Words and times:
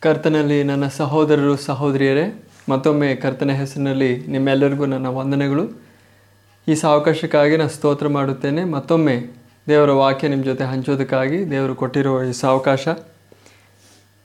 ಕರ್ತನಲ್ಲಿ 0.00 0.62
ನನ್ನ 0.62 0.88
ಸಹೋದರರು, 0.88 1.56
ಸಹೋದರಿಯರೇ, 1.56 2.44
ಮತ್ತೊಮ್ಮೆ 2.68 3.14
ಕರ್ತನ 3.14 3.50
ಹೆಸರಿನಲ್ಲಿ 3.50 4.26
ನಿಮ್ಮೆಲ್ಲರಿಗೂ 4.26 4.86
ನನ್ನ 4.86 5.06
ವಂದನೆಗಳು. 5.06 5.80
ಈ 6.68 6.74
ಸಾವಕಾಶಕ್ಕಾಗಿ 6.74 7.56
ನಾನು 7.56 7.70
ಸ್ತೋತ್ರ 7.70 8.08
ಮಾಡುತ್ತೇನೆ. 8.08 8.64
ಮತ್ತೊಮ್ಮೆ 8.64 9.26
ದೇವರ 9.68 9.90
ವಾಕ್ಯ 9.90 10.28
ನಿಮ್ಮ 10.28 10.44
ಜೊತೆ 10.44 10.64
ಹಂಚೋದಕ್ಕಾಗಿ 10.64 11.50
ದೇವರು 11.50 11.74
ಕೊಟ್ಟಿರುವ 11.74 12.22
ಈ 12.22 12.32
ಸಾವಕಾಶ. 12.32 12.88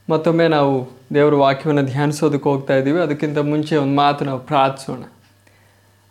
ಮತ್ತೊಮ್ಮೆ 0.10 0.48
ನಾವು 0.48 0.90
ದೇವರ 1.14 1.34
ವಾಕ್ಯವನ್ನು 1.34 1.86
ಧ್ಯಾನಿಸೋದಕ್ಕೆ 1.86 2.50
ಹೋಗ್ತಾ 2.50 2.76
ಇದ್ದೀವಿ. 2.76 3.00
ಅದಕ್ಕಿಂತ 3.00 3.38
ಮುಂಚೆ 3.38 3.76
ಒಂದು 3.76 3.96
ಮಾತು 3.96 4.26
ನಾವು 4.26 4.40
ಪ್ರಾರ್ಥಿಸೋಣ. 4.40 5.04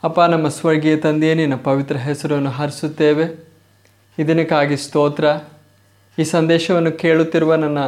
ಅಪ್ಪ, 0.02 0.20
ನಮ್ಮ 0.20 0.48
ಸ್ವರ್ಗೀಯ 0.48 0.96
ತಂದೆಯೇ, 0.96 1.34
ನಿನ್ನ 1.34 1.54
ಪವಿತ್ರ 1.54 1.96
ಹೆಸರನ್ನು 1.96 2.50
ಹರಿಸುತ್ತೇವೆ. 2.50 3.44
ಇದಕ್ಕಾಗಿ 4.18 4.76
ಸ್ತೋತ್ರ. 4.76 5.24
ಈ 6.18 6.24
ಸಂದೇಶವನ್ನು 6.24 6.92
ಕೇಳುತ್ತಿರುವ 6.92 7.54
ನನ್ನ 7.54 7.78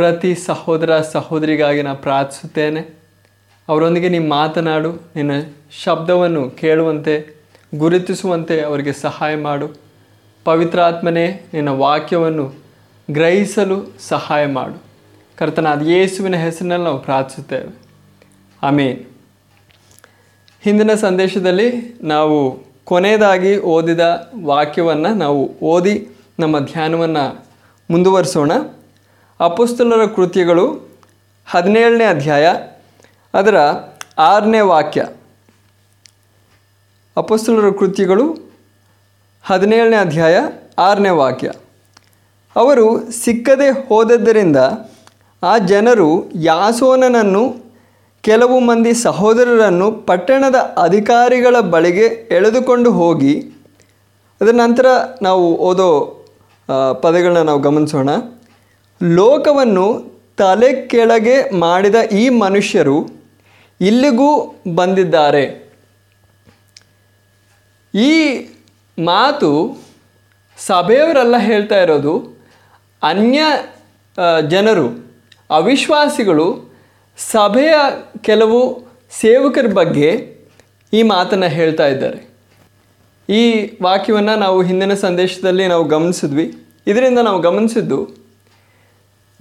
ಪ್ರತಿ 0.00 0.34
ಸಹೋದರ 0.34 1.00
ಸಹೋದರಿಗಾಗಿ 1.00 1.82
ನಾನು 1.82 1.98
ಪ್ರಾರ್ಥಿಸುತ್ತೇನೆ. 1.98 2.94
ಅವರೊಂದಿಗೆ 3.68 4.08
ನೀನು 4.08 4.28
ಮಾತನಾಡು, 4.28 4.92
ನಿನ್ನ 5.16 5.30
ಶಬ್ದವನ್ನು 5.82 6.50
ಕೇಳುವಂತೆ, 6.50 7.36
ಗುರುತಿಸುವಂತೆ 7.74 8.60
ಅವರಿಗೆ 8.60 8.92
ಸಹಾಯ 8.92 9.36
ಮಾಡು. 9.36 9.68
ಪವಿತ್ರಾತ್ಮನೇ, 10.44 11.46
ನಿನ್ನ 11.54 11.68
ವಾಕ್ಯವನ್ನು 11.68 12.54
ಗ್ರಹಿಸಲು 13.10 13.94
ಸಹಾಯ 14.08 14.46
ಮಾಡು. 14.46 14.82
ಕರ್ತನಾದ 15.38 15.88
ಯೇಸುವಿನ 15.88 16.36
ಹೆಸರಿನಲ್ಲಿ 16.36 16.84
ನಾವು 16.84 16.98
ಪ್ರಾರ್ಥಿಸುತ್ತೇವೆ. 16.98 17.74
ಆಮೇನ್. 18.62 19.04
ಹಿಂದಿನ 20.62 20.94
ಸಂದೇಶದಲ್ಲಿ 20.94 21.98
ನಾವು 22.02 22.62
ಕೊನೆಯದಾಗಿ 22.84 23.56
ಓದಿದ 23.56 24.32
ವಾಕ್ಯವನ್ನು 24.44 25.14
ನಾವು 25.14 25.54
ಓದಿ 25.62 26.08
ನಮ್ಮ 26.38 26.58
ಧ್ಯಾನವನ್ನು 26.58 27.46
ಮುಂದುವರಿಸೋಣ. 27.90 28.52
ಅಪುಸ್ತಲರ 29.40 30.02
ಕೃತ್ಯಗಳು 30.06 30.64
ಹದಿನೇಳನೇ 31.48 32.04
ಅಧ್ಯಾಯ, 32.04 32.46
ಅದರ 33.34 33.56
ಆರನೇ 34.18 34.60
ವಾಕ್ಯ. 34.60 35.00
ಅಪಸ್ತಲರ 37.16 37.68
ಕೃತ್ಯಗಳು 37.78 38.26
ಹದಿನೇಳನೇ 39.44 39.96
ಅಧ್ಯಾಯ, 39.96 40.36
ಆರನೇ 40.78 41.12
ವಾಕ್ಯ. 41.20 41.50
ಅವರು 42.56 42.86
ಸಿಕ್ಕದೆ 43.12 43.68
ಹೋದದ್ದರಿಂದ 43.88 44.58
ಆ 45.42 45.54
ಜನರು 45.70 46.08
ಯಾಸೋನನನ್ನು 46.42 47.42
ಕೆಲವು 48.24 48.56
ಮಂದಿ 48.60 48.92
ಸಹೋದರರನ್ನು 48.94 49.88
ಪಟ್ಟಣದ 50.08 50.58
ಅಧಿಕಾರಿಗಳ 50.82 51.56
ಬಳಿಗೆ 51.60 52.06
ಎಳೆದುಕೊಂಡು 52.36 52.92
ಹೋಗಿ, 52.92 53.34
ಅದರ 54.40 54.54
ನಂತರ 54.54 54.86
ನಾವು 55.22 55.46
ಓದೋ 55.68 55.88
ಪದಗಳನ್ನ 57.02 57.42
ನಾವು 57.42 57.60
ಗಮನಿಸೋಣ. 57.60 58.10
ಲೋಕವನ್ನು 59.02 59.86
ತಲೆ 60.36 60.86
ಕೆಳಗೆ 60.86 61.50
ಮಾಡಿದ 61.50 61.94
ಈ 61.94 62.28
ಮನುಷ್ಯರು 62.28 63.08
ಇಲ್ಲಿಗೂ 63.80 64.62
ಬಂದಿದ್ದಾರೆ. 64.74 65.72
ಈ 67.94 68.12
ಮಾತು 68.98 69.80
ಸಭೆಯವರೆಲ್ಲ 70.56 71.36
ಹೇಳ್ತಾ 71.38 71.78
ಇರೋದು, 71.80 72.38
ಅನ್ಯ 73.02 73.40
ಜನರು, 74.48 75.14
ಅವಿಶ್ವಾಸಿಗಳು 75.50 76.74
ಸಭೆಯ 77.18 77.74
ಕೆಲವು 78.20 78.82
ಸೇವಕರ 79.10 79.66
ಬಗ್ಗೆ 79.72 80.38
ಈ 80.92 81.02
ಮಾತನ್ನು 81.02 81.46
ಹೇಳ್ತಾ 81.46 81.86
ಇದ್ದಾರೆ. 81.86 82.30
ಈ 83.28 83.72
ವಾಕ್ಯವನ್ನು 83.82 84.36
ನಾವು 84.36 84.62
ಹಿಂದಿನ 84.62 84.94
ಸಂದೇಶದಲ್ಲಿ 84.94 85.66
ನಾವು 85.66 85.84
ಗಮನಿಸಿದ್ವಿ. 85.84 86.56
ಇದರಿಂದ 86.86 87.18
ನಾವು 87.18 87.40
ಗಮನಿಸಿದ್ದು 87.40 88.19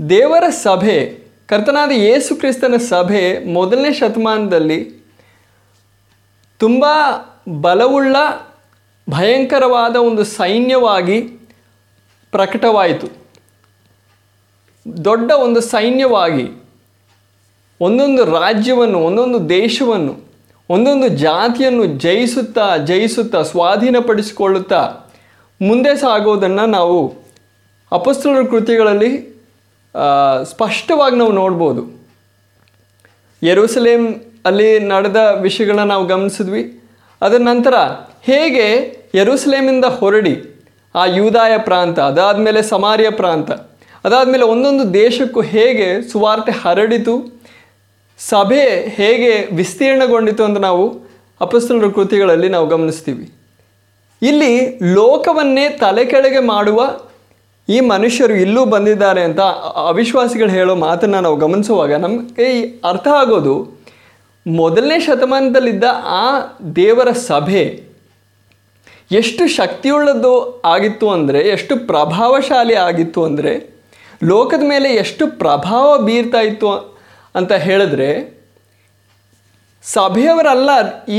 ದೇವರ 0.08 0.50
ಸಭೆ, 0.50 1.24
ಕರ್ತನಾದ 1.48 1.92
ಯೇಸು 1.92 2.36
ಕ್ರಿಸ್ತನ 2.36 2.78
ಸಭೆ 2.78 3.54
ಮೊದಲನೇ 3.54 3.94
ಶತಮಾನದಲ್ಲಿ 3.94 5.10
ತುಂಬ 6.58 6.86
ಬಲವುಳ್ಳ, 7.62 8.16
ಭಯಂಕರವಾದ 9.10 9.96
ಒಂದು 9.96 10.24
ಸೈನ್ಯವಾಗಿ 10.24 11.22
ಪ್ರಕಟವಾಯಿತು. 12.32 13.08
ದೊಡ್ಡ 15.04 15.32
ಒಂದು 15.32 15.62
ಸೈನ್ಯವಾಗಿ 15.62 16.64
ಒಂದೊಂದು 17.82 18.26
ರಾಜ್ಯವನ್ನು, 18.26 19.00
ಒಂದೊಂದು 19.00 19.50
ದೇಶವನ್ನು, 19.50 20.20
ಒಂದೊಂದು 20.70 21.08
ಜಾತಿಯನ್ನು 21.08 21.86
ಜಯಿಸುತ್ತಾ 21.86 22.78
ಜಯಿಸುತ್ತಾ, 22.78 23.42
ಸ್ವಾಧೀನಪಡಿಸಿಕೊಳ್ಳುತ್ತಾ 23.42 24.82
ಮುಂದೆ 25.62 25.96
ಸಾಗೋದನ್ನು 25.96 26.66
ನಾವು 26.66 27.14
ಅಪಸ್ತ್ರ 27.92 28.44
ಕೃತಿಗಳಲ್ಲಿ 28.50 29.39
ಸ್ಪಷ್ಟವಾಗಿ 30.44 31.16
ನಾವು 31.16 31.32
ನೋಡ್ಬೋದು. 31.32 32.08
ಯರೂಸಲೇಮ್ 33.44 34.16
ಅಲ್ಲಿ 34.46 34.80
ನಡೆದ 34.80 35.40
ವಿಷಯಗಳನ್ನ 35.42 35.84
ನಾವು 35.84 36.06
ಗಮನಿಸಿದ್ವಿ. 36.06 36.84
ಅದರ 37.22 37.38
ನಂತರ 37.38 37.74
ಹೇಗೆ 38.22 38.98
ಯರೂಸಲೇಮಿಂದ 39.16 39.86
ಹೊರಡಿ 39.86 40.66
ಆ 40.96 41.06
ಯೂದಾಯ 41.06 41.58
ಪ್ರಾಂತ, 41.58 42.00
ಅದಾದಮೇಲೆ 42.00 42.62
ಸಮಾರಿಯ 42.62 43.10
ಪ್ರಾಂತ, 43.10 43.52
ಅದಾದಮೇಲೆ 44.04 44.44
ಒಂದೊಂದು 44.44 44.94
ದೇಶಕ್ಕೂ 44.94 45.42
ಹೇಗೆ 45.42 46.12
ಸುವಾರ್ತೆ 46.12 46.52
ಹರಡಿತು, 46.52 47.42
ಸಭೆ 48.20 48.88
ಹೇಗೆ 48.96 49.56
ವಿಸ್ತೀರ್ಣಗೊಂಡಿತು 49.56 50.44
ಅಂತ 50.44 50.58
ನಾವು 50.58 51.10
ಅಪಸ್ತನರ 51.42 51.88
ಕೃತಿಗಳಲ್ಲಿ 51.88 52.50
ನಾವು 52.50 52.68
ಗಮನಿಸ್ತೀವಿ. 52.68 53.34
ಇಲ್ಲಿ 54.22 54.80
ಲೋಕವನ್ನೇ 54.94 55.70
ತಲೆ 55.70 56.06
ಕೆಳಗೆ 56.06 56.40
ಮಾಡುವ 56.40 57.00
ಈ 57.74 57.80
ಮನುಷ್ಯರು 57.94 58.36
ಇಲ್ಲೂ 58.44 58.62
ಬಂದಿದ್ದಾರೆ 58.66 59.22
ಅಂತ 59.30 59.42
ಅವಿಶ್ವಾಸಿಗಳು 59.90 60.52
ಹೇಳೋ 60.58 60.74
ಮಾತನ್ನು 60.88 61.20
ನಾವು 61.26 61.38
ಗಮನಿಸುವಾಗ 61.44 61.94
ನಮಗೆ 62.06 62.48
ಅರ್ಥ 62.92 63.08
ಆಗೋದು 63.22 63.56
ಮೊದಲನೇ 64.46 64.98
ಶತಮಾನದಲ್ಲಿದ್ದ 65.00 65.84
ಆ 66.22 66.26
ದೇವರ 66.76 67.10
ಸಭೆ 67.30 67.64
ಎಷ್ಟು 69.12 69.44
ಶಕ್ತಿಯುಳ್ಳದ್ದು 69.58 70.34
ಆಗಿತ್ತು 70.66 71.08
ಅಂದರೆ, 71.10 71.40
ಎಷ್ಟು 71.56 71.74
ಪ್ರಭಾವಶಾಲಿ 71.92 72.76
ಆಗಿತ್ತು 72.88 73.22
ಅಂದರೆ, 73.24 73.54
ಲೋಕದ 74.32 74.64
ಮೇಲೆ 74.72 74.90
ಎಷ್ಟು 75.04 75.24
ಪ್ರಭಾವ 75.44 75.88
ಬೀರ್ತಾ 76.08 76.42
ಇತ್ತು 76.50 76.72
ಅಂತ 77.36 77.52
ಹೇಳಿದ್ರೆ, 77.68 78.10
ಸಭೆಯವರಲ್ಲ 79.84 80.70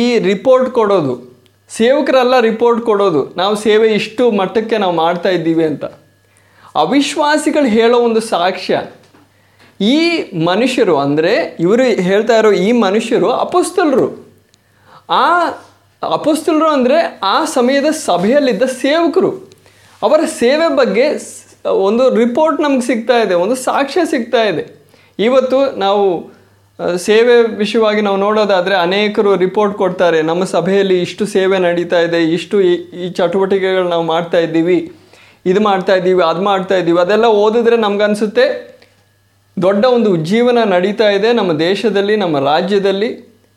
ಈ 0.03 0.05
ರಿಪೋರ್ಟ್ 0.31 0.71
ಕೊಡೋದು, 0.79 1.15
ಸೇವಕರಲ್ಲ 1.71 2.37
ರಿಪೋರ್ಟ್ 2.41 2.83
ಕೊಡೋದು, 2.91 3.23
ನಾವು 3.37 3.57
ಸೇವೆ 3.67 3.89
ಇಷ್ಟು 4.01 4.25
ಮಟ್ಟಕ್ಕೆ 4.41 4.79
ನಾವು 4.79 4.97
ಮಾಡ್ತಾ 5.05 5.33
ಇದ್ದೀವಿ 5.39 5.65
ಅಂತ. 5.65 5.85
ಅವಿಶ್ವಾಸಿಗಳು 6.75 7.69
ಹೇಳೋ 7.77 7.97
ಒಂದು 8.09 8.21
ಸಾಕ್ಷ್ಯ. 8.33 8.79
ಈ 9.81 9.99
ಮನುಷ್ಯರು 10.49 10.95
ಅಂದರೆ 11.05 11.33
ಇವರು 11.65 11.85
ಹೇಳ್ತಾ 12.09 12.35
ಇರೋ 12.41 12.51
ಈ 12.67 12.69
ಮನುಷ್ಯರು 12.87 13.29
ಅಪುಸ್ತಲರು. 13.45 14.09
ಆ 15.23 15.27
ಅಪುಸ್ತಲರು 16.03 16.69
ಅಂದರೆ 16.77 16.99
ಆ 17.35 17.37
ಸಮಯದ 17.55 17.89
ಸಭೆಯಲ್ಲಿದ್ದ 18.09 18.67
ಸೇವಕರು. 18.83 19.31
ಅವರ 20.03 20.21
ಸೇವೆ 20.43 20.69
ಬಗ್ಗೆ 20.81 21.07
ಒಂದು 21.89 22.05
ರಿಪೋರ್ಟ್ 22.21 22.59
ನಮ್ಗೆ 22.65 22.85
ಸಿಗ್ತಾ 22.91 23.17
ಇದೆ, 23.25 23.35
ಒಂದು 23.45 23.57
ಸಾಕ್ಷ್ಯ 23.69 24.05
ಸಿಗ್ತಾ 24.13 24.43
ಇದೆ. 24.51 24.65
ಇವತ್ತು 25.19 25.59
ನಾವು 25.85 26.05
ಸೇವೆ 27.09 27.35
ವಿಷಯವಾಗಿ 27.63 28.03
ನಾವು 28.07 28.19
ನೋಡೋದಾದರೆ 28.27 28.75
ಅನೇಕರು 28.85 29.33
ರಿಪೋರ್ಟ್ 29.43 29.75
ಕೊಡ್ತಾರೆ, 29.83 30.19
ನಮ್ಮ 30.31 30.43
ಸಭೆಯಲ್ಲಿ 30.55 30.97
ಇಷ್ಟು 31.07 31.25
ಸೇವೆ 31.35 31.57
ನಡೀತಾ 31.67 31.99
ಇದೆ, 32.07 32.21
ಇಷ್ಟು 32.37 32.57
ಈ 32.71 32.73
ಈ 33.03 33.09
ಚಟುವಟಿಕೆಗಳು 33.19 33.89
ನಾವು 33.95 34.07
ಮಾಡ್ತಾ 34.15 34.39
ಇದ್ದೀವಿ. 34.47 34.79
ಇದು 35.49 35.61
ಮಾಡ್ತಾ 35.69 35.95
ಇದ್ದೀವಿ 35.99 36.23
ಅದು 36.31 36.43
ಮಾಡ್ತಾ 36.49 36.75
ಇದ್ದೀವಿ 36.81 36.99
ಅದೆಲ್ಲ 37.05 37.29
ಓದಿದ್ರೆ 37.43 37.77
ನಮಗನ್ಸುತ್ತೆ. 37.87 38.47
ದೊಡ್ಡ 39.57 39.83
ಒಂದು 39.97 40.09
ಉಜ್ಜೀವನ 40.17 40.61
ನಡೀತಾ 40.75 41.09
ಇದೆ 41.17 41.29
ನಮ್ಮ 41.39 41.53
ದೇಶದಲ್ಲಿ, 41.69 42.15
ನಮ್ಮ 42.23 42.37
ರಾಜ್ಯದಲ್ಲಿ, 42.53 43.11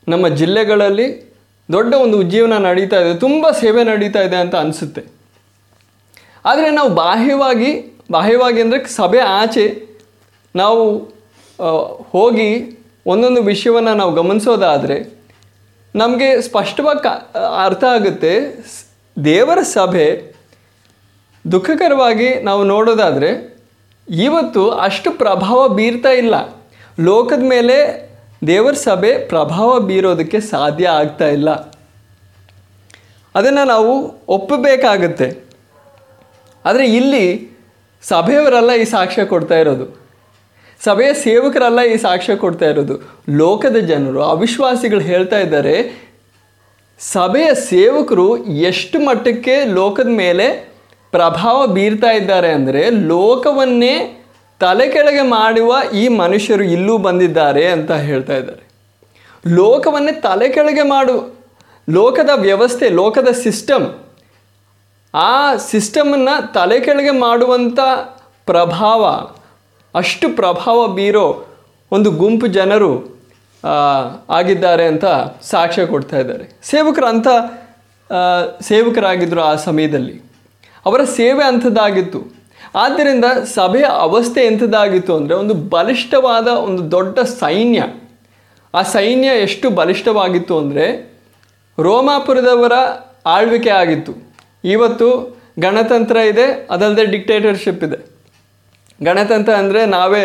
ನಮ್ಮ 0.08 0.28
ಜಿಲ್ಲೆಗಳಲ್ಲಿ. 0.40 1.08
ದೊಡ್ಡ 1.70 1.92
ಒಂದು 2.06 2.16
ಉಜ್ಜೀವನ 2.24 2.56
ನಡೀತಾ 2.70 2.98
ಇದೆ, 3.04 3.12
ತುಂಬ 3.26 3.52
ಸೇವೆ 3.62 3.82
ನಡೀತಾ 3.92 4.22
ಇದೆ 4.28 4.38
ಅಂತ 4.44 4.56
ಅನಿಸುತ್ತೆ. 4.64 5.02
ಆದರೆ 6.50 6.70
ನಾವು 6.80 6.90
ಬಾಹ್ಯವಾಗಿ 7.04 7.72
ಬಾಹ್ಯವಾಗಿ 8.16 8.60
ಅಂದರೆ 8.64 8.80
ಸಭೆ 9.00 9.22
ಆಚೆ 9.40 9.66
ನಾವು 10.56 10.82
ಹೋಗಿ 12.16 12.50
ಒಂದೊಂದು 13.14 13.42
ವಿಷಯವನ್ನು 13.52 13.94
ನಾವು 14.02 14.12
ಗಮನಿಸೋದಾದರೆ, 14.20 14.98
ನಮಗೆ 15.96 16.30
ಸ್ಪಷ್ಟವಾಗಿ 16.48 17.02
ಅರ್ಥ 17.66 17.84
ಆಗುತ್ತೆ, 17.96 18.34
ದೇವರ 19.18 19.60
ಸಭೆ 19.78 20.08
ದುಃಖಕರವಾಗಿ 21.52 22.36
ನಾವು 22.36 22.64
ನೋಡೋದಾದರೆ, 22.64 23.58
ಇವತ್ತು 24.10 24.70
ಅಷ್ಟು 24.70 25.12
ಪ್ರಭಾವ 25.12 25.68
ಬೀರ್ತಾ 25.68 26.10
ಇಲ್ಲ. 26.10 26.56
ಲೋಕದ 27.00 27.44
ಮೇಲೆ 27.44 28.10
ದೇವರ 28.48 28.74
ಸಭೆ 28.74 29.18
ಪ್ರಭಾವ 29.28 29.80
ಬೀರೋದಕ್ಕೆ 29.80 30.40
ಸಾಧ್ಯ 30.40 30.88
ಆಗ್ತಾ 30.88 31.28
ಇಲ್ಲ. 31.28 31.50
ಅದನ್ನು 33.36 33.68
ನಾವು 33.68 34.16
ಒಪ್ಪಬೇಕಾಗತ್ತೆ. 34.28 35.44
ಆದರೆ 36.66 36.86
ಇಲ್ಲಿ 36.96 37.58
ಸಭೆಯವರೆಲ್ಲ 38.04 38.74
ಈ 38.74 38.84
ಸಾಕ್ಷ್ಯ 38.84 39.26
ಕೊಡ್ತಾ 39.26 39.58
ಇರೋದು. 39.58 40.02
ಸಭೆಯ 40.84 41.14
ಸೇವಕರೆಲ್ಲ 41.14 41.82
ಈ 41.82 41.98
ಸಾಕ್ಷ್ಯ 41.98 42.36
ಕೊಡ್ತಾ 42.36 42.66
ಇರೋದು. 42.66 43.00
ಲೋಕದ 43.30 43.76
ಜನರು, 43.76 44.24
ಅವಿಶ್ವಾಸಿಗಳು 44.24 45.00
ಹೇಳ್ತಾ 45.00 45.40
ಇದ್ದಾರೆ, 45.40 46.04
ಸಭೆಯ 47.00 47.54
ಸೇವಕರು 47.54 48.46
ಎಷ್ಟು 48.46 49.00
ಮಟ್ಟಕ್ಕೆ 49.00 49.66
ಲೋಕದ 49.66 50.08
ಮೇಲೆ 50.08 50.73
ಪ್ರಭಾವ 51.16 51.60
ಬೀರ್ತಾ 51.76 52.12
ಇದ್ದಾರೆ 52.20 52.50
ಅಂದರೆ 52.58 52.82
ಲೋಕವನ್ನೇ 53.14 53.96
ತಲೆ 54.62 54.86
ಕೆಳಗೆ 54.94 55.24
ಮಾಡುವ 55.30 55.72
ಈ 56.02 56.04
ಮನುಷ್ಯರು 56.22 56.66
ಇಲ್ಲೂ 56.76 56.96
ಬಂದಿದ್ದಾರೆ 57.08 57.64
ಅಂತ 57.76 57.92
ಹೇಳ್ತಾ 58.10 58.36
ಇದ್ದಾರೆ. 58.42 58.64
ಲೋಕವನ್ನೇ 59.44 60.14
ತಲೆ 60.26 60.48
ಕೆಳಗೆ 60.50 60.84
ಮಾಡು 60.94 61.16
ಲೋಕದ 61.88 62.32
ವ್ಯವಸ್ಥೆ, 62.46 62.88
ಲೋಕದ 63.02 63.30
ಸಿಸ್ಟಮ್, 63.44 63.88
ಆ 65.14 65.32
ಸಿಸ್ಟಮನ್ನು 65.70 66.36
ತಲೆ 66.54 66.78
ಕೆಳಗೆ 66.80 67.14
ಮಾಡುವಂಥ 67.26 67.80
ಪ್ರಭಾವ, 68.46 69.04
ಅಷ್ಟು 69.96 70.28
ಪ್ರಭಾವ 70.40 70.80
ಬೀರೋ 70.98 71.28
ಒಂದು 71.92 72.12
ಗುಂಪು 72.22 72.48
ಜನರು 72.60 72.92
ಆಗಿದ್ದಾರೆ 74.30 74.86
ಅಂತ 74.92 75.06
ಸಾಕ್ಷ್ಯ 75.52 75.86
ಕೊಡ್ತಾ 75.94 76.18
ಇದ್ದಾರೆ. 76.24 76.46
ಸೇವಕರು 76.72 77.08
ಅಂಥ 77.14 77.28
ಸೇವಕರಾಗಿದ್ದರು 78.70 79.42
ಆ 79.52 79.54
ಸಮಯದಲ್ಲಿ. 79.68 80.16
ಅವರ 80.86 81.02
ಸೇವೆ 81.18 81.44
ಅಂಥದ್ದಾಗಿತ್ತು. 81.50 82.20
ಆದ್ದರಿಂದ 82.84 83.26
ಸಭೆಯ 83.56 83.88
ಅವಸ್ಥೆ 84.06 84.42
ಎಂಥದ್ದಾಗಿತ್ತು 84.50 85.12
ಅಂದರೆ 85.20 85.36
ಒಂದು 85.42 85.56
ಬಲಿಷ್ಠವಾದ 85.74 86.48
ಒಂದು 86.68 86.84
ದೊಡ್ಡ 86.96 87.18
ಸೈನ್ಯ. 87.42 87.82
ಆ 88.74 88.82
ಸೈನ್ಯ 88.96 89.30
ಎಷ್ಟು 89.46 89.68
ಬಲಿಷ್ಠವಾಗಿತ್ತು 89.80 90.54
ಅಂದರೆ 90.62 90.86
ರೋಮಾಪುರದವರ 91.78 92.76
ಆಳ್ವಿಕೆ 93.36 93.72
ಆಗಿತ್ತು. 93.82 94.14
ಇವತ್ತು 94.64 95.08
ಗಣತಂತ್ರ 95.60 96.18
ಇದೆ, 96.32 96.46
ಅದಲ್ಲದೆ 96.74 97.04
ಡಿಕ್ಟೇಟರ್ಶಿಪ್ 97.14 97.84
ಇದೆ. 97.88 98.00
ಗಣತಂತ್ರ 99.00 99.54
ಅಂದರೆ 99.64 99.82
ನಾವೇ 99.96 100.24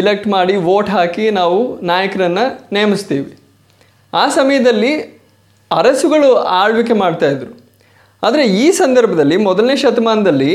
ಇಲೆಕ್ಟ್ 0.00 0.26
ಮಾಡಿ 0.34 0.54
ವೋಟ್ 0.66 0.90
ಹಾಕಿ 0.96 1.24
ನಾವು 1.38 1.58
ನಾಯಕರನ್ನು 1.90 2.44
ನೇಮಿಸ್ತೀವಿ. 2.76 3.32
ಆ 4.12 4.24
ಸಮಯದಲ್ಲಿ 4.38 4.92
ಅರಸುಗಳು 5.70 6.30
ಆಳ್ವಿಕೆ 6.60 6.94
ಮಾಡ್ತಾಯಿದ್ರು 7.02 7.52
ಆದರೆ 8.22 8.42
ಈ 8.46 8.70
ಸಂದರ್ಭದಲ್ಲಿ 8.70 9.36
ಮೊದಲನೇ 9.36 9.76
ಶತಮಾನದಲ್ಲಿ 9.76 10.52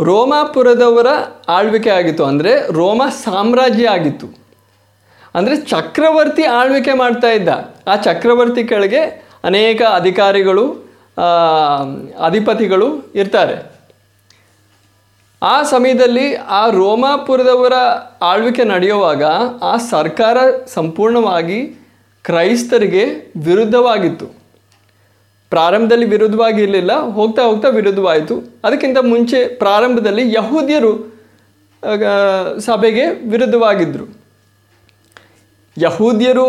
ರೋಮಾಪುರದವರ 0.00 1.06
ಆಳ್ವಿಕೆ 1.48 1.90
ಆಗಿತ್ತು. 1.90 2.24
ಅಂದರೆ 2.24 2.72
ರೋಮ 2.72 3.02
ಸಾಮ್ರಾಜ್ಯ 3.24 3.86
ಆಗಿತ್ತು. 3.88 4.26
ಅಂದರೆ 5.34 5.56
ಚಕ್ರವರ್ತಿ 5.56 6.42
ಆಳ್ವಿಕೆ 6.42 6.92
ಮಾಡ್ತಾ 6.92 7.30
ಇದ್ದ. 7.30 7.48
ಆ 7.88 7.96
ಚಕ್ರವರ್ತಿ 7.96 8.64
ಕೆಳಗೆ 8.64 9.02
ಅನೇಕ 9.44 9.82
ಅಧಿಕಾರಿಗಳು 9.82 10.64
ಅಧಿಪತಿಗಳು 12.20 13.12
ಇರ್ತಾರೆ. 13.14 13.56
ಆ 15.42 15.62
ಸಮಯದಲ್ಲಿ 15.62 16.34
ಆ 16.34 16.70
ರೋಮಾಪುರದವರ 16.70 17.72
ಆಳ್ವಿಕೆ 18.22 18.64
ನಡೆಯುವಾಗ 18.64 19.24
ಆ 19.62 19.76
ಸರ್ಕಾರ 19.76 20.38
ಸಂಪೂರ್ಣವಾಗಿ 20.66 21.58
ಕ್ರೈಸ್ತರಿಗೆ 22.24 23.04
ವಿರುದ್ಧವಾಗಿತ್ತು. 23.44 24.41
ಪ್ರಾರಂಭದಲ್ಲಿ 25.54 26.06
ವಿರುದ್ಧವಾಗಿ 26.12 26.60
ಇರಲಿಲ್ಲ, 26.64 26.92
ಹೋಗ್ತಾ 27.16 27.42
ಹೋಗ್ತಾ 27.48 27.68
ವಿರುದ್ಧವಾಯಿತು. 27.78 28.34
ಅದಕ್ಕಿಂತ 28.66 28.98
ಮುಂಚೆ 29.12 29.38
ಪ್ರಾರಂಭದಲ್ಲಿ 29.62 30.24
ಯಹೂದ್ಯರು 30.34 30.92
ಸಭೆಗೆ 32.66 33.04
ವಿರುದ್ಧವಾಗಿದ್ದರು 33.32 34.06
ಯಹೂದ್ಯರು 35.76 36.46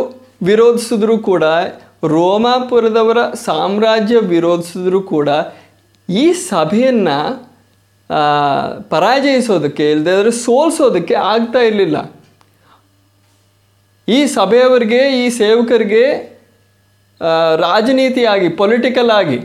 ವಿರೋಧಿಸಿದ್ರು 0.50 1.16
ಕೂಡ, 1.30 1.44
ರೋಮಾಪುರದವರ 2.14 3.20
ಸಾಮ್ರಾಜ್ಯ 3.46 4.18
ವಿರೋಧಿಸಿದ್ರು 4.34 5.00
ಕೂಡ, 5.14 5.30
ಈ 6.10 6.26
ಸಭೆಯನ್ನು 6.50 7.18
ಪರಾಜಯಿಸೋದಕ್ಕೆ 8.94 9.86
ಇಲ್ಲದೇ 9.94 10.32
ಸೋಲ್ಸೋದಕ್ಕೆ 10.46 11.16
ಆಗ್ತಾ 11.34 11.62
ಇರಲಿಲ್ಲ. 11.70 11.98
ಈ 14.08 14.20
ಸಭೆಯವರಿಗೆ, 14.38 15.02
ಈ 15.22 15.26
ಸೇವಕರಿಗೆ 15.40 16.04
ರಾಜನೀತಿಯಾಗಿ 17.64 18.48
ಪೊಲಿಟಿಕಲ್ 18.62 19.12
ಆಗಿ, 19.18 19.40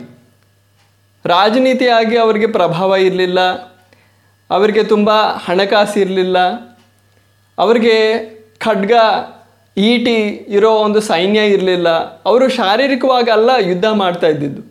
ರಾಜನೀತಿಯಾಗಿ 1.25 2.17
ಅವರಿಗೆ 2.25 2.49
ಪ್ರಭಾವ 2.57 2.97
ಇರಲಿಲ್ಲ, 3.09 3.41
ಅವರಿಗೆ 4.51 4.83
ತುಂಬ 4.93 5.11
ಹಣಕಾಸು 5.47 5.97
ಇರಲಿಲ್ಲ, 6.05 6.39
ಅವರಿಗೆ 7.59 7.97
ಖಡ್ಗ 8.67 8.93
ಈಟಿ 9.77 10.19
ಇರೋ 10.57 10.71
ಒಂದು 10.87 11.01
ಸೈನ್ಯ 11.09 11.41
ಇರಲಿಲ್ಲ, 11.55 11.89
ಅವರು 12.29 12.47
ಶಾರೀರಿಕವಾಗಿ 12.59 13.31
ಅಲ್ಲ 13.37 13.51
ಯುದ್ಧ 13.71 13.87
ಮಾಡ್ತಾ 14.03 14.29
ಇದ್ದಿದ್ದು. 14.35 14.63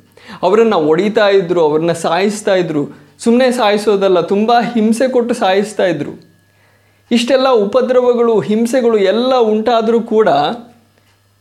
ಅವರನ್ನು 0.45 0.77
ಒಡಿತಾ 0.91 1.27
ಇದ್ದರು 1.29 1.61
ಅವ್ರನ್ನ 1.67 1.93
ಸಾಯಿಸ್ತಾ 2.05 2.55
ಇದ್ದರು 2.61 2.83
ಸುಮ್ಮನೆ 3.23 3.49
ಸಾಯಿಸೋದಲ್ಲ, 3.59 4.19
ತುಂಬ 4.33 4.51
ಹಿಂಸೆ 4.73 5.05
ಕೊಟ್ಟು 5.13 5.33
ಸಾಯಿಸ್ತಾ 5.43 5.85
ಇದ್ದರು 5.85 6.13
ಇಷ್ಟೆಲ್ಲ 7.11 7.49
ಉಪದ್ರವಗಳು, 7.65 8.33
ಹಿಂಸೆಗಳು 8.49 8.97
ಎಲ್ಲ 9.11 9.33
ಉಂಟಾದರೂ 9.53 9.99
ಕೂಡ 10.15 10.29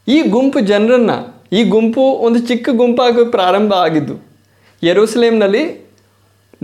ಈ 0.07 0.19
ಗುಂಪು 0.35 0.61
ಜನರನ್ನು 0.73 1.17
ಈ 1.53 1.61
ಗುಂಪು 1.65 2.05
ಒಂದು 2.27 2.39
ಚಿಕ್ಕ 2.49 2.69
ಗುಂಪಾಗಿ 2.81 3.25
ಪ್ರಾರಂಭ 3.31 3.73
ಆಗಿದ್ದು, 3.87 4.15
ಯೆರೂಸಲೇಮ್ನಲ್ಲಿ 4.83 5.65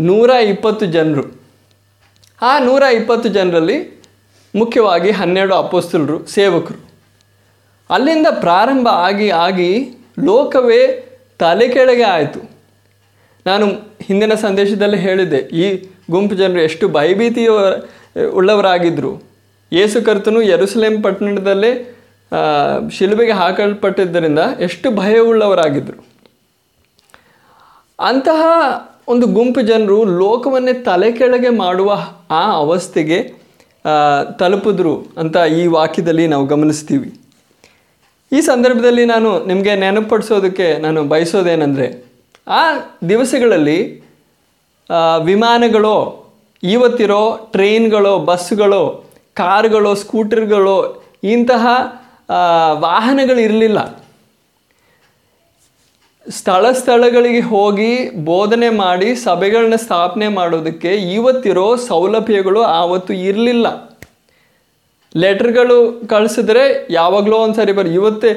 ನೂರ 0.08 0.30
ಇಪ್ಪತ್ತು 0.52 0.84
ಜನರು. 0.86 1.24
ಆ 2.42 2.52
ನೂರ 2.58 2.82
ಇಪ್ಪತ್ತು 2.98 3.28
ಜನರಲ್ಲಿ 3.28 3.76
ಮುಖ್ಯವಾಗಿ 4.54 5.10
ಹನ್ನೆರಡು 5.10 5.54
ಅಪೋಸ್ತಲರು, 5.54 6.16
ಸೇವಕರು. 6.26 6.80
ಅಲ್ಲಿಂದ 7.90 8.28
ಪ್ರಾರಂಭ 8.40 8.88
ಆಗಿ 9.08 9.28
ಆಗಿ 9.46 9.70
ಲೋಕವೇ 10.28 10.82
ತಲೆ 11.38 11.66
ಕೆಳಗೆ 11.68 12.06
ಆಯಿತು. 12.16 12.40
ನಾನು 13.46 13.66
ಹಿಂದಿನ 14.06 14.34
ಸಂದೇಶದಲ್ಲಿ 14.46 14.98
ಹೇಳಿದ್ದೆ, 15.06 15.40
ಈ 15.62 15.66
ಗುಂಪು 16.10 16.34
ಜನರು 16.34 16.60
ಎಷ್ಟು 16.68 16.84
ಭಯಭೀತಿಯ 16.88 17.50
ಉಳ್ಳವರಾಗಿದ್ದರು 18.38 19.12
ಯೇಸು 19.72 19.98
ಕರ್ತನು 20.06 20.40
ಯೆರೂಸಲೇಮ್ 20.42 20.98
ಪಟ್ಟಣದಲ್ಲೇ 21.04 21.70
ಶಿಲುಬೆಗೆ 22.90 23.32
ಹಾಕಲ್ಪಟ್ಟಿದ್ದರಿಂದ 23.32 24.38
ಎಷ್ಟು 24.60 24.90
ಭಯವುಳ್ಳವರಾಗಿದ್ದರು. 24.90 26.04
ಅಂತಹ 28.00 28.42
ಒಂದು 29.08 29.26
ಗುಂಪು 29.26 29.60
ಜನರು 29.60 30.04
ಲೋಕವನ್ನೇ 30.04 30.72
ತಲೆ 30.72 31.12
ಕೆಳಗೆ 31.12 31.48
ಮಾಡುವ 31.48 31.96
ಆ 32.30 32.52
ಅವಸ್ಥೆಗೆ 32.52 33.34
ತಲುಪಿದ್ರು 34.38 34.94
ಅಂತ 35.16 35.36
ಈ 35.36 35.66
ವಾಕ್ಯದಲ್ಲಿ 35.66 36.26
ನಾವು 36.26 36.46
ಗಮನಿಸ್ತೀವಿ. 36.46 37.20
ಈ 38.32 38.40
ಸಂದರ್ಭದಲ್ಲಿ 38.40 39.04
ನಾನು 39.04 39.44
ನಿಮಗೆ 39.44 39.76
ನೆನಪಡಿಸೋದಕ್ಕೆ 39.76 40.78
ನಾನು 40.78 41.04
ಬಯಸೋದೇನೆಂದರೆ, 41.04 42.04
ಆ 42.48 42.60
ದಿವಸಗಳಲ್ಲಿ 43.08 44.04
ವಿಮಾನಗಳೋ 45.24 45.96
ಇವತ್ತಿರೋ 46.62 47.48
ಟ್ರೈನ್ಗಳೋ 47.52 48.18
ಬಸ್ಗಳೋ 48.18 49.04
ಕಾರ್ಗಳೋ, 49.34 49.94
ಸ್ಕೂಟರ್ಗಳೋ, 49.94 51.02
ಇಂತಹ 51.24 51.66
ವಾಹನಗಳಿರಲಿಲ್ಲ 52.84 53.80
ಸ್ಥಳ 56.26 56.64
ಸ್ಥಳಗಳಿಗೆ 56.80 57.40
ಹೋಗಿ 57.52 57.92
ಬೋಧನೆ 58.28 58.68
ಮಾಡಿ 58.82 59.08
ಸಭೆಗಳನ್ನ 59.24 59.76
ಸ್ಥಾಪನೆ 59.84 60.26
ಮಾಡೋದಕ್ಕೆ 60.38 60.90
ಇವತ್ತಿರೋ 61.16 61.64
ಸೌಲಭ್ಯಗಳು 61.88 62.60
ಆವತ್ತು 62.80 63.12
ಇರಲಿಲ್ಲ. 63.28 63.66
ಲೆಟರ್ಗಳು 65.22 65.78
ಕಳಿಸಿದ್ರೆ 66.12 66.62
ಯಾವಾಗಲೋ 66.98 67.38
ಒಂದು 67.46 67.56
ಸಾರಿ 67.60 67.72
ಬರ್, 67.78 67.90
ಇವತ್ತೇ 67.98 68.30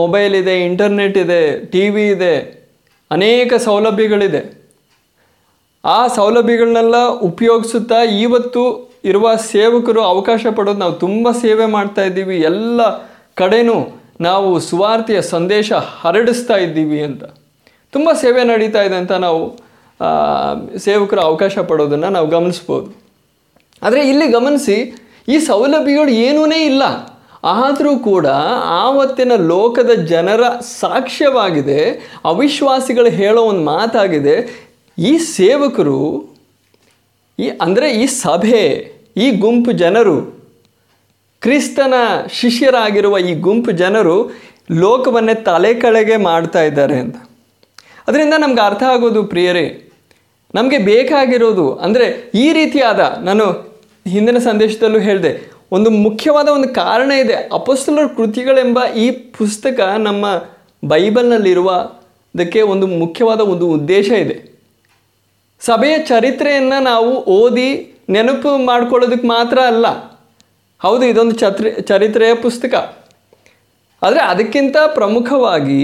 ಮೊಬೈಲ್ 0.00 0.34
ಇದೆ, 0.42 0.54
ಇಂಟರ್ನೆಟ್ 0.68 1.18
ಇದೆ 1.24 1.40
ಟಿ 1.72 1.82
ವಿ 1.94 2.04
ಇದೆ, 2.14 2.34
ಅನೇಕ 3.10 3.52
ಸೌಲಭ್ಯಗಳಿದೆ. 3.66 4.42
ಆ 5.84 6.00
ಸೌಲಭ್ಯಗಳನ್ನೆಲ್ಲ 6.18 6.96
ಉಪಯೋಗಿಸುತ್ತಾ 7.30 7.98
ಇವತ್ತು 8.26 8.62
ಇರುವ 9.10 9.26
ಸೇವಕರು 9.52 10.00
ಅವಕಾಶ 10.12 10.42
ಪಡೋದು 10.56 10.80
ನಾವು 10.84 10.96
ತುಂಬ 11.04 11.30
ಸೇವೆ 11.44 11.66
ಮಾಡ್ತಾ 11.76 12.02
ಇದ್ದೀವಿ. 12.08 12.36
ಎಲ್ಲ 12.50 12.80
ಕಡೆನೂ 13.40 13.76
ನಾವು 14.20 14.48
ಸುವಾರ್ತೆಯ 14.60 15.20
ಸಂದೇಶ 15.34 15.72
ಹರಡಿಸ್ತಾ 16.02 16.56
ಇದ್ದೀವಿ 16.56 17.02
ಅಂತ. 17.02 17.24
ತುಂಬ 17.92 18.08
ಸೇವೆ 18.12 18.42
ನಡೀತಾ 18.44 18.82
ಇದೆ 18.82 18.96
ಅಂತ 18.96 19.12
ನಾವು 19.26 19.42
ಸೇವಕರ 20.78 21.18
ಅವಕಾಶ 21.20 21.54
ಪಡೋದನ್ನು 21.58 22.10
ನಾವು 22.10 22.26
ಗಮನಿಸ್ಬೋದು. 22.26 22.88
ಆದರೆ 23.82 24.00
ಇಲ್ಲಿ 24.08 24.26
ಗಮನಿಸಿ, 24.30 24.76
ಈ 25.28 25.38
ಸೌಲಭ್ಯಗಳು 25.38 26.10
ಏನೂ 26.26 26.42
ಇಲ್ಲ. 26.46 26.82
ಆದರೂ 27.44 27.92
ಕೂಡ 27.98 28.26
ಆವತ್ತಿನ 28.84 29.32
ಲೋಕದ 29.34 29.92
ಜನರ 30.12 30.42
ಸಾಕ್ಷ್ಯವಾಗಿದೆ, 30.80 31.80
ಅವಿಶ್ವಾಸಿಗಳು 32.24 33.10
ಹೇಳೋ 33.10 33.42
ಒಂದು 33.42 33.64
ಮಾತಾಗಿದೆ, 33.64 34.36
ಈ 34.98 35.12
ಸೇವಕರು, 35.18 36.00
ಈ, 37.38 37.48
ಅಂದರೆ 37.48 37.88
ಈ 38.02 38.06
ಸಭೆ, 38.06 38.64
ಈ 39.16 39.30
ಗುಂಪು 39.30 39.72
ಜನರು 39.72 40.39
ಕ್ರಿಸ್ತನ 41.42 41.94
ಶಿಷ್ಯರಾಗಿರುವ 42.38 43.18
ಈ 43.18 43.32
ಗುಂಪು 43.46 43.70
ಜನರು 43.82 44.16
ಲೋಕವನ್ನೇ 44.82 45.34
ತಲೆ 45.46 45.70
ಕೆಳಗೆ 45.74 46.16
ಮಾಡ್ತಾ 46.26 46.62
ಇದ್ದಾರೆ 46.62 46.96
ಅಂತ. 47.04 47.16
ಅದರಿಂದ 48.08 48.34
ನಮ್ಗೆ 48.38 48.62
ಅರ್ಥ 48.66 48.82
ಆಗೋದು 48.94 49.20
ಪ್ರಿಯರೇ, 49.24 49.64
ನಮಗೆ 50.54 50.78
ಬೇಕಾಗಿರೋದು 50.90 51.64
ಅಂದರೆ 51.84 52.06
ಈ 52.34 52.46
ರೀತಿಯಾದ 52.52 53.00
ನಾನು 53.28 53.46
ಹಿಂದಿನ 54.12 54.38
ಸಂದೇಶದಲ್ಲೂ 54.48 55.00
ಹೇಳಿದೆ, 55.08 55.32
ಒಂದು 55.72 55.90
ಮುಖ್ಯವಾದ 56.06 56.48
ಒಂದು 56.48 56.68
ಕಾರಣ 56.74 57.10
ಇದೆ. 57.24 57.36
ಅಪಸ್ತಲರ 57.58 58.06
ಕೃತಿಗಳೆಂಬ 58.16 58.78
ಈ 59.04 59.06
ಪುಸ್ತಕ 59.38 59.80
ನಮ್ಮ 59.98 60.26
ಬೈಬಲ್ನಲ್ಲಿರುವುದಕ್ಕೆ 60.82 62.60
ಒಂದು 62.74 62.86
ಮುಖ್ಯವಾದ 63.02 63.40
ಒಂದು 63.54 63.66
ಉದ್ದೇಶ 63.76 64.10
ಇದೆ. 64.24 64.36
ಸಭೆಯ 65.62 65.96
ಚರಿತ್ರೆಯನ್ನು 66.10 66.78
ನಾವು 66.82 67.10
ಓದಿ 67.40 67.68
ನೆನಪು 68.14 68.50
ಮಾಡ್ಕೊಳ್ಳೋದಕ್ಕೆ 68.66 69.28
ಮಾತ್ರ 69.36 69.58
ಅಲ್ಲ 69.72 69.86
ಹೌದು, 70.80 71.04
ಇದೊಂದು 71.06 71.34
ಚತ್ರಿ 71.34 71.70
ಚರಿತ್ರೆಯ 71.82 72.34
ಪುಸ್ತಕ. 72.34 72.74
ಆದರೆ 74.02 74.20
ಅದಕ್ಕಿಂತ 74.22 74.76
ಪ್ರಮುಖವಾಗಿ 74.94 75.80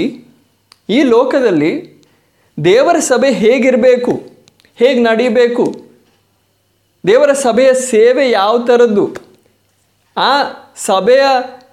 ಈ 0.90 1.02
ಲೋಕದಲ್ಲಿ 1.02 1.72
ದೇವರ 2.64 2.98
ಸಭೆ 3.00 3.30
ಹೇಗಿರಬೇಕು, 3.30 4.12
ಹೇಗೆ 4.76 5.00
ನಡೀಬೇಕು, 5.02 5.64
ದೇವರ 7.06 7.32
ಸಭೆಯ 7.32 7.74
ಸೇವೆ 7.74 8.30
ಯಾವ 8.30 8.64
ಥರದ್ದು, 8.64 9.06
ಆ 10.16 10.32
ಸಭೆಯ 10.76 11.24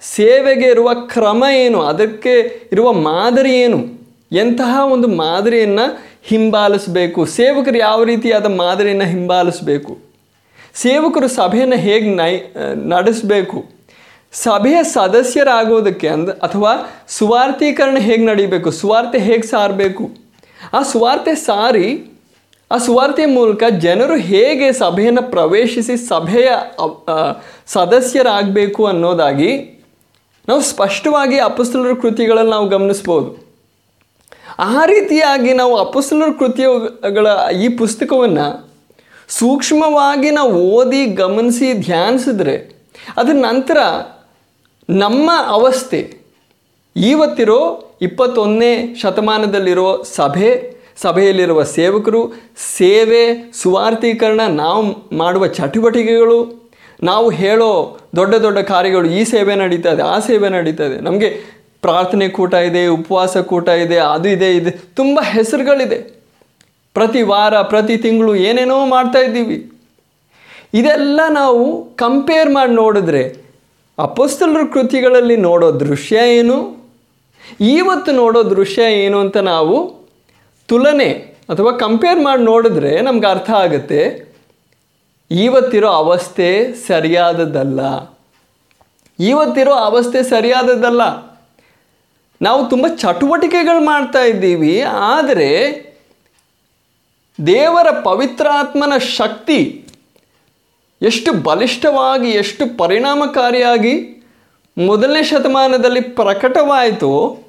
ಸೇವೆಗೆ 0.02 0.66
ಇರುವ 0.66 0.90
ಕ್ರಮ 0.94 1.44
ಏನು, 1.52 1.82
ಅದಕ್ಕೆ 1.82 2.34
ಇರುವ 2.72 2.92
ಮಾದರಿ 2.92 3.54
ಏನು, 3.54 3.80
ಎಂತಹ 4.32 4.84
ಒಂದು 4.92 5.08
ಮಾದರಿಯನ್ನು 5.08 5.86
ಹಿಂಬಾಲಿಸಬೇಕು, 6.24 7.20
ಸೇವಕರು 7.26 7.78
ಯಾವ 7.78 8.04
ರೀತಿಯಾದ 8.04 8.46
ಮಾದರಿಯನ್ನು 8.46 9.04
ಹಿಂಬಾಲಿಸಬೇಕು. 9.04 10.03
ಸೇವಕರು 10.82 11.28
ಸಭೆಯನ್ನು 11.28 11.78
ಹೇಗೆ 11.86 12.08
ನೈ 12.14 12.32
ನಡೆಸಬೇಕು? 12.94 13.58
ಸಭೆಯ 14.32 14.78
ಸದಸ್ಯರಾಗೋದಕ್ಕೆ 14.94 16.08
ಅಂದ, 16.08 16.30
ಅಥವಾ 16.46 16.72
ಸುವಾರ್ಥೀಕರಣ 17.18 17.98
ಹೇಗೆ 17.98 18.24
ನಡೀಬೇಕು? 18.26 18.70
ಸುವಾರ್ತೆ 18.70 19.18
ಹೇಗೆ 19.18 19.46
ಸಾರಬೇಕು? 19.46 20.04
ಆ 20.72 20.80
ಸುವಾರ್ತೆ 20.92 21.34
ಸಾರಿ, 21.34 21.88
ಆ 22.70 22.76
ಸುವಾರ್ತೆಯ 22.78 23.26
ಮೂಲಕ 23.26 23.62
ಜನರು 23.78 24.16
ಹೇಗೆ 24.30 24.68
ಸಭೆಯನ್ನು 24.72 25.22
ಪ್ರವೇಶಿಸಿ 25.30 25.96
ಸಭೆಯ 26.08 26.48
ಸದಸ್ಯರಾಗಬೇಕು 27.66 28.82
ಅನ್ನೋದಾಗಿ 28.86 29.50
ನಾವು 30.48 30.62
ಸ್ಪಷ್ಟವಾಗಿ 30.72 31.36
ಅಪಸ್ತಲರ 31.50 31.92
ಕೃತಿಗಳಲ್ಲಿ 32.02 32.50
ನಾವು 32.50 32.66
ಗಮನಿಸ್ಬೋದು. 32.68 33.30
ಆ 34.58 34.84
ರೀತಿಯಾಗಿ 34.84 35.52
ನಾವು 35.52 35.74
ಅಪಸ್ತಲರ 35.76 36.30
ಕೃತಿಗಳ 36.38 37.26
ಈ 37.64 37.68
ಪುಸ್ತಕವನ್ನು 37.80 38.46
ಸೂಕ್ಷ್ಮವಾಗಿ 39.28 40.30
ನಾವು 40.30 40.52
ಓದಿ 40.52 41.06
ಗಮನಿಸಿ 41.06 41.72
ಧ್ಯಾನಿಸಿದ್ರೆ, 41.72 42.74
ಅದರ 43.16 43.32
ನಂತರ 43.32 43.76
ನಮ್ಮ 44.90 45.30
ಅವಸ್ಥೆ 45.46 46.14
ಇವತ್ತಿರೋ 46.96 47.90
ಇಪ್ಪತ್ತೊಂದನೇ 48.02 48.94
ಶತಮಾನದಲ್ಲಿರೋ 48.94 50.02
ಸಭೆ, 50.02 50.74
ಸಭೆಯಲ್ಲಿರುವ 50.96 51.62
ಸೇವಕರು, 51.62 52.32
ಸೇವೆ 52.76 53.52
ಸುವಾರ್ಥೀಕರಣ 53.52 54.40
ನಾವು 54.40 55.16
ಮಾಡುವ 55.16 55.46
ಚಟುವಟಿಕೆಗಳು, 55.46 56.70
ನಾವು 57.02 57.30
ಹೇಳೋ 57.30 57.98
ದೊಡ್ಡ 58.16 58.34
ದೊಡ್ಡ 58.34 58.58
ಕಾರ್ಯಗಳು 58.58 59.10
ಈ 59.10 59.24
ಸೇವೆ 59.24 59.54
ನಡೀತಾ 59.54 59.90
ಇದೆ 59.90 60.02
ಆ 60.02 60.18
ಸೇವೆ 60.18 60.48
ನಡೀತದೆ. 60.48 61.00
ನಮಗೆ 61.00 61.40
ಪ್ರಾರ್ಥನೆ 61.82 62.28
ಕೂಟ 62.28 62.54
ಇದೆ, 62.54 62.86
ಉಪವಾಸ 62.86 63.36
ಕೂಟ 63.36 63.68
ಇದೆ, 63.68 63.96
ಅದು 63.96 64.28
ಇದೆ 64.28 64.56
ಇದೆ 64.56 64.70
ತುಂಬ 64.70 65.20
ಹೆಸರುಗಳಿದೆ. 65.22 66.13
ಪ್ರತಿ 66.96 67.22
ವಾರ, 67.30 67.54
ಪ್ರತಿ 67.72 67.94
ತಿಂಗಳು 68.04 68.32
ಏನೇನೋ 68.48 68.76
ಮಾಡ್ತಾ 68.94 69.20
ಇದ್ದೀವಿ. 69.26 69.58
ಇದೆಲ್ಲ 70.80 71.20
ನಾವು 71.40 71.64
ಕಂಪೇರ್ 72.02 72.50
ಮಾಡಿ 72.56 72.72
ನೋಡಿದ್ರೆ 72.82 73.22
ಅಪೋಸ್ತಲರ 73.98 74.62
ಕೃತಿಗಳಲ್ಲಿ 74.74 75.36
ನೋಡೋ 75.48 75.66
ದೃಶ್ಯ 75.82 76.16
ಏನು? 76.38 76.56
ಇವತ್ತು 77.78 78.10
ನೋಡೋ 78.20 78.40
ದೃಶ್ಯ 78.54 78.82
ಏನು 79.04 79.18
ಅಂತ 79.24 79.38
ನಾವು 79.52 79.76
ತುಲನೆ 80.68 81.10
ಅಥವಾ 81.52 81.72
ಕಂಪೇರ್ 81.84 82.20
ಮಾಡಿ 82.26 82.42
ನೋಡಿದ್ರೆ 82.52 82.92
ನಮ್ಗೆ 83.06 83.26
ಅರ್ಥ 83.26 83.50
ಆಗುತ್ತೆ 83.64 84.00
ಇವತ್ತಿರೋ 85.30 85.88
ಅವಸ್ಥೆ 86.02 86.48
ಸರಿಯಾದದ್ದಲ್ಲ. 86.88 87.80
ಇವತ್ತಿರೋ 89.18 89.74
ಅವಸ್ಥೆ 89.88 90.20
ಸರಿಯಾದದ್ದಲ್ಲ. 90.34 91.02
ನಾವು 92.40 92.60
ತುಂಬ 92.70 92.86
ಚಟುವಟಿಕೆಗಳು 93.02 93.82
ಮಾಡ್ತಾ 93.84 94.22
ಇದ್ದೀವಿ, 94.32 94.74
ಆದರೆ 95.14 95.50
ದೇವರ 97.46 97.90
ಪವಿತ್ರಾತ್ಮನ 97.90 98.98
ಶಕ್ತಿ 98.98 99.88
ಎಷ್ಟು 101.02 101.32
ಬಲಿಷ್ಠವಾಗಿ, 101.32 102.30
ಎಷ್ಟು 102.30 102.76
ಪರಿಣಾಮಕಾರಿಯಾಗಿ 102.76 104.24
ಮೊದಲನೇ 104.86 105.22
ಶತಮಾನದಲ್ಲಿ 105.22 106.00
ಪ್ರಕಟವಾಯಿತು, 106.00 107.44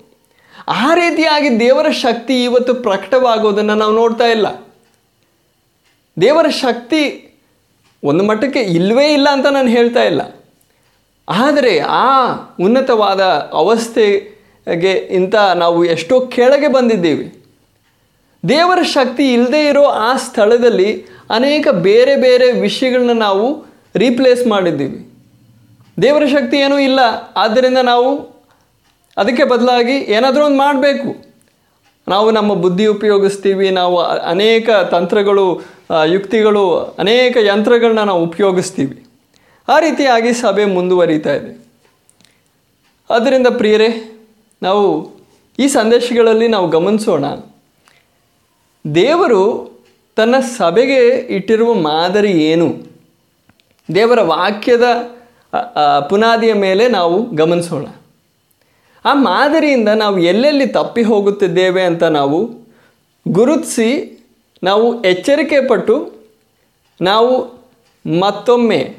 ಆ 0.67 0.93
ರೀತಿಯಾಗಿ 0.93 1.59
ದೇವರ 1.59 1.89
ಶಕ್ತಿ 1.89 2.43
ಇವತ್ತು 2.43 2.73
ಪ್ರಕಟವಾಗೋದನ್ನು 2.73 3.75
ನಾವು 3.75 3.93
ನೋಡ್ತಾ 3.93 4.23
ಇಲ್ಲ. 4.23 4.47
ದೇವರ 6.21 6.49
ಶಕ್ತಿ 6.49 7.31
ಒಂದು 8.03 8.23
ಮಟ್ಟಕ್ಕೆ 8.23 8.59
ಇಲ್ಲವೇ 8.59 9.13
ಇಲ್ಲ 9.13 9.27
ಅಂತ 9.31 9.45
ನಾನು 9.45 9.67
ಹೇಳ್ತಾ 9.67 10.03
ಇಲ್ಲ. 10.03 10.21
ಆದರೆ 11.29 11.79
ಆ 11.79 12.31
ಉನ್ನತವಾದ 12.59 13.21
ಅವಸ್ಥೆಗೆ 13.53 14.91
ಇಂಥ 14.91 15.35
ನಾವು 15.35 15.85
ಎಷ್ಟೋ 15.85 16.19
ಕೆಳಗೆ 16.19 16.67
ಬಂದಿದ್ದೀವಿ. 16.67 17.44
ದೇವರ 18.49 18.81
ಶಕ್ತಿ 18.81 19.33
ಇಲ್ಲದೆ 19.33 19.65
ಇರೋ 19.65 19.83
ಆ 19.83 20.17
ಸ್ಥಳದಲ್ಲಿ 20.17 21.05
ಅನೇಕ 21.29 21.67
ಬೇರೆ 21.67 22.15
ಬೇರೆ 22.15 22.51
ವಿಷಯಗಳನ್ನ 22.51 23.11
ನಾವು 23.11 23.65
ರೀಪ್ಲೇಸ್ 23.95 24.47
ಮಾಡಿದ್ದೀವಿ. 24.47 25.09
ದೇವರ 26.01 26.25
ಶಕ್ತಿ 26.25 26.57
ಏನೂ 26.57 26.79
ಇಲ್ಲ. 26.79 26.99
ಆದ್ದರಿಂದ 27.35 27.77
ನಾವು 27.77 28.35
ಅದಕ್ಕೆ 29.17 29.43
ಬದಲಾಗಿ 29.43 29.91
ಏನಾದರೂ 29.91 30.45
ಒಂದು 30.45 30.57
ಮಾಡಬೇಕು. 30.57 31.25
ನಾವು 32.07 32.31
ನಮ್ಮ 32.31 32.53
ಬುದ್ಧಿ 32.53 32.85
ಉಪಯೋಗಿಸ್ತೀವಿ. 32.85 33.69
ನಾವು 33.69 33.99
ಅನೇಕ 34.01 34.69
ತಂತ್ರಗಳು 34.69 35.61
ಯುಕ್ತಿಗಳು, 36.05 36.95
ಅನೇಕ 36.99 37.37
ಯಂತ್ರಗಳನ್ನ 37.37 37.99
ನಾವು 37.99 38.23
ಉಪಯೋಗಿಸ್ತೀವಿ. 38.23 39.05
ಆ 39.69 39.79
ರೀತಿಯಾಗಿ 39.79 40.33
ಸಭೆ 40.33 40.65
ಮುಂದುವರಿತಾ 40.65 41.33
ಇದೆ. 41.33 41.65
ಆದ್ದರಿಂದ 43.09 43.47
ಪ್ರಿಯರೇ, 43.47 44.19
ನಾವು 44.63 45.11
ಈ 45.59 45.67
ಸಂದೇಶಗಳಲ್ಲಿ 45.67 46.47
ನಾವು 46.47 46.67
ಗಮನಿಸೋಣ. 46.67 47.25
ದೇವರು 48.93 49.43
ತನ್ನ 50.15 50.35
ಸಭೆಗೆ 50.39 51.07
ಇಟ್ಟಿರುವ 51.09 51.73
ಮಾದರಿ 51.73 52.31
ಏನು? 52.31 52.67
ದೇವರ 53.95 54.21
ವಾಕ್ಯದ 54.21 54.83
ಪುನಾದಿಯ 56.09 56.53
ಮೇಲೆ 56.53 56.87
ನಾವು 56.87 57.35
ಗಮನಿಸೋಣ. 57.35 57.85
ಆ 59.05 59.13
ಮಾದರಿಯಿಂದ 59.13 59.89
ನಾವು 59.89 60.19
ಎಲ್ಲೆಲ್ಲಿ 60.19 60.67
ತಪ್ಪಿ 60.67 61.03
ಹೋಗುತ್ತಿದ್ದೇವೆ 61.03 61.81
ಅಂತ 61.81 62.03
ನಾವು 62.03 62.39
ಗುರುತಿಸಿ, 63.27 63.89
ನಾವು 64.63 65.03
ಎಚ್ಚರಿಕೆ 65.03 65.67
ಪಟ್ಟು, 65.67 65.95
ನಾವು 67.01 67.33
ಮತ್ತೊಮ್ಮೆ 68.19 68.97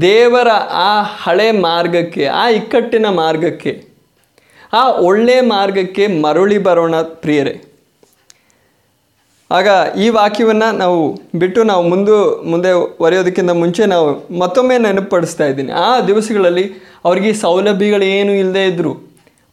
ದೇವರ 0.00 0.48
ಆ 0.72 1.02
ಹಳೆ 1.02 1.50
ಮಾರ್ಗಕ್ಕೆ, 1.50 2.26
ಆ 2.26 2.48
ಇಕ್ಕಟ್ಟಿನ 2.48 3.06
ಮಾರ್ಗಕ್ಕೆ, 3.08 3.84
ಆ 4.72 4.90
ಒಳ್ಳೆ 4.90 5.40
ಮಾರ್ಗಕ್ಕೆ 5.40 6.06
ಮರಳಿ 6.06 6.58
ಬರೋಣ 6.58 6.96
ಪ್ರಿಯರೇ. 7.02 7.67
ಆಗ 9.50 9.68
ಈ 9.96 10.08
ವಾಕ್ಯವನ್ನು 10.08 10.76
ನಾವು 10.76 11.20
ಬಿಟ್ಟು 11.38 11.62
ನಾವು 11.62 11.88
ಮುಂದೆ 11.88 12.16
ಮುಂದೆ 12.50 12.72
ಒರೆಯೋದಕ್ಕಿಂತ 13.00 13.50
ಮುಂಚೆ 13.50 13.86
ನಾವು 13.86 14.38
ಮತ್ತೊಮ್ಮೆ 14.38 14.78
ನೆನಪಡಿಸ್ತಾ 14.78 15.46
ಇದ್ದೀನಿ. 15.46 15.72
ಆ 15.72 16.00
ದಿವಸಗಳಲ್ಲಿ 16.00 16.64
ಅವ್ರಿಗೆ 17.04 17.32
ಸೌಲಭ್ಯಗಳೇನೂ 17.32 18.32
ಇಲ್ಲದೆ 18.32 18.66
ಇದ್ದರು 18.66 18.92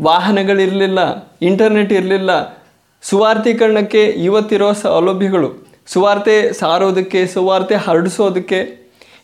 ವಾಹನಗಳಿರಲಿಲ್ಲ 0.01 0.99
ಇಂಟರ್ನೆಟ್ 1.41 1.93
ಇರಲಿಲ್ಲ. 1.93 2.31
ಸುವಾರ್ಥೀಕರಣಕ್ಕೆ 3.01 4.03
ಇವತ್ತಿರೋ 4.03 4.73
ಸೌಲಭ್ಯಗಳು, 4.73 5.65
ಸುವಾರ್ತೆ 5.87 6.53
ಸಾರೋದಕ್ಕೆ, 6.53 7.27
ಸುವಾರ್ತೆ 7.27 7.75
ಹರಡಿಸೋದಕ್ಕೆ 7.75 8.59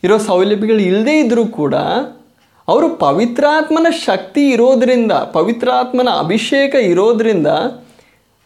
ಇರೋ 0.03 0.17
ಸೌಲಭ್ಯಗಳು 0.17 0.79
ಇಲ್ಲದೇ 0.79 1.19
ಇದ್ದರೂ 1.19 1.45
ಕೂಡ 1.45 1.75
ಅವರು 2.67 2.89
ಪವಿತ್ರಾತ್ಮನ 2.95 3.87
ಶಕ್ತಿ 4.05 4.49
ಇರೋದರಿಂದ, 4.49 5.11
ಪವಿತ್ರಾತ್ಮನ 5.11 6.09
ಅಭಿಷೇಕ 6.19 6.75
ಇರೋದರಿಂದ 6.75 7.47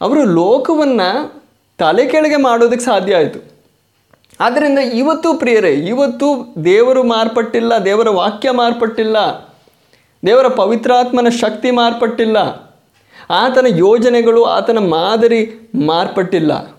ಅವರು 0.02 0.24
ಲೋಕವನ್ನು 0.24 1.45
ತಲೆ 1.78 2.06
ಕೆಳಗೆ 2.06 2.36
ಮಾಡೋದಕ್ಕೆ 2.36 2.86
ಸಾಧ್ಯ 2.86 3.16
ಆಯಿತು. 3.16 3.40
ಆದ್ದರಿಂದ 4.40 4.80
ಇವತ್ತು 4.80 5.34
ಪ್ರಿಯರೇ, 5.34 5.72
ಇವತ್ತು 5.72 6.28
ದೇವರು 6.66 7.04
ಮಾರ್ಪಟ್ಟಿಲ್ಲ, 7.04 7.78
ದೇವರ 7.86 8.10
ವಾಕ್ಯ 8.10 8.52
ಮಾರ್ಪಟ್ಟಿಲ್ಲ, 8.52 9.18
ದೇವರ 10.26 10.48
ಪವಿತ್ರಾತ್ಮನ 10.48 11.30
ಶಕ್ತಿ 11.30 11.72
ಮಾರ್ಪಟ್ಟಿಲ್ಲ, 11.72 12.38
ಆತನ 13.30 13.66
ಯೋಜನೆಗಳು, 13.70 14.44
ಆತನ 14.44 14.78
ಮಾದರಿ 14.78 15.72
ಮಾರ್ಪಟ್ಟಿಲ್ಲ. 15.86 16.76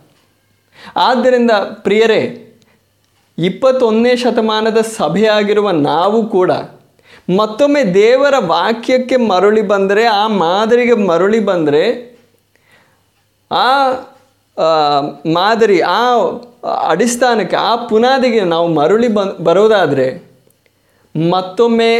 ಆದ್ದರಿಂದ 0.97 1.50
ಪ್ರಿಯರೇ, 1.50 2.23
ಇಪ್ಪತ್ತೊಂದನೇ 3.38 4.17
ಶತಮಾನದ 4.17 4.81
ಸಭೆಯಾಗಿರುವ 4.81 5.71
ನಾವು 5.71 6.26
ಕೂಡ 6.26 6.50
ಮತ್ತೊಮ್ಮೆ 7.37 7.83
ದೇವರ 7.95 8.35
ವಾಕ್ಯಕ್ಕೆ 8.38 9.17
ಮರಳಿ 9.17 9.62
ಬಂದರೆ, 9.62 10.05
ಆ 10.05 10.26
ಮಾದರಿಗೆ 10.26 10.95
ಮರಳಿ 10.95 11.41
ಬಂದರೆ, 11.41 11.85
ಆ 13.50 13.69
ಮಾದರಿ, 15.35 15.81
ಆ 15.81 16.03
ಅಡಿಸ್ಥಾನಕ್ಕೆ, 16.89 17.57
ಆ 17.57 17.73
ಪುನಾದಿಗೆ 17.77 18.41
ನಾವು 18.41 18.69
ಮರಳಿ 18.69 19.09
ಬನ್ 19.09 19.33
ಬರೋದಾದರೆ 19.45 20.07
ಮತ್ತೊಮ್ಮೆ 21.15 21.93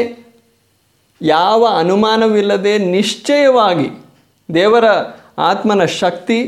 ಯಾವ 1.21 1.67
ಅನುಮಾನವಿಲ್ಲದೆ 1.79 2.79
ನಿಶ್ಚಯವಾಗಿ 2.79 3.89
ದೇವರ 4.55 4.85
ಆತ್ಮನ 5.39 5.85
ಶಕ್ತಿ 5.85 6.39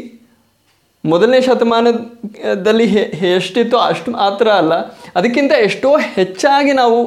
ಮೊದಲನೇ 1.05 1.41
ಶತಮಾನದಲ್ಲಿ 1.41 2.85
ಎಷ್ಟಿತ್ತೋ 3.35 3.79
ಅಷ್ಟು 3.79 4.11
ಮಾತ್ರ 4.11 4.49
ಅಲ್ಲ, 4.49 4.75
ಅದಕ್ಕಿಂತ 5.17 5.53
ಎಷ್ಟೋ 5.53 5.97
ಹೆಚ್ಚಾಗಿ 5.97 6.73
ನಾವು 6.73 6.99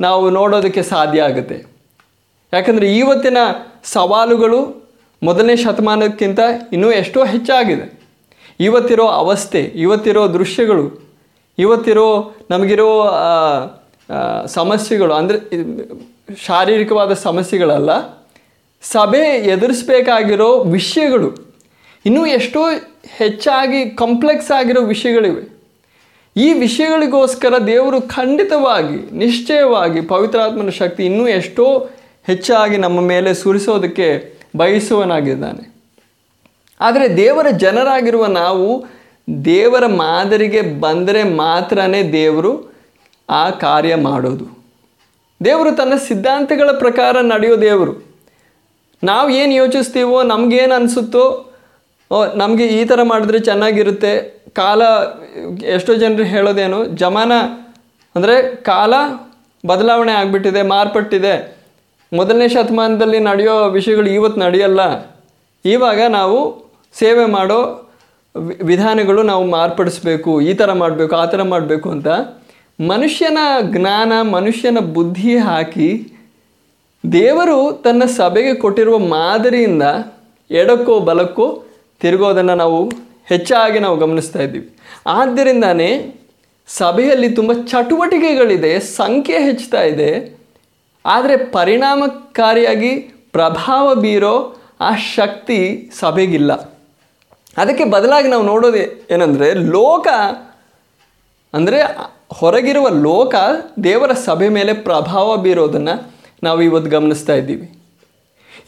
ನಾವು 0.00 0.30
ನೋಡೋದಕ್ಕೆ 0.30 0.82
ಸಾಧ್ಯ 0.82 1.22
ಆಗುತ್ತೆ. 1.22 1.56
ಯಾಕಂದರೆ 2.52 2.86
ಇವತ್ತಿನ 2.96 3.38
ಸವಾಲುಗಳು 3.84 4.60
ಮೊದಲನೇ 5.22 5.56
ಶತಮಾನಕ್ಕಿಂತ 5.56 6.40
ಇನ್ನೂ 6.72 6.92
ಎಷ್ಟೋ 6.92 7.24
ಹೆಚ್ಚಾಗಿದೆ. 7.24 7.99
ಇವತ್ತಿರೋ 8.60 9.06
ಅವಸ್ಥೆ, 9.06 9.60
ಇವತ್ತಿರೋ 9.62 10.28
ದೃಶ್ಯಗಳು, 10.28 10.84
ಇವತ್ತಿರೋ 11.58 12.34
ನಮಗಿರೋ 12.50 13.10
ಸಮಸ್ಯೆಗಳು, 14.46 15.12
ಅಂದರೆ 15.12 15.38
ಶಾರೀರಿಕವಾದ 16.36 17.12
ಸಮಸ್ಯೆಗಳಲ್ಲ, 17.12 17.90
ಸಭೆ 18.82 19.24
ಎದುರಿಸಬೇಕಾಗಿರೋ 19.36 20.50
ವಿಷಯಗಳು, 20.58 21.30
ಇನ್ನೂ 22.06 22.26
ಎಷ್ಟೋ 22.26 22.60
ಹೆಚ್ಚಾಗಿ 23.16 23.90
ಕಾಂಪ್ಲೆಕ್ಸ್ 23.90 24.50
ಆಗಿರೋ 24.50 24.82
ವಿಷಯಗಳಿವೆ. 24.82 25.42
ಈ 26.36 26.52
ವಿಷಯಗಳಿಗೋಸ್ಕರ 26.52 27.54
ದೇವರು 27.66 28.00
ಖಂಡಿತವಾಗಿ, 28.00 29.16
ನಿಶ್ಚಯವಾಗಿ 29.16 30.00
ಪವಿತ್ರಾತ್ಮನ 30.00 30.68
ಶಕ್ತಿ 30.68 31.06
ಇನ್ನೂ 31.06 31.28
ಎಷ್ಟೋ 31.28 31.90
ಹೆಚ್ಚಾಗಿ 32.26 32.76
ನಮ್ಮ 32.76 33.00
ಮೇಲೆ 33.00 33.34
ಸುರಿಸೋದಕ್ಕೆ 33.34 34.08
ಬಯಸುವನಾಗಿದ್ದಾನೆ 34.56 35.79
ಆದರೆ 36.80 37.16
ದೇವರ 37.16 37.46
ಜನರಾಗಿರುವ 37.50 38.26
ನಾವು 38.26 38.84
ದೇವರ 39.44 39.86
ಮಾದರಿಗೆ 39.86 40.62
ಬಂದರೆ 40.62 41.24
ಮಾತ್ರನೇ 41.24 42.12
ದೇವರು 42.12 42.72
ಆ 43.30 43.50
ಕಾರ್ಯ 43.50 43.94
ಮಾಡೋದು. 43.94 44.60
ದೇವರು 45.44 45.76
ತನ್ನ 45.76 45.92
ಸಿದ್ಧಾಂತಗಳ 45.94 46.70
ಪ್ರಕಾರ 46.78 47.20
ನಡೆಯೋ 47.20 47.56
ದೇವರು. 47.56 48.10
ನಾವು 49.04 49.30
ಏನು 49.30 49.52
ಯೋಚಿಸ್ತೀವೋ 49.52 50.22
ನಮಗೇನು 50.22 50.74
ಅನಿಸುತ್ತೋ, 50.74 51.52
ಓ, 52.10 52.24
ನಮಗೆ 52.34 52.66
ಈ 52.66 52.84
ಥರ 52.84 53.02
ಮಾಡಿದ್ರೆ 53.02 53.38
ಚೆನ್ನಾಗಿರುತ್ತೆ. 53.38 54.42
ಕಾಲ, 54.52 54.82
ಎಷ್ಟೋ 55.64 55.94
ಜನರು 55.94 56.22
ಹೇಳೋದೇನು, 56.22 56.84
ಜಮಾನ 56.84 57.32
ಅಂದರೆ 58.16 58.56
ಕಾಲ 58.56 58.94
ಬದಲಾವಣೆ 59.66 60.12
ಆಗಿಬಿಟ್ಟಿದೆ, 60.12 60.62
ಮಾರ್ಪಟ್ಟಿದೆ. 60.62 61.56
ಮೊದಲನೇ 62.12 62.48
ಶತಮಾನದಲ್ಲಿ 62.48 63.20
ನಡೆಯೋ 63.20 63.68
ವಿಷಯಗಳು 63.68 64.10
ಇವತ್ತು 64.10 64.40
ನಡೆಯಲ್ಲ. 64.40 64.80
ಇವಾಗ 65.64 66.00
ನಾವು 66.08 66.69
ಸೇವೆ 66.94 67.24
ಮಾಡೋ 67.26 67.60
ವಿಧಾನಗಳು 68.62 69.22
ನಾವು 69.22 69.44
ಮಾರ್ಪಡಿಸ್ಬೇಕು, 69.56 70.40
ಈ 70.40 70.52
ಥರ 70.54 70.72
ಮಾಡಬೇಕು, 70.72 71.16
ಆ 71.16 71.24
ಥರ 71.24 71.42
ಮಾಡಬೇಕು 71.42 71.88
ಅಂತ 71.90 72.08
ಮನುಷ್ಯನ 72.78 73.38
ಜ್ಞಾನ, 73.74 74.12
ಮನುಷ್ಯನ 74.36 74.78
ಬುದ್ಧಿ 74.96 75.34
ಹಾಕಿ 75.38 75.90
ದೇವರು 77.12 77.58
ತನ್ನ 77.84 78.02
ಸಭೆಗೆ 78.18 78.54
ಕೊಟ್ಟಿರುವ 78.54 78.96
ಮಾದರಿಯಿಂದ 78.98 79.84
ಎಡಕ್ಕೋ 80.50 80.94
ಬಲಕ್ಕೋ 81.00 81.46
ತಿರುಗೋದನ್ನು 82.00 82.54
ನಾವು 82.54 82.80
ಹೆಚ್ಚಾಗಿ 83.24 83.78
ನಾವು 83.78 83.96
ಗಮನಿಸ್ತಾ 83.96 84.40
ಇದ್ದೀವಿ. 84.42 84.66
ಆದ್ದರಿಂದನೇ 85.06 85.90
ಸಭೆಯಲ್ಲಿ 86.68 87.28
ತುಂಬ 87.38 87.52
ಚಟುವಟಿಕೆಗಳಿದೆ, 87.52 88.72
ಸಂಖ್ಯೆ 88.80 89.38
ಹೆಚ್ಚುತ್ತಾ 89.46 89.82
ಇದೆ. 89.92 90.10
ಆದರೆ 91.04 91.36
ಪರಿಣಾಮಕಾರಿಯಾಗಿ 91.36 92.92
ಪ್ರಭಾವ 93.36 93.86
ಬೀರೋ 93.94 94.34
ಆ 94.80 94.90
ಶಕ್ತಿ 95.16 95.58
ಸಭೆಗಿಲ್ಲ. 96.00 96.52
ಅದಕ್ಕೆ 97.56 97.84
ಬದಲಾಗಿ 97.94 98.28
ನಾವು 98.28 98.44
ನೋಡೋದು 98.52 98.82
ಏನಂದರೆ 99.14 99.48
ಲೋಕ 99.76 100.08
ಅಂದರೆ 101.54 101.78
ಹೊರಗಿರುವ 102.40 102.88
ಲೋಕ 103.08 103.34
ದೇವರ 103.84 104.12
ಸಭೆ 104.26 104.48
ಮೇಲೆ 104.56 104.72
ಪ್ರಭಾವ 104.88 105.28
ಬೀರೋದನ್ನು 105.44 105.94
ನಾವು 106.46 106.60
ಇವತ್ತು 106.68 106.90
ಗಮನಿಸ್ತಾ 106.90 107.34
ಇದ್ದೀವಿ. 107.40 107.66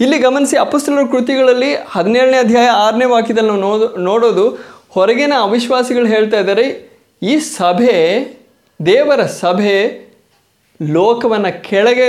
ಇಲ್ಲಿ 0.00 0.18
ಗಮನಿಸಿ 0.18 0.56
ಅಪಸ್ತಲರ 0.56 1.04
ಕೃತಿಗಳಲ್ಲಿ 1.12 1.70
ಹದಿನೇಳನೇ 1.94 2.38
ಅಧ್ಯಾಯ 2.44 2.68
ಆರನೇ 2.84 3.06
ವಾಕ್ಯದಲ್ಲಿ 3.14 3.50
ನಾವು 3.50 3.62
ನೋಡೋ 3.68 3.86
ನೋಡೋದು 4.08 4.44
ಹೊರಗಿನ 4.96 5.34
ಅವಿಶ್ವಾಸಿಗಳು 5.46 6.08
ಹೇಳ್ತಾ 6.14 6.38
ಇದ್ದಾರೆ, 6.42 6.66
ಈ 7.22 7.34
ಸಭೆ, 7.56 7.96
ದೇವರ 8.80 9.22
ಸಭೆ 9.40 9.76
ಲೋಕವನ್ನು 10.80 11.52
ಕೆಳಗೆ, 11.68 12.08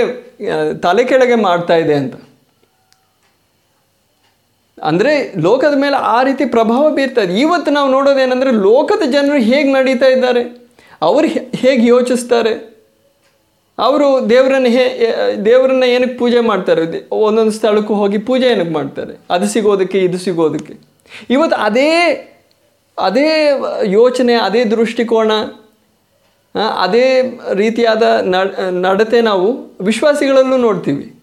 ತಲೆ 0.84 1.04
ಕೆಳಗೆ 1.10 1.36
ಮಾಡ್ತಾ 1.46 1.76
ಇದೆ 1.82 1.94
ಅಂತ. 2.02 2.14
ಅಂದರೆ 4.84 5.40
ಲೋಕದ 5.40 5.74
ಮೇಲೆ 5.76 5.96
ಆ 5.96 6.22
ರೀತಿ 6.22 6.46
ಪ್ರಭಾವ 6.46 6.90
ಬೀರ್ತದೆ. 6.90 7.40
ಇವತ್ತು 7.40 7.70
ನಾವು 7.70 7.90
ನೋಡೋದೇನೆಂದರೆ 7.90 8.50
ಲೋಕದ 8.50 9.10
ಜನರು 9.10 9.38
ಹೇಗೆ 9.38 9.72
ನಡೀತಾ 9.72 10.06
ಇದ್ದಾರೆ? 10.06 10.68
ಅವರು 11.02 11.26
ಹೇಗೆ 11.56 11.86
ಯೋಚಿಸ್ತಾರೆ? 11.86 12.74
ಅವರು 13.78 14.30
ದೇವರನ್ನು 14.30 14.68
ಹೇ 14.68 15.10
ದೇವರನ್ನ 15.44 15.84
ಏನಕ್ಕೆ 15.84 16.18
ಪೂಜೆ 16.18 16.40
ಮಾಡ್ತಾರೆ? 16.40 17.08
ಒಂದೊಂದು 17.12 17.52
ಸ್ಥಳಕ್ಕೂ 17.52 17.94
ಹೋಗಿ 17.94 18.18
ಪೂಜೆ 18.18 18.46
ಏನಕ್ಕೆ 18.46 18.74
ಮಾಡ್ತಾರೆ? 18.74 19.18
ಅದು 19.30 19.46
ಸಿಗೋದಕ್ಕೆ, 19.46 19.98
ಇದು 19.98 20.18
ಸಿಗೋದಕ್ಕೆ. 20.18 20.74
ಇವತ್ತು 21.30 21.56
ಅದೇ 21.56 21.90
ಅದೇ 22.98 23.50
ಯೋಚನೆ, 23.84 24.34
ಅದೇ 24.34 24.64
ದೃಷ್ಟಿಕೋನ 24.64 25.32
ಅದೇ 26.78 27.40
ರೀತಿಯಾದ 27.52 28.02
ನಡ್- 28.22 28.82
ನಡತೆ 28.82 29.20
ನಾವು 29.20 29.76
ವಿಶ್ವಾಸಿಗಳಲ್ಲೂ 29.80 30.56
ನೋಡ್ತೀವಿ. 30.56 31.14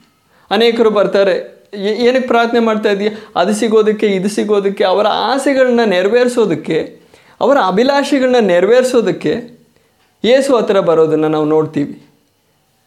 ಅನೇಕರು 0.51 0.89
ಬರ್ತಾರೆ 0.89 1.60
ಏನಕ್ಕೆ 1.73 2.27
ಪ್ರಾರ್ಥನೆ 2.27 2.59
ಮಾಡ್ತಾ 2.59 2.89
ಇದೀಯ? 2.89 3.09
ಅದು 3.35 3.53
ಸಿಗೋದಕ್ಕೆ, 3.53 4.07
ಇದು 4.07 4.29
ಸಿಗೋದಕ್ಕೆ, 4.29 4.83
ಅವರ 4.83 5.07
ಆಸೆಗಳನ್ನ 5.07 5.79
ನೆರವೇರಿಸೋದಕ್ಕೆ, 5.85 6.99
ಅವರ 7.41 7.57
ಅಭಿಲಾಷೆಗಳನ್ನ 7.67 8.35
ನೆರವೇರಿಸೋದಕ್ಕೆ 8.39 9.61
ಏಸು 10.23 10.57
ಹತ್ರ 10.57 10.79
ಬರೋದನ್ನು 10.79 11.27
ನಾವು 11.27 11.45
ನೋಡ್ತೀವಿ. 11.45 12.01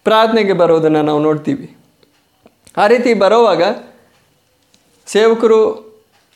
ಪ್ರಾರ್ಥನೆಗೆ 0.04 0.52
ಬರೋದನ್ನು 0.52 1.02
ನಾವು 1.02 1.20
ನೋಡ್ತೀವಿ. 1.20 1.76
ಆ 2.76 2.86
ರೀತಿ 2.86 3.14
ಬರೋವಾಗ 3.14 3.62
ಸೇವಕರು 5.06 5.92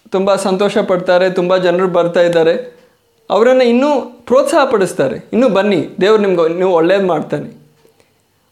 ತುಂಬ 0.08 0.34
ಸಂತೋಷ 0.34 0.78
ಪಡ್ತಾರೆ, 0.78 1.30
ತುಂಬ 1.30 1.56
ಜನರು 1.56 1.88
ಬರ್ತಾ 1.88 2.20
ಇದ್ದಾರೆ. 2.20 2.78
ಅವರನ್ನು 3.30 3.64
ಇನ್ನೂ 3.64 4.20
ಪ್ರೋತ್ಸಾಹ 4.26 4.64
ಪಡಿಸ್ತಾರೆ. 4.64 5.16
ಇನ್ನೂ 5.32 5.48
ಬನ್ನಿ, 5.48 5.88
ದೇವ್ರು 6.00 6.22
ನಿಮ್ಗೆ, 6.22 6.54
ನೀವು 6.54 6.72
ಒಳ್ಳೇದು 6.72 7.06
ಮಾಡ್ತಾನೆ. 7.06 7.57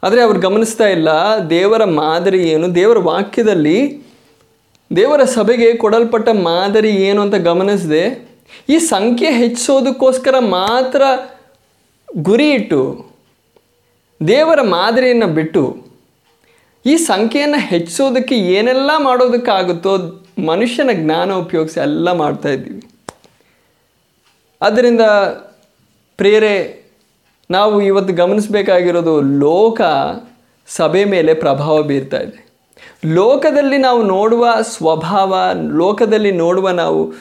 ಆದರೆ 0.03 0.21
ಅವ್ರು 0.23 0.39
ಗಮನಿಸ್ತಾ 0.41 0.87
ಇಲ್ಲ, 0.97 1.09
ದೇವರ 1.51 1.85
ಮಾದರಿ 2.01 2.41
ಏನು? 2.55 2.67
ದೇವರ 2.75 2.99
ವಾಕ್ಯದಲ್ಲಿ 2.99 3.79
ದೇವರ 4.91 5.23
ಸಭೆಗೆ 5.37 5.69
ಕೊಡಲ್ಪಟ್ಟ 5.77 6.29
ಮಾದರಿ 6.49 6.91
ಏನು 7.09 7.21
ಅಂತ 7.23 7.35
ಗಮನಿಸದೆ. 7.35 8.03
ಈ 8.69 8.77
ಸಂಖ್ಯೆ 8.79 9.31
ಹೆಚ್ಚಿಸೋದಕ್ಕೋಸ್ಕರ 9.31 10.37
ಮಾತ್ರ 10.59 11.03
ಗುರಿ 12.09 12.49
ಇಟ್ಟು, 12.51 12.83
ದೇವರ 14.21 14.61
ಮಾದರಿಯನ್ನು 14.63 15.29
ಬಿಟ್ಟು, 15.39 15.65
ಈ 16.85 16.97
ಸಂಖ್ಯೆಯನ್ನು 17.11 17.61
ಹೆಚ್ಚಿಸೋದಕ್ಕೆ 17.73 18.37
ಏನೆಲ್ಲ 18.59 18.91
ಮಾಡೋದಕ್ಕಾಗುತ್ತೋ, 18.99 19.95
ಮನುಷ್ಯನ 20.51 20.91
ಜ್ಞಾನ 21.03 21.33
ಉಪಯೋಗಿಸಿ 21.45 21.81
ಎಲ್ಲ 21.81 22.13
ಮಾಡ್ತಾ 22.13 22.49
ಇದ್ದೀವಿ. 22.49 22.81
ಆದ್ದರಿಂದ 24.61 25.05
ಪ್ರೇರೆ 26.19 26.55
ನಾವು 27.51 27.83
ಇವತ್ತು 27.83 28.15
ಗಮನಿಸಬೇಕಾಗಿರೋದು 28.15 29.21
ಲೋಕ 29.21 29.81
ಸಭೆ 30.69 31.05
ಮೇಲೆ 31.05 31.35
ಪ್ರಭಾವ 31.35 31.83
ಬೀರ್ತಾ 31.83 32.17
ಇದೆ. 32.17 32.47
ಲೋಕದಲ್ಲಿ 33.07 33.79
ನಾವು 33.79 34.03
ನೋಡುವ 34.03 34.49
ಸ್ವಭಾವ, 34.61 35.37
ಲೋಕದಲ್ಲಿ 35.73 36.33
ನೋಡುವ 36.33 36.71
ನಾವು 36.71 37.15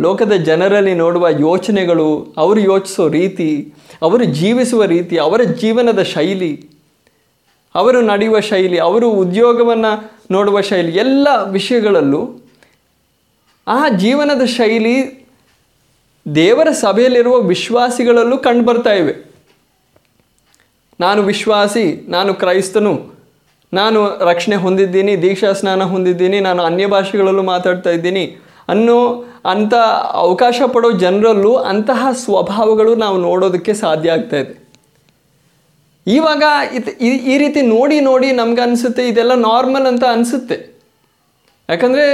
ಲೋಕದ 0.00 0.32
ಜನರಲ್ಲಿ 0.32 0.94
ನೋಡುವ 0.94 1.28
ಯೋಚನೆಗಳು, 1.28 2.34
ಅವರು 2.36 2.60
ಯೋಚಿಸೋ 2.60 3.08
ರೀತಿ, 3.08 3.74
ಅವರು 4.02 4.24
ಜೀವಿಸುವ 4.24 4.84
ರೀತಿ, 4.84 5.18
ಅವರ 5.18 5.42
ಜೀವನದ 5.42 6.02
ಶೈಲಿ, 6.02 6.70
ಅವರು 7.74 8.00
ನಡೆಯುವ 8.00 8.40
ಶೈಲಿ, 8.40 8.78
ಅವರು 8.78 9.10
ಉದ್ಯೋಗವನ್ನು 9.10 10.12
ನೋಡುವ 10.30 10.60
ಶೈಲಿ, 10.60 10.92
ಎಲ್ಲ 10.92 11.28
ವಿಷಯಗಳಲ್ಲೂ 11.50 12.40
ಆ 13.68 13.88
ಜೀವನದ 13.88 14.44
ಶೈಲಿ 14.44 15.26
ದೇವರ 16.34 16.70
ಸಭೆಯಲ್ಲಿರುವ 16.70 17.40
ವಿಶ್ವಾಸಿಗಳಲ್ಲೂ 17.40 18.38
ಕಂಡುಬರ್ತಾ 18.38 18.92
ಇವೆ. 18.92 19.27
ನಾನು 21.00 21.20
ವಿಶ್ವಾಸಿ, 21.30 21.86
ನಾನು 22.16 22.30
ಕ್ರೈಸ್ತನು, 22.42 22.92
ನಾನು 23.72 24.00
ರಕ್ಷಣೆ 24.30 24.56
ಹೊಂದಿದ್ದೀನಿ, 24.64 25.14
ದೀಕ್ಷಾ 25.24 25.50
ಸ್ನಾನ 25.60 25.82
ಹೊಂದಿದ್ದೀನಿ, 25.92 26.38
ನಾನು 26.48 26.60
ಅನ್ಯ 26.68 26.86
ಭಾಷೆಗಳಲ್ಲೂ 26.94 27.44
ಮಾತಾಡ್ತಾ 27.54 27.90
ಇದ್ದೀನಿ 27.98 28.24
ಅನ್ನೋ 28.74 28.98
ಅಂಥ 29.52 29.74
ಅವಕಾಶ 30.24 30.60
ಪಡೋ 30.74 30.88
ಜನರಲ್ಲೂ 31.04 31.52
ಅಂತಹ 31.72 32.08
ಸ್ವಭಾವಗಳು 32.24 32.92
ನಾವು 33.04 33.16
ನೋಡೋದಕ್ಕೆ 33.28 33.72
ಸಾಧ್ಯ 33.82 34.16
ಆಗ್ತಾ 34.16 34.38
ಇದೆ. 34.44 34.54
ಇವಾಗ 36.06 36.42
ಈ 37.30 37.36
ರೀತಿ 37.44 37.60
ನೋಡಿ 37.74 37.96
ನೋಡಿ 38.10 38.28
ನಮ್ಗೆ 38.40 38.62
ಅನಿಸುತ್ತೆ, 38.66 39.02
ಇದೆಲ್ಲ 39.12 39.34
ನಾರ್ಮಲ್ 39.48 39.88
ಅಂತ 39.92 40.04
ಅನಿಸುತ್ತೆ. 40.16 40.58
ಯಾಕಂದರೆ 41.68 42.06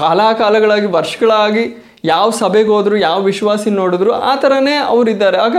ಕಾಲಾಕಾಲಗಳಾಗಿ, 0.00 0.88
ವರ್ಷಗಳಾಗಿ 0.98 1.64
ಯಾವ 2.12 2.26
ಸಭೆಗೆ 2.40 2.70
ಹೋದ್ರು 2.74 2.96
ಯಾವ 3.08 3.18
ವಿಶ್ವಾಸಿ 3.30 3.70
ನೋಡಿದ್ರು 3.80 4.12
ಆ 4.30 4.34
ಥರನೇ 4.42 4.76
ಅವರಿದ್ದಾರೆ. 4.92 5.38
ಆಗ 5.46 5.56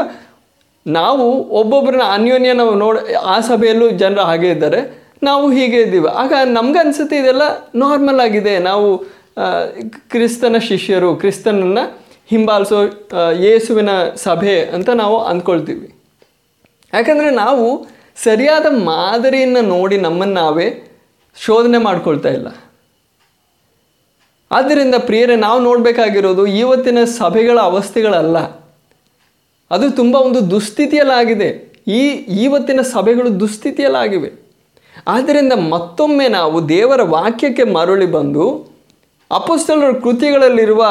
ನಾವು 0.87 1.49
ಒಬ್ಬೊಬ್ಬರನ್ನ 1.49 2.01
ಅನ್ಯೋನ್ಯ 2.13 2.53
ನಾವು 2.53 2.75
ನೋಡ, 2.75 2.97
ಆ 3.23 3.39
ಸಭೆಯಲ್ಲೂ 3.39 3.89
ಜನರು 3.89 4.21
ಹಾಗೆ 4.21 4.49
ಇದ್ದಾರೆ. 4.49 5.01
ನಾವು 5.23 5.51
ಹೀಗೆ 5.51 5.81
ಇದ್ದೀವಿ. 5.81 6.07
ಆಗ 6.07 6.33
ನಮ್ಗೆ 6.45 6.79
ಅನಿಸುತ್ತೆ 6.79 7.17
ಇದೆಲ್ಲ 7.17 7.41
ನಾರ್ಮಲ್ 7.75 8.19
ಆಗಿದೆ. 8.19 8.59
ನಾವು 8.59 8.97
ಕ್ರಿಸ್ತನ 10.09 10.57
ಶಿಷ್ಯರು, 10.57 11.15
ಕ್ರಿಸ್ತನನ್ನು 11.15 12.01
ಹಿಂಬಾಲಿಸೋ 12.25 12.83
ಯೇಸುವಿನ 13.31 13.89
ಸಭೆ 14.15 14.65
ಅಂತ 14.65 14.89
ನಾವು 14.89 15.19
ಅಂದ್ಕೊಳ್ತೀವಿ. 15.19 15.95
ಯಾಕಂದರೆ 16.93 17.29
ನಾವು 17.29 17.87
ಸರಿಯಾದ 18.23 18.65
ಮಾದರಿಯನ್ನು 18.65 19.61
ನೋಡಿ 19.61 19.97
ನಮ್ಮನ್ನು 19.97 20.35
ನಾವೇ 20.35 20.87
ಶೋಧನೆ 21.35 21.77
ಮಾಡ್ಕೊಳ್ತಾ 21.77 22.29
ಇಲ್ಲ. 22.29 22.47
ಆದ್ದರಿಂದ 24.51 24.95
ಪ್ರಿಯರೇ, 24.95 25.35
ನಾವು 25.35 25.59
ನೋಡಬೇಕಾಗಿರೋದು 25.59 26.47
ಇವತ್ತಿನ 26.47 27.03
ಸಭೆಗಳ 27.03 27.59
ಅವಸ್ಥೆಗಳಲ್ಲ. 27.59 28.60
ಅದು 29.71 29.91
ತುಂಬ 29.91 30.15
ಒಂದು 30.15 30.51
ದುಸ್ಥಿತಿಯಲ್ಲಾಗಿದೆ. 30.51 31.49
ಈ 31.87 32.01
ಇವತ್ತಿನ 32.43 32.81
ಸಭೆಗಳು 32.81 33.39
ದುಸ್ಥಿತಿಯಲ್ಲಾಗಿವೆ. 33.39 34.31
ಆದ್ದರಿಂದ 35.07 35.53
ಮತ್ತೊಮ್ಮೆ 35.53 36.27
ನಾವು 36.27 36.69
ದೇವರ 36.69 37.01
ವಾಕ್ಯಕ್ಕೆ 37.01 37.63
ಮರಳಿ 37.63 38.05
ಬಂದು 38.05 38.45
ಅಪಸ್ತಲರ 39.31 39.91
ಕೃತಿಗಳಲ್ಲಿರುವ 39.99 40.85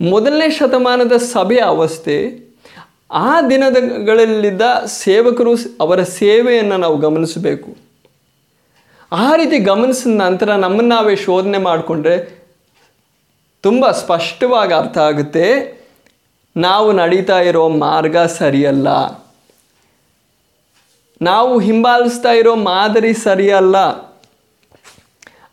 ಮೊದಲನೇ 0.00 0.50
ಶತಮಾನದ 0.50 1.12
ಸಭೆಯ 1.16 1.58
ಅವಸ್ಥೆ, 1.58 2.46
ಆ 3.10 3.40
ದಿನದಗಳಲ್ಲಿದ್ದ 3.40 4.62
ಸೇವಕರು 4.86 5.52
ಅವರ 5.80 6.02
ಸೇವೆಯನ್ನು 6.02 6.76
ನಾವು 6.76 6.96
ಗಮನಿಸಬೇಕು. 6.96 7.76
ಆ 9.12 9.36
ರೀತಿ 9.36 9.58
ಗಮನಿಸಿದ 9.58 10.20
ನಂತರ 10.20 10.54
ನಮ್ಮನ್ನು 10.56 10.94
ನಾವೇ 10.94 11.16
ಶೋಧನೆ 11.16 11.58
ಮಾಡಿಕೊಂಡ್ರೆ 11.58 12.16
ತುಂಬ 13.62 13.90
ಸ್ಪಷ್ಟವಾಗಿ 13.90 14.74
ಅರ್ಥ 14.74 14.98
ಆಗುತ್ತೆ. 14.98 15.75
ನಾವು 16.56 16.92
ನಡೀತಾ 16.92 17.40
ಇರೋ 17.40 17.68
ಮಾರ್ಗ 17.68 18.18
ಸರಿಯಲ್ಲ. 18.18 18.88
ನಾವು 21.22 21.58
ಹಿಂಬಾಲಿಸ್ತಾ 21.58 22.32
ಇರೋ 22.32 22.56
ಮಾದರಿ 22.56 23.14
ಸರಿಯಲ್ಲ. 23.14 23.76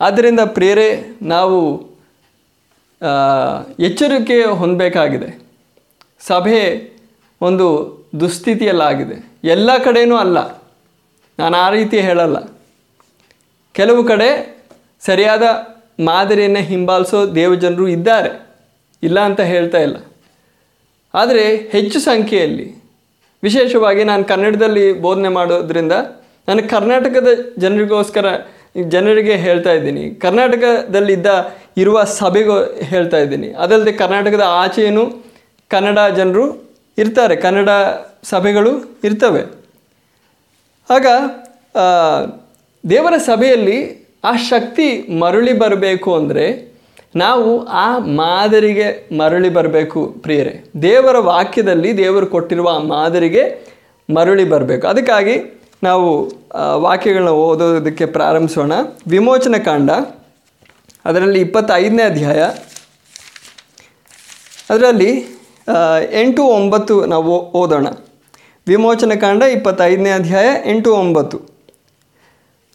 ಆದ್ದರಿಂದ 0.01 0.39
ಪ್ರೇರೆ, 0.39 1.17
ನಾವು 1.21 1.89
ಎಚ್ಚರಿಕೆ 3.79 4.43
ಹೊಂದಬೇಕಾಗಿದೆ. 4.43 5.41
ಸಭೆ 6.19 6.91
ಒಂದು 7.41 7.97
ದುಸ್ಥಿತಿಯಲ್ಲಾಗಿದೆ. 8.19 9.31
ಎಲ್ಲ 9.43 9.77
ಕಡೆಯೂ 9.77 10.15
ಅಲ್ಲ. 10.15 10.37
ನಾನು 11.39 11.57
ಆ 11.57 11.69
ರೀತಿ 11.69 11.99
ಹೇಳಲ್ಲ. 11.99 12.37
ಕೆಲವು 13.73 14.03
ಕಡೆ 14.03 14.57
ಸರಿಯಾದ 14.99 15.43
ಮಾದರಿಯನ್ನು 16.05 16.59
ಹಿಂಬಾಲಿಸೋ 16.59 17.35
ದೇವಜನರು 17.35 17.87
ಇದ್ದಾರೆ. 17.87 18.47
ಇಲ್ಲ 19.03 19.19
ಅಂತ 19.19 19.39
ಹೇಳ್ತಾ 19.39 19.77
ಇಲ್ಲ. 19.77 19.97
ಆದರೆ 21.13 21.43
ಹೆಚ್ಚು 21.75 21.99
ಸಂಖ್ಯೆಯಲ್ಲಿ. 21.99 22.67
ವಿಶೇಷವಾಗಿ 23.43 24.03
ನಾನು 24.03 24.23
ಕನ್ನಡದಲ್ಲಿ 24.31 24.85
ಬೋಧನೆ 25.05 25.29
ಮಾಡೋದ್ರಿಂದ 25.37 25.95
ನಾನು 26.47 26.61
ಕರ್ನಾಟಕದ 26.69 27.29
ಜನರಿಗೋಸ್ಕರ 27.57 28.25
ಜನರಿಗೆ 28.93 29.35
ಹೇಳ್ತಾ 29.45 29.71
ಇದ್ದೀನಿ. 29.71 30.03
ಕರ್ನಾಟಕದಲ್ಲಿದ್ದ 30.23 31.27
ಇರುವ 31.77 31.97
ಸಭೆಗೂ 32.19 32.55
ಹೇಳ್ತಾ 32.91 33.17
ಇದ್ದೀನಿ. 33.17 33.49
ಅದಲ್ಲದೆ 33.63 33.91
ಕರ್ನಾಟಕದ 33.91 34.45
ಆಚೆಯೂ 34.63 35.03
ಕನ್ನಡ 35.71 35.99
ಜನರು 36.19 36.45
ಇರ್ತಾರೆ. 36.97 37.35
ಕನ್ನಡ 37.45 37.69
ಸಭೆಗಳು 38.31 38.71
ಇರ್ತವೆ. 39.03 39.43
ಆಗ 40.89 41.07
ದೇವರ 42.89 43.15
ಸಭೆಯಲ್ಲಿ 43.25 43.77
ಆ 44.23 44.33
ಶಕ್ತಿ 44.51 44.87
ಮರಳಿ 45.21 45.53
ಬರಬೇಕು 45.59 46.09
ಅಂದರೆ 46.15 46.45
ನಾವು 47.15 47.65
ಆ 47.65 47.97
ಮಾದರಿಗೆ 47.97 49.17
ಮರಳಿ 49.17 49.49
ಬರಬೇಕು 49.49 50.05
ಪ್ರಿಯರೇ. 50.21 50.53
ದೇವರ 50.81 51.17
ವಾಕ್ಯದಲ್ಲಿ 51.19 51.97
ದೇವರು 51.97 52.27
ಕೊಟ್ಟಿರುವ 52.27 52.69
ಆ 52.69 52.77
ಮಾದರಿಗೆ 52.77 53.43
ಮರಳಿ 54.15 54.45
ಬರಬೇಕು. 54.45 54.87
ಅದಕ್ಕಾಗಿ 54.87 55.35
ನಾವು 55.83 56.09
ವಾಕ್ಯಗಳನ್ನ 56.81 57.29
ಓದೋದಕ್ಕೆ 57.29 58.05
ಪ್ರಾರಂಭಿಸೋಣ. 58.05 58.73
ವಿಮೋಚನ 59.07 59.55
ಕಾಂಡ, 59.65 59.91
ಅದರಲ್ಲಿ 61.05 61.39
ಇಪ್ಪತ್ತೈದನೇ 61.41 62.03
ಅಧ್ಯಾಯ. 62.03 62.41
ಅದರಲ್ಲಿ 64.69 65.11
ಎಂಟು 66.11 66.43
ಒಂಬತ್ತು 66.43 67.05
ನಾವು 67.05 67.33
ಓದೋಣ. 67.51 67.87
ವಿಮೋಚನ 68.67 69.13
ಕಾಂಡ 69.21 69.43
ಇಪ್ಪತ್ತೈದನೇ 69.43 70.09
ಅಧ್ಯಾಯ 70.09 70.47
ಎಂಟು 70.65 70.95
ಒಂಬತ್ತು. 70.95 71.39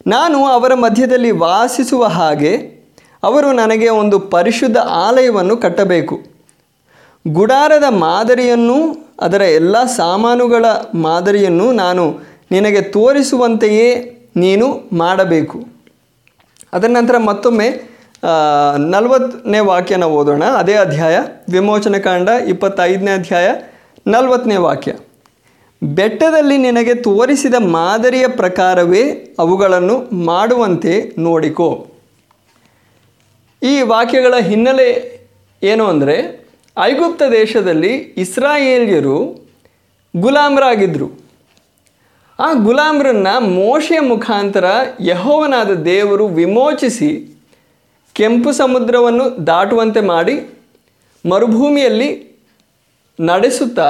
ನಾನು 0.07 0.44
ಅವರ 0.46 0.74
ಮಧ್ಯದಲ್ಲಿ 0.74 1.31
ವಾಸಿಸುವ 1.31 2.05
ಹಾಗೆ 2.05 2.78
ಅವರು 3.23 3.53
ನನಗೆ 3.53 3.89
ಒಂದು 3.89 4.19
ಪರಿಶುದ್ಧ 4.19 4.77
ಆಲಯವನ್ನು 4.77 5.57
ಕಟ್ಟಬೇಕು. 5.57 6.21
ಗುಡಾರದ 7.29 7.85
ಮಾದರಿಯನ್ನು 7.89 9.09
ಅದರ 9.21 9.41
ಎಲ್ಲ 9.41 9.85
ಸಾಮಾನುಗಳ 9.85 10.65
ಮಾದರಿಯನ್ನು 10.95 11.73
ನಾನು 11.73 12.19
ನಿನಗೆ 12.51 12.81
ತೋರಿಸುವಂತೆಯೇ 12.81 14.15
ನೀನು 14.37 14.89
ಮಾಡಬೇಕು. 14.93 15.65
ಅದರ 16.73 16.89
ನಂತರ 16.89 17.19
ಮತ್ತೊಮ್ಮೆ 17.19 17.99
ನಲವತ್ತನೇ 18.79 19.59
ವಾಕ್ಯನ 19.59 20.05
ಓದೋಣ. 20.05 20.45
ಅದೇ 20.45 20.75
ಅಧ್ಯಾಯ, 20.75 21.19
ವಿಮೋಚನೆ 21.53 21.99
ಕಾಂಡ 21.99 22.29
ಇಪ್ಪತ್ತೈದನೇ 22.29 23.11
ಅಧ್ಯಾಯ, 23.11 23.49
ನಲವತ್ತನೇ 24.07 24.57
ವಾಕ್ಯ. 24.57 24.95
ಬೆಟ್ಟದಲ್ಲಿ 25.83 26.57
ನಿನಗೆ 26.59 26.95
ತೋರಿಸಿದ 26.95 27.55
ಮಾದರಿಯ 27.55 28.29
ಪ್ರಕಾರವೇ 28.29 29.03
ಅವುಗಳನ್ನು 29.39 30.17
ಮಾಡುವಂತೆ 30.17 31.15
ನೋಡಿಕೋ. 31.19 31.88
ಈ 33.62 33.83
ವಾಕ್ಯಗಳ 33.83 34.37
ಹಿನ್ನೆಲೆ 34.38 34.88
ಏನು 35.62 35.85
ಅಂದರೆ, 35.87 36.16
ಐಗುಪ್ತ 36.83 37.23
ದೇಶದಲ್ಲಿ 37.23 37.92
ಇಸ್ರಾಯೇಲ್ಯರು 37.97 39.47
ಗುಲಾಮರಾಗಿದ್ದರು 40.16 41.09
ಆ 42.38 42.53
ಗುಲಾಮರನ್ನು 42.53 43.40
ಮೋಶೆಯ 43.40 44.01
ಮುಖಾಂತರ 44.01 44.64
ಯಹೋವನಾದ 45.01 45.71
ದೇವರು 45.71 46.27
ವಿಮೋಚಿಸಿ 46.27 47.40
ಕೆಂಪು 48.12 48.53
ಸಮುದ್ರವನ್ನು 48.53 49.47
ದಾಟುವಂತೆ 49.47 50.01
ಮಾಡಿ 50.01 50.35
ಮರುಭೂಮಿಯಲ್ಲಿ 51.29 52.11
ನಡೆಸುತ್ತಾ 53.21 53.88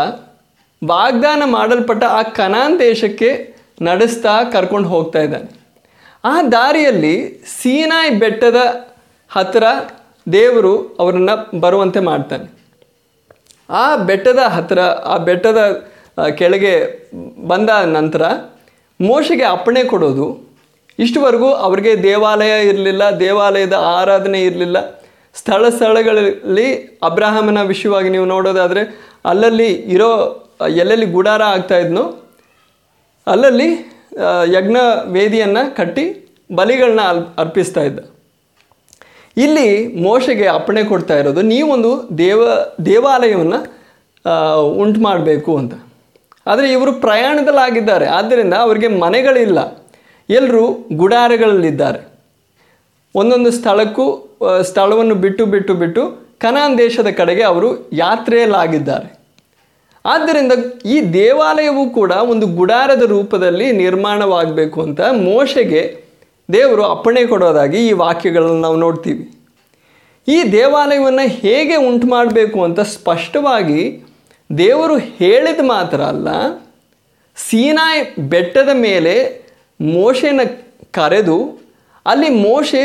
ವಾಗ್ದಾನ 0.85 1.42
ಮಾಡಲ್ಪಟ್ಟ 1.46 2.04
ಆ 2.04 2.22
ಕನಾನ್ 2.22 2.78
ದೇಶಕ್ಕೆ 2.78 3.31
ನಡೆಸ್ತಾ 3.83 4.42
ಕರ್ಕೊಂಡು 4.44 4.88
ಹೋಗ್ತಾ 4.88 5.20
ಇದ್ದಾನೆ. 5.20 5.48
ಆ 6.24 6.42
ದಾರಿಯಲ್ಲಿ 6.42 7.44
ಸೀನಾಯ್ 7.62 8.11
ಬೆಟ್ಟದ 8.11 8.88
ಹತ್ತಿರ 9.35 9.64
ದೇವರು 10.33 10.73
ಅವರನ್ನು 11.01 11.35
ಬರುವಂತೆ 11.61 12.01
ಮಾಡ್ತಾನೆ. 12.01 12.47
ಆ 13.71 13.85
ಬೆಟ್ಟದ 14.09 14.43
ಹತ್ತಿರ 14.57 14.81
ಆ 15.12 15.17
ಬೆಟ್ಟದ 15.29 15.61
ಕೆಳಗೆ 16.38 16.75
ಬಂದ 17.49 17.71
ನಂತರ 17.97 18.23
ಮೋಶೆಗೆ 19.01 19.45
ಅಪ್ಪಣೆ 19.55 19.83
ಕೊಡೋದು. 19.85 20.27
ಇಷ್ಟುವರೆಗೂ 20.99 21.49
ಅವರಿಗೆ 21.67 21.93
ದೇವಾಲಯ 22.03 22.55
ಇರಲಿಲ್ಲ, 22.69 23.05
ದೇವಾಲಯದ 23.21 23.77
ಆರಾಧನೆ 23.99 24.38
ಇರಲಿಲ್ಲ. 24.43 24.79
ಸ್ಥಳ 25.35 25.69
ಸ್ಥಳಗಳಲ್ಲಿ 25.69 26.69
ಅಬ್ರಾಹಮನ 27.09 27.61
ವಿಷಯವಾಗಿ 27.62 28.09
ನೀವು 28.14 28.27
ನೋಡೋದಾದರೆ 28.35 28.83
ಅಲ್ಲಲ್ಲಿ 29.25 29.69
ಇರೋ, 29.95 30.11
ಎಲ್ಲೆಲ್ಲಿ 30.83 31.07
ಗುಡಾರ 31.07 31.43
ಆಗ್ತಾ 31.55 31.77
ಇದ್ನೋ, 31.79 32.05
ಅಲ್ಲಲ್ಲಿ 33.27 33.69
ಯಜ್ಞ 34.57 34.77
ವೇದಿಯನ್ನು 35.17 35.62
ಕಟ್ಟಿ 35.77 36.05
ಬಲಿಗಳನ್ನ 36.55 37.03
ಅಲ್ 37.11 37.23
ಅರ್ಪಿಸ್ತಾ 37.38 37.83
ಇದ್ದ. 37.83 38.01
ಇಲ್ಲಿ 39.44 39.68
ಮೋಶೆಗೆ 40.07 40.46
ಅಪ್ಪಣೆ 40.57 40.83
ಕೊಡ್ತಾ 40.85 41.16
ಇರೋದು, 41.20 41.42
ನೀವೊಂದು 41.53 41.90
ದೇವ, 42.18 42.40
ದೇವಾಲಯವನ್ನು 42.90 43.59
ಉಂಟು 44.83 45.01
ಮಾಡಬೇಕು 45.01 45.53
ಅಂತ. 45.61 45.74
ಆದರೆ 46.46 46.66
ಇವರು 46.77 46.92
ಪ್ರಯಾಣದಲ್ಲಾಗಿದ್ದಾರೆ 47.05 48.07
ಆದ್ದರಿಂದ 48.18 48.55
ಅವರಿಗೆ 48.64 48.88
ಮನೆಗಳಿಲ್ಲ. 49.03 49.59
ಎಲ್ಲರೂ 50.29 50.64
ಗುಡಾರಗಳಲ್ಲಿದ್ದಾರೆ. 51.03 52.01
ಒಂದೊಂದು 53.14 53.51
ಸ್ಥಳಕ್ಕೂ 53.59 54.07
ಸ್ಥಳವನ್ನು 54.70 55.14
ಬಿಟ್ಟು 55.24 55.44
ಬಿಟ್ಟು 55.55 55.72
ಬಿಟ್ಟು 55.83 56.03
ಕನಾನ್ 56.44 56.74
ದೇಶದ 56.79 57.11
ಕಡೆಗೆ 57.20 57.44
ಅವರು 57.53 57.68
ಯಾತ್ರೆಯಲ್ಲಾಗಿದ್ದಾರೆ. 57.98 59.09
ಆದ್ದರಿಂದ 60.05 60.53
ಈ 60.94 60.96
ದೇವಾಲಯವು 61.12 61.85
ಕೂಡ 61.96 62.12
ಒಂದು 62.33 62.46
ಗುಡಾರದ 62.59 63.05
ರೂಪದಲ್ಲಿ 63.14 63.66
ನಿರ್ಮಾಣವಾಗಬೇಕು 63.85 64.79
ಅಂತ 64.87 65.01
ಮೋಶೆಗೆ 65.29 65.83
ದೇವರು 66.52 66.82
ಅಪ್ಪಣೆ 66.82 67.22
ಕೊಡೋದಾಗಿ 67.26 67.78
ಈ 67.88 67.92
ವಾಕ್ಯಗಳನ್ನು 67.92 68.61
ನಾವು 68.61 68.76
ನೋಡ್ತೀವಿ. 68.76 69.24
ಈ 70.28 70.38
ದೇವಾಲಯವನ್ನು 70.52 71.24
ಹೇಗೆ 71.42 71.76
ಉಂಟು 71.88 72.06
ಮಾಡಬೇಕು 72.06 72.58
ಅಂತ 72.64 72.80
ಸ್ಪಷ್ಟವಾಗಿ 72.94 73.82
ದೇವರು 74.50 74.96
ಹೇಳಿದ 74.96 75.61
ಮಾತ್ರ 75.64 76.00
ಅಲ್ಲ, 76.12 76.28
ಸೀನಾಯ್ 77.37 78.02
ಬೆಟ್ಟದ 78.32 78.68
ಮೇಲೆ 78.87 79.14
ಮೋಶೆನ 79.80 80.40
ಕರೆದು 80.90 81.38
ಅಲ್ಲಿ 82.06 82.28
ಮೋಶೆ 82.28 82.84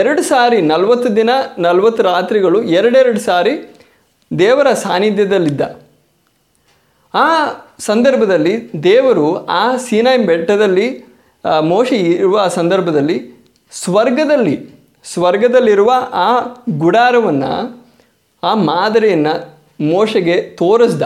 ಎರಡು 0.00 0.22
ಸಾರಿ 0.22 0.58
ನಲವತ್ತು 0.60 1.08
ದಿನ, 1.16 1.30
ನಲವತ್ತು 1.58 2.02
ರಾತ್ರಿಗಳು, 2.02 2.58
ಎರಡೆರಡು 2.62 3.20
ಸಾರಿ 3.20 3.54
ದೇವರ 4.30 4.68
ಸಾನ್ನಿಧ್ಯದಲ್ಲಿದ್ದ. 4.84 5.62
ಆ 7.14 7.28
ಸಂದರ್ಭದಲ್ಲಿ 7.78 8.54
ದೇವರು 8.82 9.28
ಆ 9.46 9.64
ಸೀನಾಯ್ 9.76 10.24
ಬೆಟ್ಟದಲ್ಲಿ 10.30 10.88
ಮೋಶೆ 11.60 11.96
ಇರುವ 11.96 12.48
ಸಂದರ್ಭದಲ್ಲಿ 12.48 13.46
ಸ್ವರ್ಗದಲ್ಲಿ, 13.72 14.70
ಸ್ವರ್ಗದಲ್ಲಿರುವ 15.04 15.92
ಆ 16.12 16.40
ಗುಡಾರವನ್ನು, 16.78 17.84
ಆ 18.42 18.54
ಮಾದರಿಯನ್ನು 18.54 19.58
ಮೋಶೆಗೆ 19.80 20.40
ತೋರಿಸ್ದ. 20.40 21.02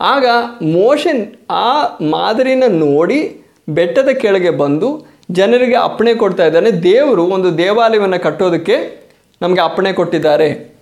ಆಗ 0.00 0.26
ಮೋಶೆ 0.62 1.38
ಆ 1.50 1.82
ಮಾದರಿನ 2.00 2.64
ನೋಡಿ 2.68 3.40
ಬೆಟ್ಟದ 3.68 4.08
ಕೆಳಗೆ 4.08 4.50
ಬಂದು 4.50 5.06
ಜನರಿಗೆ 5.30 5.76
ಅಪ್ಪಣೆ 5.76 6.14
ಕೊಡ್ತಾ 6.14 6.46
ಇದ್ದಾನೆ. 6.46 6.70
ದೇವರು 6.70 7.24
ಒಂದು 7.24 7.58
ದೇವಾಲಯವನ್ನು 7.58 8.22
ಕಟ್ಟೋದಕ್ಕೆ 8.22 9.04
ನಮಗೆ 9.42 9.60
ಅಪ್ಪಣೆ 9.60 9.92
ಕೊಟ್ಟಿದ್ದಾರೆ. 9.92 10.74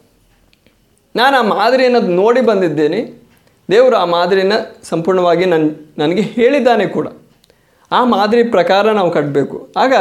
ನಾನು 1.17 1.37
ಆ 1.37 1.43
ಮಾದರಿಯನ್ನು 1.43 2.01
ನೋಡಿ 2.01 2.41
ಬಂದಿದ್ದೇನೆ. 2.41 3.23
ದೇವರು 3.71 3.97
ಆ 3.97 4.05
ಮಾದರಿನ 4.05 4.53
ಸಂಪೂರ್ಣವಾಗಿ 4.83 5.45
ನನ್ನ 5.45 5.71
ನನಗೆ 5.99 6.23
ಹೇಳಿದ್ದಾನೆ 6.23 6.87
ಕೂಡ. 6.87 7.07
ಆ 7.99 8.01
ಮಾದರಿ 8.15 8.45
ಪ್ರಕಾರ 8.55 8.93
ನಾವು 8.99 9.11
ಕಟ್ಟಬೇಕು 9.17 9.57
ಆಗ 9.83 9.95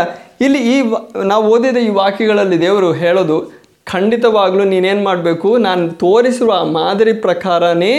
ಇಲ್ಲಿ 0.45 0.59
ಈ 0.73 0.75
ನಾವು 1.31 1.43
ಓದಿದ 1.53 1.77
ಈ 1.87 1.89
ವಾಕ್ಯಗಳಲ್ಲಿ 2.01 2.57
ದೇವರು 2.65 2.89
ಹೇಳೋದು, 3.01 3.37
ಖಂಡಿತವಾಗ್ಲೂ 3.93 4.63
ನೀನೇನು 4.73 5.01
ಮಾಡಬೇಕು? 5.09 5.49
ನಾನು 5.67 5.83
ತೋರಿಸಿರುವ 6.03 6.53
ಆ 6.61 6.65
ಮಾದರಿ 6.77 7.13
ಪ್ರಕಾರನೇ 7.25 7.93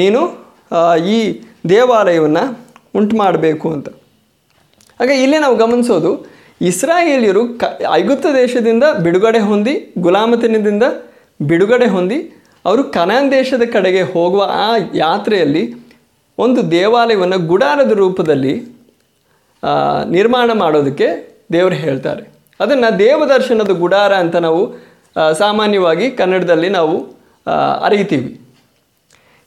ನೀನು 0.00 0.20
ಈ 1.16 1.18
ದೇವಾಲಯವನ್ನು 1.74 2.44
ಉಂಟು 2.98 3.14
ಮಾಡಬೇಕು 3.22 3.66
ಅಂತ. 3.76 3.88
ಆಗ 5.02 5.10
ಇಲ್ಲಿ 5.24 5.38
ನಾವು 5.44 5.56
ಗಮನಿಸೋದು, 5.62 6.10
ಇಸ್ರಾಯೇಲಿಯರು 6.70 7.42
ಕ 7.60 7.64
ಐಗುತ್ತ 7.98 8.26
ದೇಶದಿಂದ 8.40 8.84
ಬಿಡುಗಡೆ 9.06 9.40
ಹೊಂದಿ, 9.48 9.74
ಗುಲಾಮತನದಿಂದ 10.04 10.84
ಬಿಡುಗಡೆ 11.40 11.88
ಹೊಂದಿ, 11.96 12.18
ಅವರು 12.68 12.84
ಕನಾನ್ 12.96 13.28
ದೇಶದ 13.38 13.64
ಕಡೆಗೆ 13.74 14.02
ಹೋಗುವ 14.12 14.42
ಆ 14.62 14.70
ಯಾತ್ರೆಯಲ್ಲಿ 15.04 15.64
ಒಂದು 16.38 16.60
ದೇವಾಲಯವನ್ನು 16.70 17.38
ಗುಡಾರದ 17.50 17.92
ರೂಪದಲ್ಲಿ 18.04 18.54
ನಿರ್ಮಾಣ 20.10 20.50
ಮಾಡೋದಕ್ಕೆ 20.52 21.08
ದೇವರು 21.52 21.74
ಹೇಳ್ತಾರೆ. 21.74 22.24
ಅದನ್ನು 22.60 22.98
ದೇವದರ್ಶನದ 22.98 23.70
ಗುಡಾರ 23.70 24.12
ಅಂತ 24.14 24.36
ನಾವು 24.36 24.62
ಸಾಮಾನ್ಯವಾಗಿ 25.38 26.10
ಕನ್ನಡದಲ್ಲಿ 26.10 26.68
ನಾವು 26.68 26.96
ಅರಿತೀವಿ. 27.82 28.40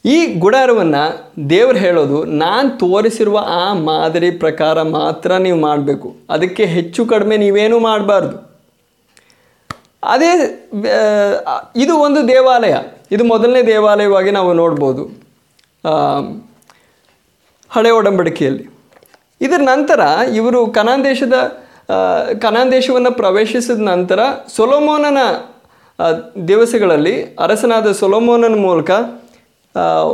ಈ 0.06 0.18
ಗುಡಾರವನ್ನು 0.40 1.04
ದೇವರು 1.50 1.78
ಹೇಳೋದು, 1.78 2.18
ನಾನು 2.26 2.70
ತೋರಿಸಿರುವ 2.78 3.38
ಆ 3.48 3.74
ಮಾದರಿ 3.74 4.32
ಪ್ರಕಾರ 4.32 4.82
ಮಾತ್ರ 4.82 5.38
ನೀವು 5.38 5.60
ಮಾಡಬೇಕು. 5.60 6.16
ಅದಕ್ಕೆ 6.30 6.66
ಹೆಚ್ಚು 6.66 7.06
ಕಡಿಮೆ 7.06 7.38
ನೀವೇನೂ 7.38 7.80
ಮಾಡಬಾರ್ದು. 7.80 8.38
ಅದೇ 10.04 10.32
ಇದು 11.76 11.94
ಒಂದು 11.98 12.28
ದೇವಾಲಯ. 12.28 12.76
ಇದು 13.12 13.24
ಮೊದಲನೇ 13.24 13.62
ದೇವಾಲಯವಾಗಿ 13.64 14.32
ನಾವು 14.32 14.54
ನೋಡ್ಬೋದು. 14.54 15.04
ಹಳೆ 17.70 17.90
ಒಡಂಬಡಿಕೆಯಲ್ಲಿ. 17.92 18.66
ಇದರ 19.42 19.62
ನಂತರ 19.62 20.00
ಇವರು 20.36 20.68
ಕನಾನ್ 20.68 21.04
ದೇಶದ 21.04 21.34
ಕನಾನ್ 22.42 22.72
ದೇಶವನ್ನು 22.72 23.12
ಪ್ರವೇಶಿಸಿದ 23.12 23.82
ನಂತರ 23.82 24.20
ಸೊಲೋಮೋನನ 24.56 25.18
ದಿವಸಗಳಲ್ಲಿ 26.48 27.36
ಅರಸನಾದ 27.40 27.92
ಸೊಲೋಮೋನನ 27.92 28.62
ಮೂಲಕ 28.62 28.92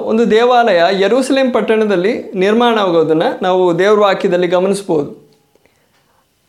ಒಂದು 0.03 0.31
ದೇವಾಲಯ 0.31 0.83
ಯರೂಸಲೇಮ್ 0.99 1.53
ಪಟ್ಟಣದಲ್ಲಿ 1.53 2.31
ನಿರ್ಮಾಣ 2.35 2.79
ಆಗೋದನ್ನು 2.79 3.43
ನಾವು 3.43 3.79
ದೇವ್ರ 3.79 3.99
ವಾಕ್ಯದಲ್ಲಿ 3.99 4.47
ಗಮನಿಸ್ಬೋದು 4.47 5.25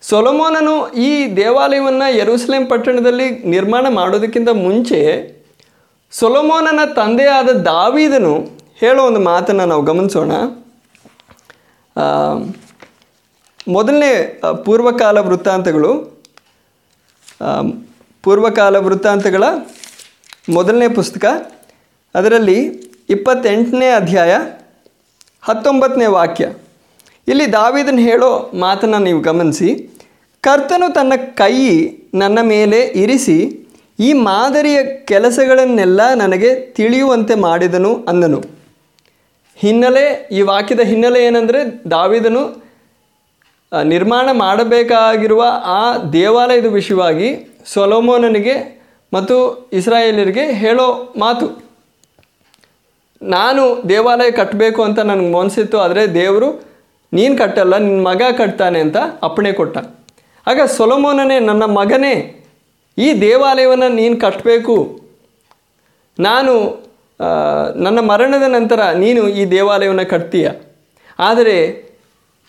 ಸೊಲೊಮೋನನು 0.03 0.89
ಈ 0.89 1.37
ದೇವಾಲಯವನ್ನು 1.37 2.17
ಯರೂಸಲೇಮ್ 2.17 2.71
ಪಟ್ಟಣದಲ್ಲಿ 2.71 3.31
ನಿರ್ಮಾಣ 3.31 3.87
ಮಾಡೋದಕ್ಕಿಂತ 3.89 4.49
ಮುಂಚೆ 4.49 5.01
ಸೊಲೊಮೋನನ 6.11 6.81
ತಂದೆಯಾದ 6.97 7.49
ದಾವಿದನು 7.49 8.35
ಹೇಳೋ 8.81 9.03
ಒಂದು 9.07 9.21
ಮಾತನ್ನು 9.21 9.67
ನಾವು 9.67 9.83
ಗಮನಿಸೋಣ. 9.83 10.33
ಮೊದಲನೇ 13.67 14.11
ಪೂರ್ವಕಾಲ 14.65 15.19
ವೃತ್ತಾಂತಗಳು 15.29 15.93
ಪೂರ್ವಕಾಲ 18.25 18.77
ವೃತ್ತಾಂತಗಳ 18.87 19.45
ಮೊದಲನೇ 20.57 20.89
ಪುಸ್ತಕ, 20.89 21.25
ಅದರಲ್ಲಿ 22.15 22.59
ಇಪ್ಪತ್ತೆಂಟನೇ 23.15 23.89
ಅಧ್ಯಾಯ 23.91 24.33
ಹತ್ತೊಂಬತ್ತನೇ 25.49 26.07
ವಾಕ್ಯ. 26.17 26.45
ಇಲ್ಲಿ 27.29 27.47
ದಾವಿದನ್ 27.53 28.01
ಹೇಳೋ 28.09 28.31
ಮಾತನ್ನು 28.65 28.99
ನೀವು 28.99 29.21
ಗಮನಿಸಿ. 29.21 29.71
ಕರ್ತನು 30.45 30.89
ತನ್ನ 30.95 31.13
ಕೈ 31.41 31.55
ನನ್ನ 32.23 32.39
ಮೇಲೆ 32.55 32.81
ಇರಿಸಿ, 33.03 33.39
ಈ 33.99 34.09
ಮಾದರಿಯ 34.29 34.79
ಕೆಲಸಗಳನ್ನೆಲ್ಲ 35.11 36.01
ನನಗೆ 36.15 36.51
ತಿಳಿಯುವಂತೆ 36.79 37.35
ಮಾಡಿದನು 37.47 37.93
ಅಂದನು. 38.11 38.41
ಹಿನ್ನೆಲೆ, 39.59 40.05
ಈ 40.39 40.41
ವಾಕ್ಯದ 40.51 40.83
ಹಿನ್ನೆಲೆ 40.91 41.21
ಏನಂದರೆ, 41.25 41.61
ದಾವಿದನು 41.91 42.43
ನಿರ್ಮಾಣ 43.73 44.29
ಮಾಡಬೇಕಾಗಿರುವ 44.33 45.45
ಆ 45.65 45.97
ದೇವಾಲಯದ 46.13 46.67
ವಿಷಯವಾಗಿ 46.67 47.29
ಸೊಲೋಮೋನನಿಗೆ 47.67 48.57
ಮತ್ತು 49.13 49.37
ಇಸ್ರಾಯೇಲರಿಗೆ 49.73 50.45
ಹೇಳೋ 50.53 51.15
ಮಾತು. 51.19 51.47
ನಾನು 53.23 53.63
ದೇವಾಲಯ 53.89 54.31
ಕಟ್ಟಬೇಕು 54.31 54.83
ಅಂತ 54.83 54.99
ನನಗೆ 54.99 55.33
ಮನಸ್ಸಿತ್ತು 55.33 55.79
ಆದರೆ 55.79 56.15
ದೇವರು 56.15 56.49
ನೀನು 57.13 57.37
ಕಟ್ಟಲ್ಲ 57.37 57.77
ನಿನ್ನ 57.77 58.09
ಮಗ 58.09 58.23
ಕಟ್ತಾನೆ 58.37 58.79
ಅಂತ 58.81 58.97
ಅಪ್ಪಣೆ 59.23 59.53
ಕೊಟ್ಟ. 59.53 59.79
ಆಗ 60.47 60.61
ಸೊಲೋಮೋನನೇ, 60.77 61.39
ನನ್ನ 61.39 61.65
ಮಗನೇ, 61.65 62.15
ಈ 62.99 63.21
ದೇವಾಲಯವನ್ನು 63.21 63.89
ನೀನು 63.95 64.17
ಕಟ್ಟಬೇಕು. 64.17 64.77
ನಾನು 66.19 66.53
ನನ್ನ 67.77 68.01
ಮರಣದ 68.01 68.43
ನಂತರ 68.49 68.81
ನೀನು 68.91 69.29
ಈ 69.29 69.45
ದೇವಾಲಯವನ್ನು 69.45 70.07
ಕಟ್ತೀಯ. 70.11 70.49
ಆದರೆ 71.19 71.86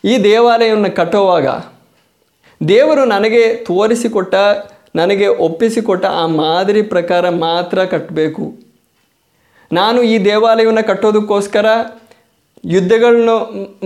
ಈ 0.03 0.23
ದೇವಾಲಯವನ್ನು 0.23 0.95
ಕಟ್ಟುವಾಗ 0.95 1.47
ದೇವರು 2.69 3.05
ನನಗೆ 3.05 3.55
ತೋರಿಸಿಕೊಟ್ಟ, 3.55 4.35
ನನಗೆ 4.95 5.27
ಒಪ್ಪಿಸಿಕೊಟ್ಟ 5.27 6.05
ಆ 6.05 6.25
ಮಾದರಿ 6.25 6.81
ಪ್ರಕಾರ 6.81 7.29
ಮಾತ್ರ 7.29 7.85
ಕಟ್ಟಬೇಕು. 7.85 8.53
ನಾನು 9.71 10.01
ಈ 10.01 10.25
ದೇವಾಲಯವನ್ನು 10.25 10.87
ಕಟ್ಟೋದಕ್ಕೋಸ್ಕರ 10.87 11.65
ಯುದ್ಧಗಳನ್ನು 12.65 13.35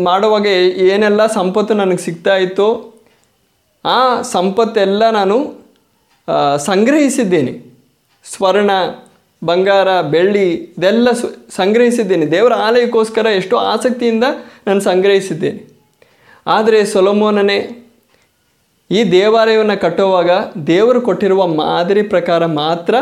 ಮಾಡುವಾಗ 0.03 0.45
ಏನೆಲ್ಲ 0.45 1.27
ಸಂಪತ್ತು 1.27 1.73
ನನಗೆ 1.73 1.97
ಸಿಗ್ತಾ 1.97 2.35
ಇತ್ತು 2.35 2.99
ಆ 3.85 4.21
ಸಂಪತ್ತೆಲ್ಲ 4.21 5.09
ನಾನು 5.09 5.37
ಸಂಗ್ರಹಿಸಿದ್ದೇನೆ. 6.57 7.61
ಸ್ವರ್ಣ, 8.23 8.71
ಬಂಗಾರ, 9.45 10.01
ಬೆಳ್ಳಿ 10.01 10.53
ಇದೆಲ್ಲ 10.53 11.07
ಸಂಗ್ರಹಿಸಿದ್ದೇನೆ. 11.49 12.25
ದೇವರ 12.25 12.53
ಆಲಯಕ್ಕೋಸ್ಕರ 12.53 13.25
ಎಷ್ಟೋ 13.25 13.57
ಆಸಕ್ತಿಯಿಂದ 13.57 14.23
ನಾನು 14.67 14.79
ಸಂಗ್ರಹಿಸಿದ್ದೇನೆ. 14.79 15.70
ಆದರೆ 16.47 16.85
ಸೊಲಮೋನನೇ 16.85 17.87
ಈ 18.91 19.11
ದೇವಾಲಯವನ್ನು 19.11 19.81
ಕಟ್ಟುವಾಗ 19.81 20.29
ದೇವರು 20.67 21.01
ಕೊಟ್ಟಿರುವ 21.01 21.47
ಮಾದರಿ 21.47 22.01
ಪ್ರಕಾರ 22.03 22.45
ಮಾತ್ರ 22.45 22.95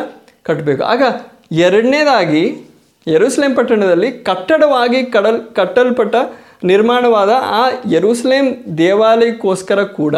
ಕಟ್ಟಬೇಕು. 0.44 0.84
ಆಗ 0.84 1.04
ಎರಡನೇದಾಗಿ 1.52 2.66
ಯೆರೂಸಲೇಂ 3.08 3.56
ಪಟ್ಟಣದಲ್ಲಿ 3.56 4.12
ಕಟ್ಟಡವಾಗಿ 4.12 5.06
ಕಡಲ್ 5.06 5.56
ಕಟ್ಟಲ್ಪಟ್ಟ 5.56 6.16
ನಿರ್ಮಾಣವಾದ 6.64 7.30
ಆ 7.46 7.70
ಯೆರೂಸಲೇಂ 7.92 8.78
ದೇವಾಲಯಕ್ಕೋಸ್ಕರ 8.78 9.84
ಕೂಡ 9.84 10.16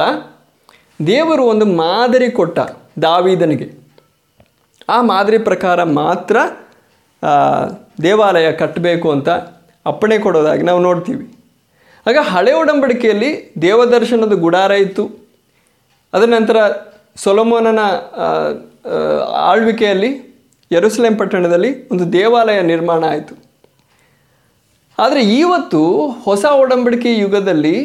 ದೇವರು 1.07 1.43
ಒಂದು 1.43 1.65
ಮಾದರಿ 1.65 2.31
ಕೊಟ್ಟ 2.31 2.59
ದಾವಿದನಿಗೆ. 3.01 3.71
ಆ 4.89 5.01
ಮಾದರಿ 5.01 5.37
ಪ್ರಕಾರ 5.37 5.83
ಮಾತ್ರ 5.83 6.37
ದೇವಾಲಯ 8.03 8.51
ಕಟ್ಟಬೇಕು 8.51 9.11
ಅಂತ 9.11 9.29
ಅಪ್ಪಣೆ 9.85 10.17
ಕೊಡೋದಾಗಿ 10.17 10.63
ನಾವು 10.63 10.79
ನೋಡ್ತೀವಿ. 10.79 11.30
ಆಗ 12.07 12.17
ಹಳೆ 12.21 12.53
ಒಡಂಬಡಿಕೆಯಲ್ಲಿ 12.53 13.53
ದೇವದರ್ಶನದ 13.61 14.33
ಗುಡಾರ 14.33 14.71
ಇತ್ತು. 14.71 15.09
ಅದರ 16.13 16.25
ನಂತರ 16.25 16.57
ಸೊಲೊಮೋನನ 17.15 17.79
ಆಳ್ವಿಕೆಯಲ್ಲಿ 19.35 20.11
ಯರುಸಲೇಂ 20.71 21.15
ಪಟ್ಟಣದಲ್ಲಿ 21.15 21.89
ಒಂದು 21.89 22.13
ದೇವಾಲಯ 22.13 22.61
ನಿರ್ಮಾಣ 22.61 23.05
ಆಯಿತು. 23.05 23.35
ಆದರೆ 24.99 25.21
ಇವತ್ತು 25.21 25.81
ಹೊಸ 26.07 26.45
ಒಡಂಬಡಿಕೆ 26.45 27.13
ಯುಗದಲ್ಲಿ 27.15 27.75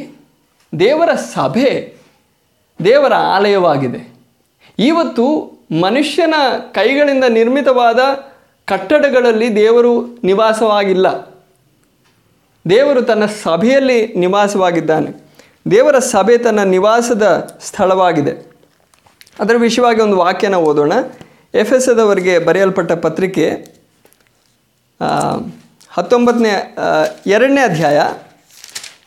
ದೇವರ 0.79 1.14
ಸಭೆ, 1.14 1.94
ದೇವರ 2.85 3.14
ಆಲಯವಾಗಿದೆ. 3.14 4.00
ಇವತ್ತು 4.79 5.24
ಮನುಷ್ಯನ 5.81 6.35
ಕೈಗಳಿಂದ 6.72 7.24
ನಿರ್ಮಿತವಾದ 7.29 8.00
ಕಟ್ಟಡಗಳಲ್ಲಿ 8.64 9.57
ದೇವರು 9.57 10.18
ನಿವಾಸವಾಗಿಲ್ಲ. 10.24 11.36
ದೇವರು 12.70 13.02
ತನ್ನ 13.02 13.26
ಸಭೆಯಲ್ಲಿ 13.26 14.07
ನಿವಾಸವಾಗಿದ್ದಾನೆ. 14.14 15.11
ದೇವರ 15.70 15.98
ಸಭೆ 15.98 16.38
ತನ್ನ 16.38 16.62
ನಿವಾಸದ 16.62 17.57
ಸ್ಥಳವಾಗಿದೆ. 17.62 18.33
ಅದರ 19.40 19.55
ವಿಷಯವಾಗಿ 19.59 20.00
ಒಂದು 20.00 20.16
ವಾಕ್ಯನ 20.16 20.55
ಓದೋಣ. 20.55 20.92
ಎಫ್ 21.55 21.72
ಎಸ್ 21.72 21.88
ಎದವರಿಗೆ 21.88 22.38
ಬರೆಯಲ್ಪಟ್ಟ 22.38 22.92
ಪತ್ರಿಕೆ 22.92 23.46
ಹತ್ತೊಂಬತ್ತನೇ 25.90 26.76
ಎರಡನೇ 27.26 27.61
ಅಧ್ಯಾಯ. 27.61 27.98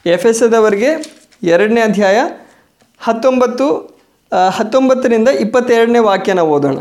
ಎಫ್ 0.05 0.25
ಎಸ್ 0.25 0.43
ಎದವರಿಗೆ 0.43 0.91
ಎರಡನೇ 1.43 1.81
ಅಧ್ಯಾಯ, 1.81 2.19
ಹತ್ತೊಂಬತ್ತು 2.99 3.67
ಹತ್ತೊಂಬತ್ತರಿಂದ 4.49 5.29
ಇಪ್ಪತ್ತೆರಡನೇ 5.29 5.99
ವಾಕ್ಯನ 5.99 6.39
ಓದೋಣ. 6.39 6.79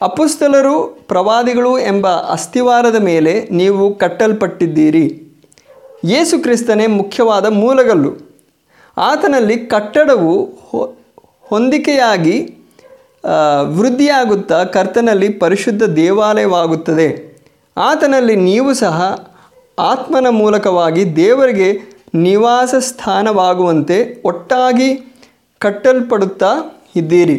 ಅಪುಸ್ತಲರು 0.00 0.74
ಪ್ರವಾದಿಗಳು 0.86 1.78
ಎಂಬ 1.78 2.08
ಅಸ್ಥಿವಾರದ 2.08 2.94
ಮೇಲೆ 2.94 3.48
ನೀವು 3.50 3.94
ಕಟ್ಟಲ್ಪಟ್ಟಿದ್ದೀರಿ. 3.94 5.27
ಯೇಸು 6.04 6.34
ಕ್ರಿಸ್ತನೇ 6.42 6.86
ಮುಖ್ಯವಾದ 6.86 7.46
ಮೂಲಗಲ್ಲು. 7.52 8.10
ಆತನಲ್ಲಿ 8.96 9.56
ಕಟ್ಟಡವು 9.66 10.34
ಹೊಂದಿಕೆಯಾಗಿ 11.42 12.36
ವೃದ್ಧಿಯಾಗುತ್ತಾ 13.78 14.58
ಕರ್ತನಲ್ಲಿ 14.64 15.28
ಪರಿಶುದ್ಧ 15.28 15.82
ದೇವಾಲಯವಾಗುತ್ತದೆ. 15.82 17.08
ಆತನಲ್ಲಿ 17.76 18.36
ನೀವು 18.36 18.70
ಸಹ 18.74 18.98
ಆತ್ಮನ 19.78 20.26
ಮೂಲಕವಾಗಿ 20.30 21.02
ದೇವರಿಗೆ 21.16 21.68
ನಿವಾಸ 22.14 22.74
ಸ್ಥಾನವಾಗುವಂತೆ 22.80 23.98
ಒಟ್ಟಾಗಿ 24.24 24.90
ಕಟ್ಟಲ್ಪಡುತ್ತಾ 25.58 26.52
ಇದ್ದೀರಿ. 26.96 27.38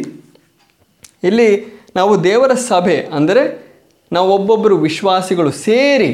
ಇಲ್ಲಿ 1.24 1.50
ನಾವು 1.96 2.12
ದೇವರ 2.24 2.52
ಸಭೆ, 2.68 2.98
ಅಂದರೆ 3.16 3.42
ನಾವು 4.12 4.28
ಒಬ್ಬೊಬ್ಬರು 4.34 4.76
ವಿಶ್ವಾಸಿಗಳು 4.76 5.50
ಸೇರಿ 5.50 6.10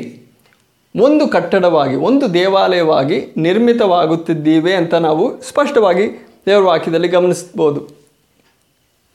ಒಂದು 1.02 1.24
ಕಟ್ಟಡವಾಗಿ, 1.28 1.96
ಒಂದು 2.08 2.34
ದೇವಾಲಯವಾಗಿ 2.34 3.18
ನಿರ್ಮಿತವಾಗುತ್ತಿದ್ದೀವಿ 3.36 4.72
ಅಂತ 4.72 4.94
ನಾವು 5.06 5.24
ಸ್ಪಷ್ಟವಾಗಿ 5.42 6.06
ದೇವರ 6.46 6.62
ವಾಕ್ಯದಲ್ಲಿ 6.62 7.08
ಗಮನಿಸ್ಬೋದು 7.08 7.80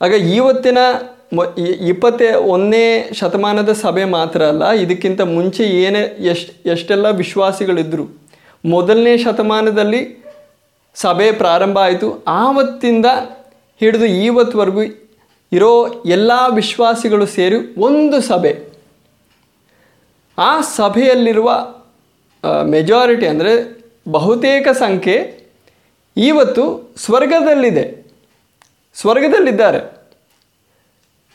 ಆಗ 0.02 0.14
ಇವತ್ತಿನ 0.38 0.80
ಇಪ್ಪತ್ತೇ 1.92 2.30
ಒಂದನೇ 2.54 2.86
ಶತಮಾನದ 3.20 3.72
ಸಭೆ 3.82 4.06
ಮಾತ್ರ 4.18 4.42
ಅಲ್ಲ, 4.44 4.64
ಇದಕ್ಕಿಂತ 4.84 5.22
ಮುಂಚೆ 5.36 5.64
ಏನೇ 5.84 6.02
ಎಷ್ಟು, 6.32 6.70
ಎಷ್ಟೆಲ್ಲ 6.70 7.10
ವಿಶ್ವಾಸಿಗಳಿದ್ದರು 7.22 8.06
ಮೊದಲನೇ 8.66 9.14
ಶತಮಾನದಲ್ಲಿ 9.18 10.02
ಸಭೆ 10.96 11.28
ಪ್ರಾರಂಭ 11.32 11.78
ಆಯಿತು. 11.78 12.08
ಆವತ್ತಿಂದ 12.28 13.06
ಹಿಡಿದು 13.82 14.06
ಇವತ್ತುವರೆಗೂ 14.06 14.84
ಇರೋ 15.52 15.72
ಎಲ್ಲ 16.06 16.32
ವಿಶ್ವಾಸಿಗಳು 16.60 17.26
ಸೇರಿ 17.38 17.60
ಒಂದು 17.78 18.18
ಸಭೆ. 18.22 18.71
ಆ 20.48 20.52
ಸಭೆಯಲ್ಲಿರುವ 20.76 21.50
ಮೆಜಾರಿಟಿ 22.66 23.26
ಅಂದರೆ 23.28 23.54
ಬಹುತೇಕ 24.12 24.68
ಸಂಖ್ಯೆ 24.84 25.18
ಇವತ್ತು 26.18 26.64
ಸ್ವರ್ಗದಲ್ಲಿದೆ. 27.04 27.86
ಸ್ವರ್ಗದಲ್ಲಿದ್ದಾರೆ. 28.96 29.82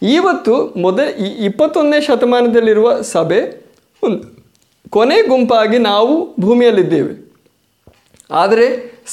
ಇವತ್ತು 0.02 0.54
ಮೊದ 0.82 1.00
ಇಪ್ಪತ್ತೊಂದನೇ 1.48 2.00
ಶತಮಾನದಲ್ಲಿರುವ 2.00 2.88
ಸಭೆ 3.12 3.40
ಒಂದು. 4.02 4.24
ಕೊನೆ 4.90 5.18
ಗುಂಪಾಗಿ 5.28 5.78
ನಾವು 5.90 6.14
ಭೂಮಿಯಲ್ಲಿದ್ದೇವೆ. 6.40 7.14
ಆದರೆ 8.30 8.66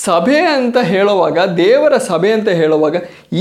ಸಭೆ 0.05 0.39
ಅಂತ 0.55 0.77
ಹೇಳುವಾಗ, 0.77 1.39
ದೇವರ 1.57 1.97
ಸಭೆ 2.09 2.31
ಅಂತ 2.31 2.49
ಹೇಳುವಾಗ 2.61 2.95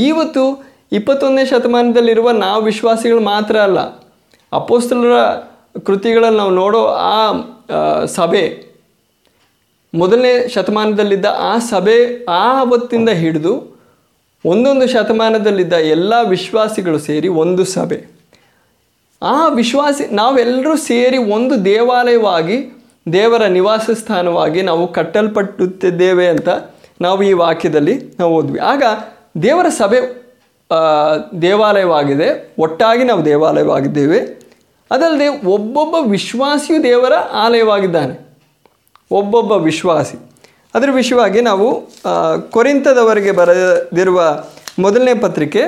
ಇವತ್ತು 0.09 0.45
ಇಪ್ಪತ್ತೊಂದನೇ 0.93 1.45
ಶತಮಾನದಲ್ಲಿರುವ 1.47 2.31
ನಾವು 2.45 2.61
ವಿಶ್ವಾಸಿಗಳು 2.63 3.21
ಮಾತ್ರ 3.21 3.57
ಅಲ್ಲ. 3.59 3.81
ಅಪೋಸ್ತಲರ 4.53 5.17
ಕೃತಿಗಳಲ್ಲಿ 5.81 6.39
ನಾವು 6.39 6.51
ನೋಡೋ 6.51 6.85
ಆ 6.87 8.05
ಸಭೆ, 8.05 8.73
ಮೊದಲನೇ 9.95 10.49
ಶತಮಾನದಲ್ಲಿದ್ದ 10.49 11.27
ಆ 11.39 11.59
ಸಭೆ 11.59 12.25
ಆ 12.25 12.65
ಹೊತ್ತಿಂದ 12.65 13.09
ಹಿಡಿದು 13.09 13.53
ಒಂದೊಂದು 14.45 14.87
ಶತಮಾನದಲ್ಲಿದ್ದ 14.87 15.73
ಎಲ್ಲ 15.73 16.15
ವಿಶ್ವಾಸಿಗಳು 16.29 16.99
ಸೇರಿ 16.99 17.29
ಒಂದು 17.29 17.65
ಸಭೆ. 17.65 17.99
ಆ 19.23 19.49
ವಿಶ್ವಾಸಿ, 19.49 20.15
ನಾವೆಲ್ಲರೂ 20.15 20.77
ಸೇರಿ 20.77 21.19
ಒಂದು 21.19 21.65
ದೇವಾಲಯವಾಗಿ, 21.65 22.57
ದೇವರ 23.13 23.43
ನಿವಾಸ 23.47 23.91
ಸ್ಥಾನವಾಗಿ 23.91 24.63
ನಾವು 24.63 24.93
ಕಟ್ಟಲ್ಪಟ್ಟುತ್ತಿದ್ದೇವೆ 24.93 26.27
ಅಂತ 26.27 26.49
ನಾವು 27.01 27.23
ಈ 27.23 27.33
ವಾಕ್ಯದಲ್ಲಿ 27.33 27.95
ನಾವು 28.19 28.35
ಓದ್ವಿ. 28.35 28.59
ಆಗ 28.59 28.83
ದೇವರ 29.43 29.69
ಸಭೆ 29.69 30.01
ದೇವಾಲಯವಾಗಿದೆ. 31.43 32.55
ಒಟ್ಟಾಗಿ 32.59 33.05
ನಾವು 33.05 33.25
ದೇವಾಲಯವಾಗಿದ್ದೇವೆ. 33.25 34.42
ಅದಲ್ಲದೆ 34.93 35.29
ಒಬ್ಬೊಬ್ಬ 35.29 35.95
ವಿಶ್ವಾಸಿಯು 36.11 36.83
ದೇವರ 36.85 37.15
ಆಲಯವಾಗಿದ್ದಾನೆ. 37.15 38.15
ಒಬ್ಬೊಬ್ಬ 39.11 39.53
ವಿಶ್ವಾಸಿ. 39.53 40.17
ಅದರ 40.75 40.89
ವಿಷಯವಾಗಿ 40.91 41.41
ನಾವು 41.41 41.69
ಕೊರಿಂತದವರೆಗೆ 42.51 43.31
ಬರೆದಿರುವ 43.31 44.45
ಮೊದಲನೇ 44.79 45.15
ಪತ್ರಿಕೆ 45.15 45.63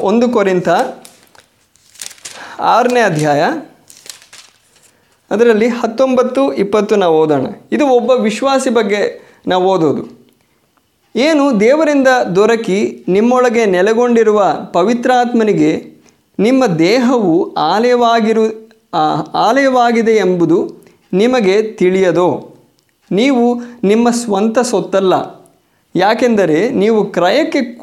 ಒಂದು 0.00 0.28
ಕೊರಿಂತ 0.28 0.68
ಆರನೇ 2.60 3.00
ಅಧ್ಯಾಯ, 3.00 3.42
ಅದರಲ್ಲಿ 5.30 5.68
ಹತ್ತೊಂಬತ್ತು, 5.68 6.52
ಇಪ್ಪತ್ತು 6.52 6.96
ನಾವು 6.96 7.14
ಓದೋಣ. 7.18 7.46
ಇದು 7.72 7.86
ಒಬ್ಬ 7.88 8.10
ವಿಶ್ವಾಸಿ 8.10 8.70
ಬಗ್ಗೆ 8.70 9.00
ನಾವು 9.46 9.64
ಓದೋದು. 9.64 10.04
ಏನು 11.16 11.60
ದೇವರಿಂದ 11.60 12.08
ದೊರಕಿ 12.36 13.04
ನಿಮ್ಮೊಳಗೆ 13.08 13.66
ನೆಲೆಗೊಂಡಿರುವ 13.66 14.54
ಪವಿತ್ರಾತ್ಮನಿಗೆ 14.72 15.93
ನಿಮ್ಮ 16.38 16.66
ದೇಹವು 16.66 17.54
ಆಲಯವಾಗಿರು 17.54 18.70
ಆಲಯವಾಗಿದೆ 19.34 20.12
ಎಂಬುದು 20.12 20.74
ನಿಮಗೆ 21.12 21.62
ತಿಳಿಯದೋ? 21.62 22.54
ನೀವು 23.10 23.60
ನಿಮ್ಮ 23.84 24.10
ಸ್ವಂತ 24.10 24.58
ಸೊತ್ತಲ್ಲ. 24.58 25.44
ಯಾಕೆಂದರೆ 25.96 26.70
ನೀವು 26.70 27.04
ಕ್ರಯಕ್ಕೆ 27.04 27.80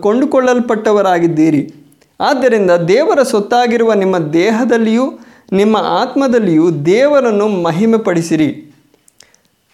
ಕೊಂಡುಕೊಳ್ಳಲ್ಪಟ್ಟವರಾಗಿದ್ದೀರಿ. 0.00 1.74
ಆದ್ದರಿಂದ 2.20 2.70
ದೇವರ 2.70 3.22
ಸೊತ್ತಾಗಿರುವ 3.22 3.92
ನಿಮ್ಮ 3.92 4.18
ದೇಹದಲ್ಲಿಯೂ, 4.18 5.18
ನಿಮ್ಮ 5.52 5.76
ಆತ್ಮದಲ್ಲಿಯೂ 5.76 6.70
ದೇವರನ್ನು 6.70 7.48
ಮಹಿಮೆಪಡಿಸಿರಿ. 7.48 8.74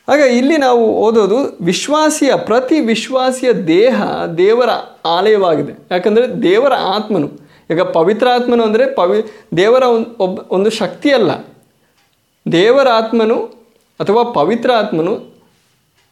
ಆಗ 0.08 0.18
ಇಲ್ಲಿ 0.18 0.56
ನಾವು 0.56 0.86
ಓದೋದು 0.86 1.58
ವಿಶ್ವಾಸಿಯ, 1.60 2.32
ಪ್ರತಿ 2.36 2.80
ವಿಶ್ವಾಸಿಯ 2.80 3.52
ದೇಹ 3.52 4.24
ದೇವರ 4.38 4.68
ಆಲಯವಾಗಿದೆ. 5.04 5.72
ಯಾಕಂದರೆ 5.90 6.42
ದೇವರ 6.42 6.72
ಆತ್ಮನು. 6.72 7.47
ಈಗ 7.70 7.82
ಪವಿತ್ರ 7.96 8.26
ಆತ್ಮನು 8.34 8.62
ಅಂದರೆ 8.64 8.84
ಪವಿ, 8.94 9.18
ದೇವರ 9.56 9.84
ಒಬ್ಬ, 10.18 10.36
ಒಂದು 10.50 10.70
ಶಕ್ತಿ 10.70 11.10
ಅಲ್ಲ 11.10 11.30
ದೇವರ 12.52 12.88
ಆತ್ಮನು 12.88 13.38
ಅಥವಾ 14.00 14.22
ಪವಿತ್ರ 14.22 14.70
ಆತ್ಮನು 14.72 15.14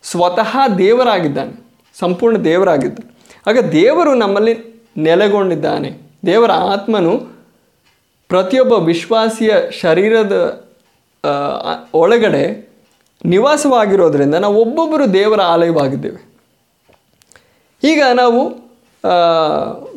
ಸ್ವತಃ 0.05 0.53
ದೇವರಾಗಿದ್ದಾನೆ, 0.79 1.55
ಸಂಪೂರ್ಣ 1.99 2.37
ದೇವರಾಗಿದ್ದಾನೆ. 2.37 3.11
ಆಗ 3.47 3.59
ದೇವರು 3.73 4.15
ನಮ್ಮಲ್ಲಿ 4.15 4.55
ನೆಲೆಗೊಂಡಿದ್ದಾನೆ. 4.97 5.91
ದೇವರ 6.27 6.53
ಆತ್ಮನು 6.73 7.15
ಪ್ರತಿಯೊಬ್ಬ 8.29 8.73
ವಿಶ್ವಾಸಿಯ 8.73 9.53
ಶರೀರದ 9.81 10.35
ಒಳಗಡೆ 11.95 12.45
ನಿವಾಸವಾಗಿರೋದ್ರಿಂದ 13.25 14.35
ನಾವು 14.35 14.57
ಒಬ್ಬೊಬ್ಬರು 14.61 15.05
ದೇವರ 15.15 15.41
ಆಲಯವಾಗಿದ್ದೇವೆ. 15.41 16.21
ಈಗ 17.83 18.03
ನಾವು 18.15 18.41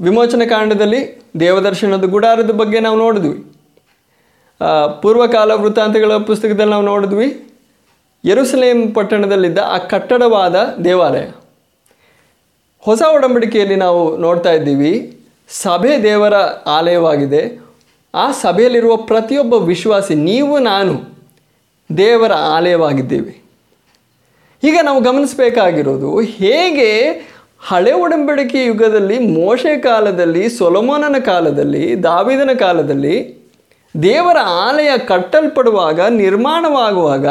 ವಿಮೋಚನ 0.01 0.41
ಕಾಂಡದಲ್ಲಿ 0.49 1.21
ದೇವದರ್ಶನದ 1.39 2.03
ಗುಡಾರದ 2.03 2.51
ಬಗ್ಗೆ 2.51 2.79
ನಾವು 2.79 2.97
ನೋಡಿದ್ವಿ. 2.97 3.51
ಪೂರ್ವಕಾಲ 5.01 5.51
ವೃತ್ತಾಂತಗಳ 5.51 6.17
ಪುಸ್ತಕದಲ್ಲಿ 6.17 6.71
ನಾವು 6.71 6.83
ನೋಡಿದ್ವಿ. 6.83 7.53
ಯರುಸಲೇಮ್ 8.25 8.95
ಪಟ್ಟಣದಲ್ಲಿದ್ದ 8.95 9.57
ಆ 9.57 9.77
ಕಟ್ಟಡವಾದ 9.77 10.55
ದೇವಾಲಯ. 10.85 11.27
ಹೊಸ 12.79 13.01
ಒಡಂಬಡಿಕೆಯಲ್ಲಿ 13.01 13.75
ನಾವು 13.75 14.17
ನೋಡ್ತಾ 14.17 14.51
ಇದ್ದೀವಿ. 14.51 15.21
ಸಭೆ 15.49 16.03
ದೇವರ 16.03 16.33
ಆಲಯವಾಗಿದೆ. 16.65 17.65
ಆ 18.15 18.31
ಸಭೆಯಲ್ಲಿರುವ 18.31 18.95
ಪ್ರತಿಯೊಬ್ಬ 18.95 19.53
ವಿಶ್ವಾಸಿ, 19.53 20.15
ನೀವು, 20.15 20.59
ನಾನು, 20.59 21.19
ದೇವರ 21.97 22.31
ಆಲಯವಾಗಿದ್ದೀವಿ. 22.33 23.41
ಈಗ 24.63 24.79
ನಾವು 24.83 25.01
ಗಮನಿಸಬೇಕಾಗಿರೋದು 25.01 26.19
ಹೇಗೆ 26.19 27.11
ಹಳೆ 27.61 27.91
ಒಡಂಬಡಿಕೆ 27.91 28.65
ಯುಗದಲ್ಲಿ 28.65 29.19
ಮೋಶೆ 29.19 29.77
ಕಾಲದಲ್ಲಿ, 29.77 30.49
ಸೊಲಮಾನನ 30.49 31.15
ಕಾಲದಲ್ಲಿ, 31.19 32.03
ದಾವಿದನ 32.03 32.49
ಕಾಲದಲ್ಲಿ 32.59 33.39
ದೇವರ 34.03 34.37
ಆಲಯ 34.43 34.97
ಕಟ್ಟಲ್ಪಡುವಾಗ, 34.97 36.01
ನಿರ್ಮಾಣವಾಗುವಾಗ 36.01 37.27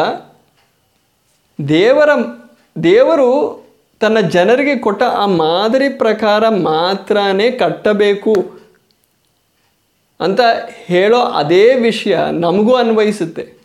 ದೇವರ, 1.69 2.11
ದೇವರು 2.83 3.69
ತನ್ನ 4.01 4.21
ಜನರಿಗೆ 4.21 4.79
ಕೊಟ್ಟ 4.79 5.03
ಆ 5.03 5.27
ಮಾದರಿ 5.27 5.89
ಪ್ರಕಾರ 5.89 6.49
ಮಾತ್ರನೇ 6.49 7.51
ಕಟ್ಟಬೇಕು 7.51 8.35
ಅಂತ 10.21 10.41
ಹೇಳೋ 10.87 11.19
ಅದೇ 11.19 11.75
ವಿಷಯ 11.75 12.19
ನಮಗೂ 12.33 12.75
ಅನ್ವಯಿಸುತ್ತೆ. 12.75 13.58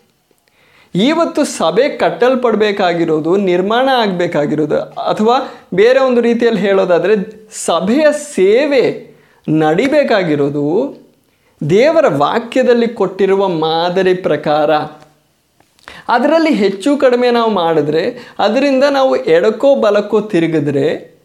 ಇವತ್ತು 0.95 1.43
ಸಭೆ 1.43 1.89
ಕಟ್ಟಲ್ಪಡಬೇಕಾಗಿರೋದು, 1.89 3.37
ನಿರ್ಮಾಣ 3.37 3.89
ಆಗಬೇಕಾಗಿರೋದು, 3.97 4.77
ಅಥವಾ 4.81 5.53
ಬೇರೆ 5.73 5.99
ಒಂದು 5.99 6.21
ರೀತಿಯಲ್ಲಿ 6.21 6.61
ಹೇಳೋದಾದರೆ 6.61 7.15
ಸಭೆಯ 7.65 8.05
ಸೇವೆ 8.11 9.15
ನಡಿಬೇಕಾಗಿರೋದು 9.49 10.95
ದೇವರ 11.69 12.05
ವಾಕ್ಯದಲ್ಲಿ 12.07 12.87
ಕೊಟ್ಟಿರುವ 12.87 13.47
ಮಾದರಿ 13.47 14.13
ಪ್ರಕಾರ. 14.13 14.73
ಅದರಲ್ಲಿ 16.07 16.53
ಹೆಚ್ಚು 16.53 16.97
ಕಡಿಮೆ 16.97 17.31
ನಾವು 17.31 17.51
ಮಾಡಿದ್ರೆ, 17.51 18.33
ಅದರಿಂದ 18.39 18.83
ನಾವು 18.89 19.15
ಎಡಕ್ಕೋ 19.15 19.75
ಬಲಕ್ಕೋ 19.75 20.21
ತಿರುಗಿದ್ರೆ, 20.21 21.15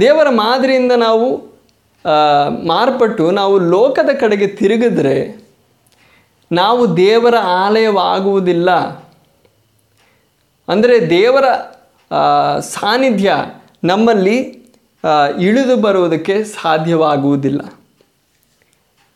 ದೇವರ 0.00 0.26
ಮಾದರಿಯಿಂದ 0.30 0.92
ನಾವು 0.92 1.36
ಮಾರ್ಪಟ್ಟು 2.66 3.30
ನಾವು 3.30 3.58
ಲೋಕದ 3.58 4.10
ಕಡೆಗೆ 4.20 4.46
ತಿರುಗಿದ್ರೆ 4.46 5.39
ನಾವು 6.52 6.96
ದೇವರ 6.96 7.34
ಆಲಯವಾಗುವುದಿಲ್ಲ. 7.38 8.70
ಅಂದರೆ 10.68 11.10
ದೇವರ 11.10 11.44
ಸಾನ್ನಿಧ್ಯ 12.60 13.36
ನಮ್ಮಲ್ಲಿ 13.84 14.36
ಇಳಿದು 15.38 15.76
ಬರುವುದಕ್ಕೆ 15.76 16.44
ಸಾಧ್ಯವಾಗುವುದಿಲ್ಲ. 16.44 17.60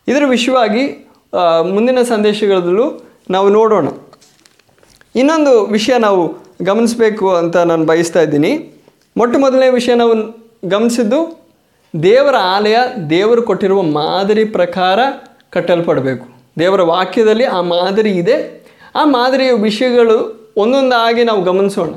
ಇದರ 0.09 0.23
ವಿಷಯವಾಗಿ 0.27 0.85
ಮುಂದಿನ 1.73 2.03
ಸಂದೇಶಗಳಲ್ಲೂ 2.03 2.87
ನಾವು 3.31 3.49
ನೋಡೋಣ. 3.49 3.89
ಇನ್ನೊಂದು 5.17 5.67
ವಿಷಯ 5.67 5.99
ನಾವು 5.99 6.23
ಗಮನಿಸಬೇಕು 6.63 7.35
ಅಂತ 7.35 7.57
ನಾನು 7.57 7.85
ಬಯಸ್ತಾ 7.85 8.23
ಇದ್ದೀನಿ. 8.23 8.53
ಮೊಟ್ಟ 9.17 9.37
ಮೊದಲನೇ 9.37 9.69
ವಿಷಯ 9.71 9.95
ನಾವು 9.95 10.15
ಗಮನಿಸಿದ್ದು, 10.65 11.21
ದೇವರ 11.95 12.37
ಆಲಯ 12.37 12.77
ದೇವರು 13.11 13.43
ಕೊಟ್ಟಿರುವ 13.43 13.83
ಮಾದರಿ 13.83 14.45
ಪ್ರಕಾರ 14.45 15.01
ಕಟ್ಟಲ್ಪಡಬೇಕು. 15.51 16.34
ದೇವರ 16.59 16.83
ವಾಕ್ಯದಲ್ಲಿ 16.83 17.45
ಆ 17.45 17.61
ಮಾದರಿ 17.61 18.11
ಇದೆ. 18.11 18.65
ಆ 18.95 19.05
ಮಾದರಿಯ 19.05 19.53
ವಿಷಯಗಳು 19.53 20.45
ಒಂದೊಂದಾಗಿ 20.57 21.25
ನಾವು 21.25 21.43
ಗಮನಿಸೋಣ. 21.43 21.95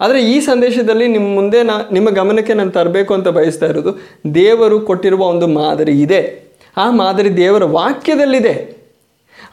ಆದರೆ 0.00 0.22
ಈ 0.22 0.40
ಸಂದೇಶದಲ್ಲಿ 0.40 1.08
ನಿಮ್ಮ 1.08 1.34
ಮುಂದೆ 1.34 1.62
ನಾ, 1.62 1.88
ನಿಮ್ಮ 1.92 2.10
ಗಮನಕ್ಕೆ 2.10 2.54
ನಾನು 2.54 2.70
ತರಬೇಕು 2.70 3.14
ಅಂತ 3.14 3.28
ಬಯಸ್ತಾ 3.28 3.66
ಇರೋದು 3.66 3.94
ದೇವರು 4.34 4.80
ಕೊಟ್ಟಿರುವ 4.80 5.26
ಒಂದು 5.26 5.46
ಮಾದರಿ 5.46 6.00
ಇದೆ. 6.00 6.42
ಆ 6.76 6.90
ಮಾದರಿ 6.90 7.36
ದೇವರ 7.36 7.64
ವಾಕ್ಯದಲ್ಲಿದೆ. 7.64 8.82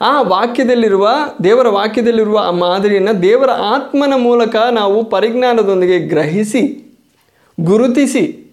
ಆ 0.01 0.21
ವಾಕ್ಯದಲ್ಲಿರುವ, 0.21 1.09
ದೇವರ 1.43 1.67
ವಾಕ್ಯದಲ್ಲಿರುವ 1.67 2.39
ಆ 2.43 2.51
ಮಾದರಿಯನ್ನು 2.51 3.21
ದೇವರ 3.21 3.49
ಆತ್ಮನ 3.49 4.13
ಮೂಲಕ 4.17 4.55
ನಾವು 4.71 5.05
ಪರಿಜ್ಞಾನದೊಂದಿಗೆ 5.05 5.99
ಗ್ರಹಿಸಿ, 5.99 6.95
ಗುರುತಿಸಿ, 7.59 8.45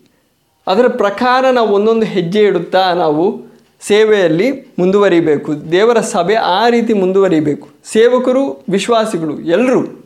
ಅದರ 0.67 0.87
ಪ್ರಕಾರ 0.87 1.51
ನಾವು 1.51 1.69
ಒಂದೊಂದು 1.69 2.07
ಹೆಜ್ಜೆ 2.07 2.41
ಇಡುತ್ತಾ 2.41 2.93
ನಾವು 2.93 3.46
ಸೇವೆಯಲ್ಲಿ 3.81 4.75
ಮುಂದುವರಿಬೇಕು. 4.79 5.73
ದೇವರ 5.73 6.01
ಸಭೆ 6.01 6.35
ಆ 6.35 6.69
ರೀತಿ 6.69 6.93
ಮುಂದುವರಿಬೇಕು. 6.93 7.69
ಸೇವಕರು, 7.85 8.65
ವಿಶ್ವಾಸಿಗಳು 8.71 9.41
ಎಲ್ಲರೂ 9.41 10.05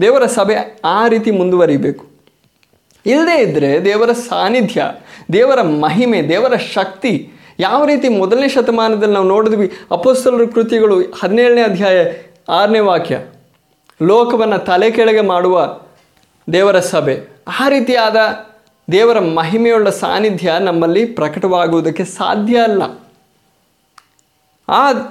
ದೇವರ 0.00 0.26
ಸಭೆ 0.26 0.80
ಆ 0.84 1.08
ರೀತಿ 1.08 1.30
ಮುಂದುವರಿಬೇಕು. 1.30 2.06
ಇಲ್ಲದೇ 3.06 3.42
ಇದ್ದರೆ 3.42 3.84
ದೇವರ 3.84 4.12
ಸಾನ್ನಿಧ್ಯ, 4.12 4.92
ದೇವರ 5.32 5.62
ಮಹಿಮೆ, 5.62 6.28
ದೇವರ 6.28 6.56
ಶಕ್ತಿ 6.56 7.30
ಯಾವ 7.58 7.84
ರೀತಿ 7.84 8.08
ಮೊದಲನೇ 8.08 8.48
ಶತಮಾನದಲ್ಲಿ 8.48 9.14
ನಾವು 9.14 9.28
ನೋಡಿದ್ವಿ. 9.28 9.72
ಅಪೋಸ್ತಲರ 9.90 10.44
ಕೃತಿಗಳು 10.54 11.00
ಹದಿನೇಳನೇ 11.00 11.62
ಅಧ್ಯಾಯ 11.62 12.12
ಆರನೇ 12.48 12.78
ವಾಕ್ಯ. 12.78 13.20
ಲೋಕವನ್ನು 14.02 14.58
ತಲೆ 14.58 14.90
ಕೆಳಗೆ 14.90 15.20
ಮಾಡುವ 15.20 15.80
ದೇವರ 16.52 16.80
ಸಭೆ. 16.80 17.28
ಆ 17.60 17.68
ರೀತಿಯಾದ 17.68 18.16
ದೇವರ 18.92 19.18
ಮಹಿಮೆಯುಳ್ಳ 19.18 19.90
ಸಾನ್ನಿಧ್ಯ 19.90 20.52
ನಮ್ಮಲ್ಲಿ 20.60 21.04
ಪ್ರಕಟವಾಗುವುದಕ್ಕೆ 21.04 22.04
ಸಾಧ್ಯ 22.04 22.58
ಅಲ್ಲ. 22.58 22.82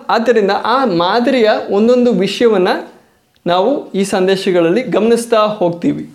ಆದ್ದರಿಂದ 0.09 0.51
ಆ 0.63 0.85
ಮಾದರಿಯ 0.85 1.49
ಒಂದೊಂದು 1.69 2.13
ವಿಷಯವನ್ನು 2.13 2.87
ನಾವು 3.47 3.91
ಈ 3.91 4.03
ಸಂದೇಶಗಳಲ್ಲಿ 4.03 4.81
ಗಮನಿಸ್ತಾ 4.81 5.37
ಹೋಗ್ತೀವಿ. 5.37 6.09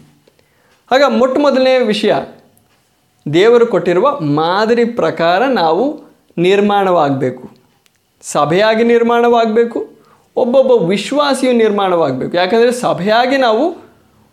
ಆಗ 0.92 1.02
ಮೊಟ್ಟ 1.08 1.38
ಮೊದಲನೇ 1.38 1.78
ವಿಷಯ, 1.78 2.14
ದೇವರು 3.34 3.66
ಕೊಟ್ಟಿರುವ 3.66 4.20
ಮಾದರಿ 4.20 4.84
ಪ್ರಕಾರ 4.84 5.46
ನಾವು 5.46 6.02
ನಿರ್ಮಾಣವಾಗಬೇಕು. 6.38 7.50
ಸಭೆಯಾಗಿ 8.22 8.84
ನಿರ್ಮಾಣವಾಗಬೇಕು, 8.84 9.90
ಒಬ್ಬೊಬ್ಬ 10.36 10.70
ವಿಶ್ವಾಸಿಯು 10.70 11.52
ನಿರ್ಮಾಣವಾಗಬೇಕು. 11.52 12.36
ಯಾಕಂದರೆ 12.36 12.72
ಸಭೆಯಾಗಿ 12.72 13.36
ನಾವು, 13.36 13.76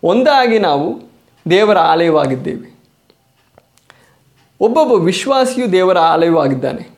ಒಂದಾಗಿ 0.04 0.60
ನಾವು 0.60 1.02
ದೇವರ 1.50 1.78
ಆಲಯವಾಗಿದ್ದೇವೆ. 1.78 2.79
ಒಬ್ಬೊಬ್ಬ 4.62 4.94
ವಿಶ್ವಾಸಿಯು 4.94 5.72
ದೇವರ 5.72 5.98
ಆಲಯವಾಗಿದ್ದಾನೆ. 5.98 6.90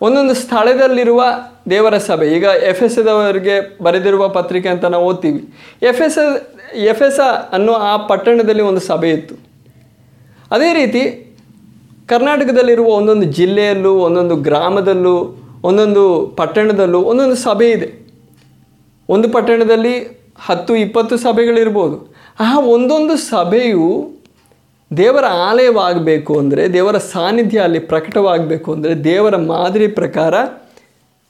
ಒಂದೊಂದು 0.00 0.34
ಸ್ಥಳದಲ್ಲಿರುವ 0.34 1.24
ದೇವರ 1.70 1.98
ಸಭೆ. 1.98 2.36
ಈಗ 2.36 2.44
ಎಫ್ 2.44 2.82
ಎಸ್ 2.82 2.98
ಎದವರಿಗೆ 2.98 3.82
ಬರೆದಿರುವ 3.82 4.28
ಪತ್ರಿಕೆ 4.28 4.68
ಅಂತ 4.68 4.84
ನಾವು 4.84 5.04
ಓದ್ತೀವಿ. 5.04 5.48
ಎಫ್ 5.82 6.00
ಎಸ್ 6.00 6.18
ಎಫ್ 6.74 7.02
ಎಸ್ 7.02 7.20
ಅನ್ನೋ 7.52 7.72
ಆ 7.72 7.96
ಪಟ್ಟಣದಲ್ಲಿ 7.96 8.62
ಒಂದು 8.62 8.80
ಸಭೆ 8.80 9.10
ಇತ್ತು. 9.10 9.34
ಅದೇ 10.50 10.72
ರೀತಿ 10.72 11.24
ಕರ್ನಾಟಕದಲ್ಲಿರುವ 12.06 12.86
ಒಂದೊಂದು 12.86 13.24
ಜಿಲ್ಲೆಯಲ್ಲೂ, 13.24 13.94
ಒಂದೊಂದು 13.94 14.36
ಗ್ರಾಮದಲ್ಲೂ, 14.36 15.36
ಒಂದೊಂದು 15.64 16.26
ಪಟ್ಟಣದಲ್ಲೂ 16.36 17.00
ಒಂದೊಂದು 17.00 17.34
ಸಭೆ 17.34 17.70
ಇದೆ. 17.70 18.08
ಒಂದು 19.08 19.28
ಪಟ್ಟಣದಲ್ಲಿ 19.28 19.94
ಹತ್ತು, 20.40 20.76
ಇಪ್ಪತ್ತು 20.76 21.16
ಸಭೆಗಳಿರ್ಬೋದು. 21.16 22.14
ಆ 22.40 22.60
ಒಂದೊಂದು 22.60 23.16
ಸಭೆಯು 23.16 24.17
ದೇವರ 24.96 25.24
ಆಲಯವಾಗಬೇಕು 25.26 26.38
ಅಂದರೆ, 26.38 26.72
ದೇವರ 26.72 26.98
ಸಾನ್ನಿಧ್ಯ 26.98 27.58
ಅಲ್ಲಿ 27.58 27.78
ಪ್ರಕಟವಾಗಬೇಕು 27.78 28.72
ಅಂದರೆ, 28.72 28.94
ದೇವರ 28.94 29.36
ಮಾದರಿ 29.36 29.88
ಪ್ರಕಾರ 29.88 30.34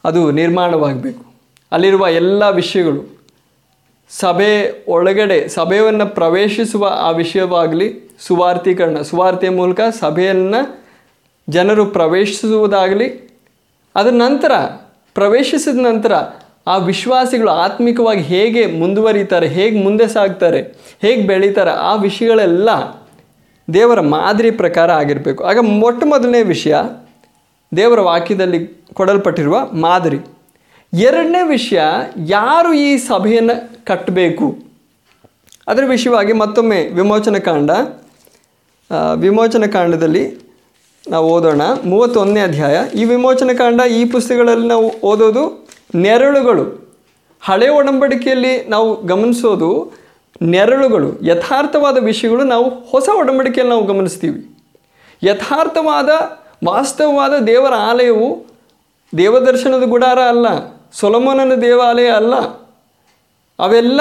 ಅದು 0.04 0.30
ನಿರ್ಮಾಣವಾಗಬೇಕು. 0.30 1.34
ಅಲ್ಲಿರುವ 1.72 2.06
ಎಲ್ಲ 2.09 2.50
ವಿಷಯಗಳು, 2.50 3.18
ಸಭೆ 4.11 4.84
ಒಳಗಡೆ, 4.88 5.48
ಸಭೆಯನ್ನು 5.48 6.14
ಪ್ರವೇಶಿಸುವ 6.14 6.92
ಆ 7.00 7.11
ವಿಷಯವಾಗಲಿ 7.11 8.16
ಸುವಾರ್ಥೀಕರಣ 8.20 9.00
ಸುವಾರ್ತೆಯ 9.00 9.50
ಮೂಲಕ 9.50 9.80
ಸಭೆಯನ್ನು 9.80 10.84
ಜನರು 11.48 11.86
ಪ್ರವೇಶಿಸುವುದಾಗಲಿ, 11.86 13.38
ಅದರ 13.94 14.11
ನಂತರ, 14.11 14.52
ಪ್ರವೇಶಿಸಿದ 15.14 15.80
ನಂತರ 15.80 16.12
ಆ 16.66 16.76
ವಿಶ್ವಾಸಿಗಳು 16.76 17.50
ಆತ್ಮಿಕವಾಗಿ 17.50 18.20
ಹೇಗೆ 18.20 18.66
ಮುಂದುವರಿತಾರೆ, 18.66 19.48
ಹೇಗೆ 19.48 19.84
ಮುಂದೆ 19.84 20.09
ಸಾಗ್ತಾರೆ, 20.09 20.62
ಹೇಗೆ 21.02 21.22
ಬೆಳೀತಾರೆ, 21.22 21.70
ಆ 21.70 21.94
ವಿಷಯಗಳೆಲ್ಲ 21.94 22.68
ದೇವರ 23.73 24.01
ಮಾದರಿ 24.01 24.51
ಪ್ರಕಾರ 24.51 24.93
ಆಗಿರಬೇಕು. 24.93 25.45
ಆಗ 25.45 25.59
ಮೊಟ್ಟ 25.59 26.05
ಮೊದಲನೇ 26.07 26.43
ವಿಷಯ 26.43 26.77
ದೇವರ 27.77 28.01
ವಾಕ್ಯದಲ್ಲಿ 28.01 28.85
ಕೊಡಲ್ಪಟ್ಟಿರುವ 28.95 29.66
ಮಾದರಿ. 29.73 30.19
ಎರಡನೇ 30.95 31.49
ವಿಷಯ 31.49 31.81
ಯಾರು 32.27 32.73
ಈ 32.73 32.97
ಸಭೆಯನ್ನು 32.97 33.85
ಕಟ್ಟಬೇಕು? 33.85 34.59
ಅದರ 35.69 35.83
ವಿಷಯವಾಗಿ 35.87 36.33
ಮತ್ತೊಮ್ಮೆ 36.33 36.87
ವಿಮೋಚನ 36.87 37.37
ಕಾಂಡ. 37.37 37.71
ಆ, 38.91 39.12
ವಿಮೋಚನ 39.12 39.64
ಕಾಂಡದಲ್ಲಿ 39.66 40.49
ನಾವು 41.11 41.29
ಓದೋಣ. 41.29 41.62
ಮೂವತ್ತೊಂದನೇ 41.85 42.41
ಅಧ್ಯಾಯ. 42.41 42.79
ಈ 42.95 43.05
ವಿಮೋಚನ 43.05 43.51
ಕಾಂಡ 43.59 43.81
ಈ 43.81 44.05
ಪುಸ್ತಕಗಳಲ್ಲಿ 44.05 44.69
ನಾವು 44.69 44.93
ಓದೋದು 45.03 45.69
ನೆರಳುಗಳು. 45.95 46.97
ಹಳೆ 47.41 47.69
ಒಡಂಬಡಿಕೆಯಲ್ಲಿ 47.69 48.69
ನಾವು 48.69 49.07
ಗಮನಿಸೋದು 49.07 49.93
ನೆರಳುಗಳು, 50.43 51.24
ಯಥಾರ್ಥವಾದ 51.24 51.99
ವಿಷಯಗಳು 51.99 52.45
ನಾವು 52.45 52.70
ಹೊಸ 52.70 53.09
ಒಡಂಬಡಿಕೆಯಲ್ಲಿ 53.18 53.74
ನಾವು 53.74 53.86
ಗಮನಿಸ್ತೀವಿ. 53.86 54.59
ಯಥಾರ್ಥವಾದ, 55.22 56.09
ವಾಸ್ತವವಾದ 56.68 57.39
ದೇವರ 57.39 57.72
ಆಲಯವು 57.74 58.47
ದೇವದರ್ಶನದ 59.18 59.82
ಗುಡಾರ 59.82 60.18
ಅಲ್ಲ, 60.18 60.47
ಸೊಲಮೋನನ 60.93 61.55
ದೇವಾಲಯ 61.55 62.09
ಅಲ್ಲ. 62.09 62.34
ಅವೆಲ್ಲ 63.59 64.01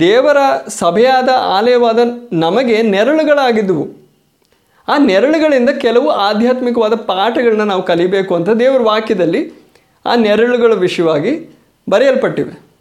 ದೇವರ 0.00 0.36
ಸಭೆಯಾದ 0.68 1.28
ಆಲಯವಾದ 1.36 1.98
ನಮಗೆ 2.32 2.82
ನೆರಳುಗಳಾಗಿದ್ದವು. 2.82 4.02
ಆ 4.88 4.96
ನೆರಳುಗಳಿಂದ 4.98 5.70
ಕೆಲವು 5.70 6.10
ಆಧ್ಯಾತ್ಮಿಕವಾದ 6.10 6.94
ಪಾಠಗಳನ್ನ 6.94 7.62
ನಾವು 7.62 7.82
ಕಲಿಬೇಕು 7.82 8.34
ಅಂತ 8.34 8.48
ದೇವರ 8.48 8.80
ವಾಕ್ಯದಲ್ಲಿ 8.82 9.52
ಆ 10.06 10.14
ನೆರಳುಗಳ 10.14 10.74
ವಿಷಯವಾಗಿ 10.74 11.58
ಬರೆಯಲ್ಪಟ್ಟಿವೆ. 11.90 12.71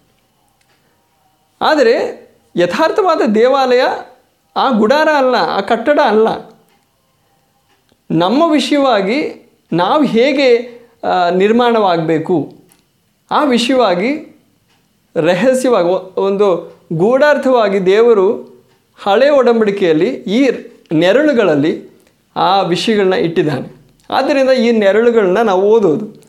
ಆದರೆ 1.62 1.94
ಯಥಾರ್ಥವಾದ 2.56 3.22
ದೇವಾಲಯ, 3.22 3.82
ಆ 4.56 4.70
ಗುಡಾರ 4.72 5.10
ಅಲ್ಲ, 5.18 5.36
ಆ 5.36 5.62
ಕಟ್ಟಡ 5.62 6.00
ಅಲ್ಲ. 6.06 6.28
ನಮ್ಮ 8.12 8.52
ವಿಷಯವಾಗಿ 8.52 9.50
ನಾವು 9.74 10.04
ಹೇಗೆ 10.04 10.48
ನಿರ್ಮಾಣವಾಗಬೇಕು? 11.36 12.54
ಆ 13.32 13.44
ವಿಷಯವಾಗಿ 13.44 14.40
ರಹಸ್ಯವಾಗಿ 15.16 16.20
ಒಂದು 16.20 16.78
ಗೂಢಾರ್ಥವಾಗಿ 16.94 17.86
ದೇವರು 17.86 18.28
ಹಳೆ 19.02 19.30
ಒಡಂಬಡಿಕೆಯಲ್ಲಿ 19.30 20.10
ಈ 20.10 20.50
ನೆರಳುಗಳಲ್ಲಿ 20.94 21.92
ಆ 22.36 22.62
ವಿಷಯಗಳನ್ನ 22.62 23.14
ಇಟ್ಟಿದ್ದಾನೆ. 23.14 23.70
ಆದ್ದರಿಂದ 24.10 24.50
ಈ 24.50 24.72
ನೆರಳುಗಳನ್ನ 24.72 25.38
ನಾವು 25.38 25.62
ಓದೋದು. 25.62 26.22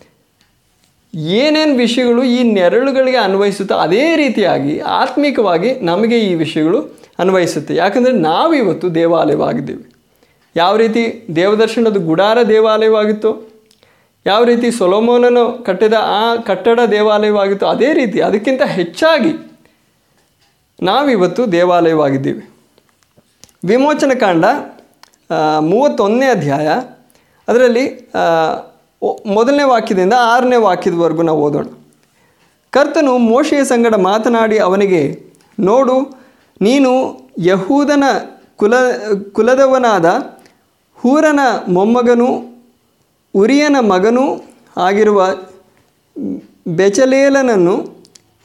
ಏನೇನು 1.15 1.75
ವಿಷಯಗಳು 1.77 2.23
ಈ 2.25 2.43
ನೆರಳುಗಳಿಗೆ 2.57 3.19
ಅನ್ವಯಿಸುತ್ತೋ 3.19 3.75
ಅದೇ 3.77 4.05
ರೀತಿಯಾಗಿ 4.17 4.75
ಆತ್ಮಿಕವಾಗಿ 5.01 5.71
ನಮಗೆ 5.81 6.19
ಈ 6.19 6.35
ವಿಷಯಗಳು 6.35 6.79
ಅನ್ವಯಿಸುತ್ತೆ. 7.19 7.73
ಯಾಕಂದರೆ 7.75 8.13
ನಾವಿವತ್ತು 8.13 8.87
ದೇವಾಲಯವಾಗಿದ್ದೇವೆ. 8.95 9.85
ಯಾವ 10.57 10.73
ರೀತಿ 10.77 11.03
ದೇವದರ್ಶನದ 11.37 11.99
ಗುಡಾರ 12.07 12.39
ದೇವಾಲಯವಾಗಿತ್ತು, 12.49 13.31
ಯಾವ 14.27 14.41
ರೀತಿ 14.45 14.71
ಸೊಲೋಮೋನನು 14.71 15.45
ಕಟ್ಟಿದ 15.67 15.97
ಆ 16.21 16.25
ಕಟ್ಟಡ 16.49 16.81
ದೇವಾಲಯವಾಗಿತ್ತು, 16.91 17.67
ಅದೇ 17.67 17.93
ರೀತಿ 17.93 18.21
ಅದಕ್ಕಿಂತ 18.21 18.63
ಹೆಚ್ಚಾಗಿ 18.63 19.33
ನಾವಿವತ್ತು 20.83 21.43
ದೇವಾಲಯವಾಗಿದ್ದೀವಿ. 21.53 22.45
ವಿಮೋಚನ 23.65 24.13
ಕಾಂಡ 24.21 24.45
ಮೂವತ್ತೊಂದನೇ 25.61 26.29
ಅಧ್ಯಾಯ, 26.31 26.69
ಅದರಲ್ಲಿ 27.49 27.85
ಮೊದಲನೇ 29.27 29.63
ವಾಕ್ಯದಿಂದ 29.63 30.15
ಆರನೇ 30.19 30.57
ವಾಕ್ಯದವರೆಗೂ 30.57 31.23
ನಾವು 31.23 31.41
ಓದೋಣ. 31.43 31.67
ಕರ್ತನು 32.71 33.19
ಮೋಶೆಯ 33.19 33.65
ಸಂಗಡ 33.65 33.95
ಮಾತನಾಡಿ 33.95 34.59
ಅವನಿಗೆ, 34.59 35.03
ನೋಡು, 35.61 35.97
ನೀನು 36.61 36.93
ಯಹೂದನ 37.39 38.05
ಕುಲ, 38.57 38.75
ಕುಲದವನಾದ 39.33 40.07
ಹೂರನ 41.01 41.41
ಮೊಮ್ಮಗನು 41.69 42.29
ಉರಿಯನ 43.35 43.77
ಮಗನೂ 43.81 44.25
ಆಗಿರುವ 44.77 45.27
ಬೆಚಲೇಲನನ್ನು 46.69 47.75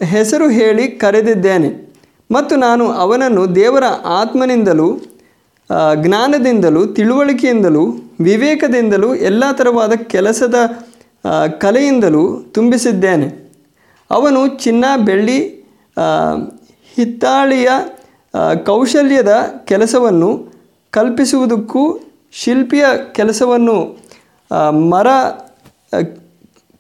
ಹೆಸರು 0.05 0.49
ಹೇಳಿ 0.49 0.87
ಕರೆದಿದ್ದೇನೆ. 0.87 1.69
ಮತ್ತು 2.31 2.55
ನಾನು 2.55 2.87
ಅವನನ್ನು 3.03 3.55
ದೇವರ 3.55 3.83
ಆತ್ಮನಿಂದಲೂ 4.05 4.87
ಜ್ಞಾನದಿಂದಲೂ, 5.95 6.85
ತಿಳುವಳಿಕೆಯಿಂದಲೂ, 6.85 7.83
ವಿವೇಕದಿಂದಲೂ, 8.19 9.15
ಎಲ್ಲ 9.15 9.43
ಥರವಾದ 9.51 9.93
ಕೆಲಸದ 9.93 10.55
ಕಲೆಯಿಂದಲೂ 11.59 12.23
ತುಂಬಿಸಿದ್ದೇನೆ. 12.51 13.27
ಅವನು 14.11 14.47
ಚಿನ್ನ, 14.47 14.85
ಬೆಳ್ಳಿ 15.05 15.39
ಹಿತ್ತಾಳಿಯ 16.95 17.69
ಕೌಶಲ್ಯದ 18.65 19.33
ಕೆಲಸವನ್ನು 19.65 20.29
ಕಲ್ಪಿಸುವುದಕ್ಕೂ, 20.91 21.83
ಶಿಲ್ಪಿಯ 22.31 22.85
ಕೆಲಸವನ್ನು 23.11 23.77
ಮರ 24.89 25.07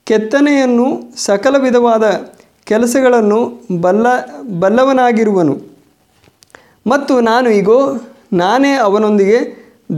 ಕೆತ್ತನೆಯನ್ನು 0.03 0.87
ಸಕಲ 1.15 1.55
ವಿಧವಾದ 1.57 2.03
ಕೆಲಸಗಳನ್ನು 2.63 3.39
ಬಲ್ಲ, 3.81 4.07
ಬಲ್ಲವನಾಗಿರುವನು. 4.59 5.55
ಮತ್ತು 6.87 7.21
ನಾನು 7.21 7.49
ಈಗೋ 7.49 7.79
ನಾನೇ 8.33 8.73
ಅವನೊಂದಿಗೆ. 8.73 9.39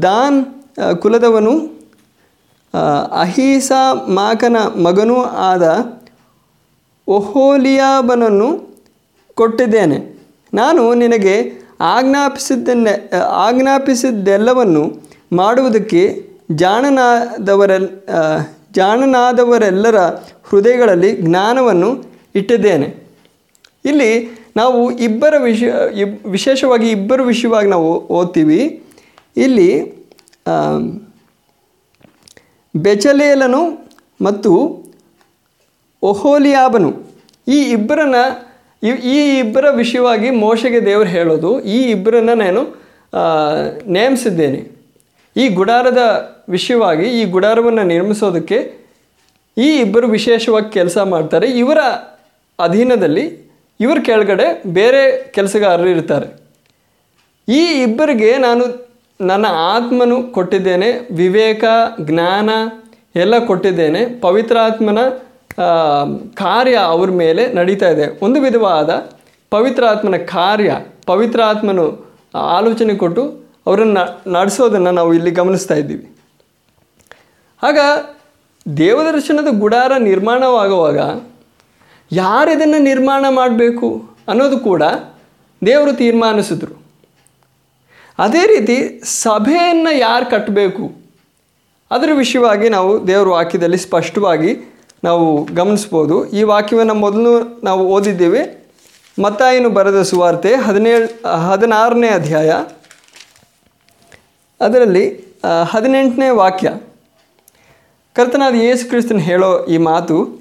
ದಾನ್ 0.01 0.45
ಕುಲದವನು 1.01 1.53
ಅಹೀಸ 3.11 3.71
ಮಾಕನ 4.07 4.57
ಮಗನೂ 4.57 5.23
ಆದ 5.23 5.65
ಒಹೋಲಿಯಾಬನನ್ನು 7.07 8.49
ಕೊಟ್ಟಿದ್ದೇನೆ. 9.33 9.97
ನಾನು 10.53 10.93
ನಿನಗೆ 10.93 11.35
ಆಜ್ಞಾಪಿಸಿದ್ದನ್ನೆ 11.81 13.11
ಆಜ್ಞಾಪಿಸಿದ್ದೆಲ್ಲವನ್ನು 13.19 14.83
ಮಾಡುವುದಕ್ಕೆ 15.33 16.29
ಜಾಣನಾದವರೆಲ್ 16.51 17.89
ಜಾಣನಾದವರೆಲ್ಲರ 18.71 19.97
ಹೃದಯಗಳಲ್ಲಿ 20.43 21.11
ಜ್ಞಾನವನ್ನು 21.21 22.03
ಇಟ್ಟಿದ್ದೇನೆ. 22.35 22.87
ಇಲ್ಲಿ 23.85 24.38
ನಾವು 24.57 24.91
ಇಬ್ಬರ 24.91 25.33
ವಿಷಯ 25.37 25.71
ವಿಶೇಷವಾಗಿ 26.25 26.91
ಇಬ್ಬರ 26.91 27.21
ವಿಷಯವಾಗಿ 27.21 27.69
ನಾವು 27.69 28.07
ಓದ್ತೀವಿ. 28.07 28.83
ಇಲ್ಲಿ 29.37 29.99
ಬೆಚಲೇಲನು 32.75 33.89
ಮತ್ತು 34.21 34.83
ಒಹೋಲಿಯಾಬನು. 36.01 37.03
ಈ 37.47 37.61
ಇಬ್ಬರನ್ನ, 37.61 38.15
ಈ 38.87 39.39
ಇಬ್ಬರ 39.39 39.65
ವಿಷಯವಾಗಿ 39.71 40.29
ಮೋಶೆಗೆ 40.29 40.85
ದೇವರು 40.85 41.09
ಹೇಳೋದು. 41.09 41.61
ಈ 41.61 41.83
ಇಬ್ಬರನ್ನು 41.83 42.35
ನಾನು 42.35 42.61
ನೇಮಿಸಿದ್ದೇನೆ. 43.85 44.71
ಈ 45.37 45.47
ಗುಡಾರದ 45.47 45.97
ವಿಷಯವಾಗಿ, 46.49 47.21
ಈ 47.21 47.25
ಗುಡಾರವನ್ನು 47.25 47.83
ನಿರ್ಮಿಸೋದಕ್ಕೆ 47.83 48.73
ಈ 49.57 49.79
ಇಬ್ಬರು 49.79 50.07
ವಿಶೇಷವಾಗಿ 50.07 50.73
ಕೆಲಸ 50.73 50.97
ಮಾಡ್ತಾರೆ. 50.97 51.47
ಇವರ 51.47 51.77
ಅಧೀನದಲ್ಲಿ 52.59 53.48
ಇವರ 53.79 53.97
ಕೆಳಗಡೆ 54.05 54.45
ಬೇರೆ 54.73 55.01
ಕೆಲಸಗಾರರು 55.35 55.89
ಇರ್ತಾರೆ. 55.89 56.27
ಈ 57.59 57.61
ಇಬ್ಬರಿಗೆ 57.83 58.37
ನಾನು 58.37 58.63
ನನ್ನ 59.21 59.45
ಆತ್ಮನು 59.75 60.17
ಕೊಟ್ಟಿದ್ದೇನೆ, 60.31 60.89
ವಿವೇಕ, 61.15 61.63
ಜ್ಞಾನ 62.01 62.49
ಎಲ್ಲ 63.15 63.35
ಕೊಟ್ಟಿದ್ದೇನೆ 63.45 64.01
ಪವಿತ್ರಾತ್ಮನ 64.25 64.99
ಕಾರ್ಯ 66.33 66.75
ಅವ್ರ 66.93 67.09
ಮೇಲೆ 67.23 67.43
ನಡೀತಾ 67.53 67.87
ಇದೆ. 67.89 68.05
ಒಂದು 68.25 68.41
ವಿಧವಾದ 68.41 68.89
ಪವಿತ್ರಾತ್ಮನ 69.51 70.17
ಕಾರ್ಯ 70.17 70.71
ಪವಿತ್ರಾತ್ಮನು 71.05 71.85
ಆಲೋಚನೆ 72.57 72.93
ಕೊಟ್ಟು 72.95 73.23
ಅವರನ್ನು 73.67 74.31
ನಡೆಸೋದನ್ನು 74.31 74.91
ನಾವು 74.91 75.13
ಇಲ್ಲಿ 75.13 75.31
ಗಮನಿಸ್ತಾ 75.31 75.75
ಇದ್ದೀವಿ. 75.75 76.05
ಆಗ 77.63 77.79
ದೇವದರ್ಶನದ 78.77 79.49
ಗುಡಾರ 79.59 79.91
ನಿರ್ಮಾಣವಾಗುವಾಗ 79.97 80.99
ಯಾರು 82.11 82.51
ಇದನ್ನು 82.51 82.77
ನಿರ್ಮಾಣ 82.77 83.25
ಮಾಡಬೇಕು 83.29 84.09
ಅನ್ನೋದು 84.27 84.59
ಕೂಡ 84.59 84.83
ದೇವರು 85.65 85.93
ತೀರ್ಮಾನಿಸಿದ್ರು. 85.93 86.81
ಅದೇ 88.19 88.47
ರೀತಿ 88.47 89.01
ಸಭೆಯನ್ನು 89.03 89.97
ಯಾರು 89.97 90.25
ಕಟ್ಟಬೇಕು 90.25 90.91
ಅದರ 91.91 92.09
ವಿಷಯವಾಗಿ 92.13 92.69
ನಾವು 92.69 93.07
ದೇವರ 93.07 93.27
ವಾಕ್ಯದಲ್ಲಿ 93.27 93.77
ಸ್ಪಷ್ಟವಾಗಿ 93.77 94.75
ನಾವು 95.03 95.43
ಗಮನಿಸ್ಬೋದು. 95.43 96.29
ಈ 96.29 96.43
ವಾಕ್ಯವನ್ನು 96.43 96.93
ಮೊದಲು 96.93 97.61
ನಾವು 97.63 97.87
ಓದಿದ್ದೇವೆ. 97.87 98.67
ಮತ್ತಾಯನು 99.21 99.69
ಬರೆದ 99.69 100.01
ಸುವಾರ್ತೆ 100.01 100.55
ಹದಿನೇಳು, 100.55 101.37
ಹದಿನಾರನೇ 101.37 102.07
ಅಧ್ಯಾಯ. 102.07 102.51
ಅದರಲ್ಲಿ 104.61 105.35
ಹದಿನೆಂಟನೇ 105.69 106.29
ವಾಕ್ಯ. 106.29 106.73
ಕರ್ತನಾದ 108.13 108.55
ಯೇಸು 108.55 108.89
ಕ್ರಿಸ್ತನ್ 108.89 109.21
ಹೇಳೋ 109.21 109.65
ಈ 109.65 109.77
ಮಾತು 109.77 110.38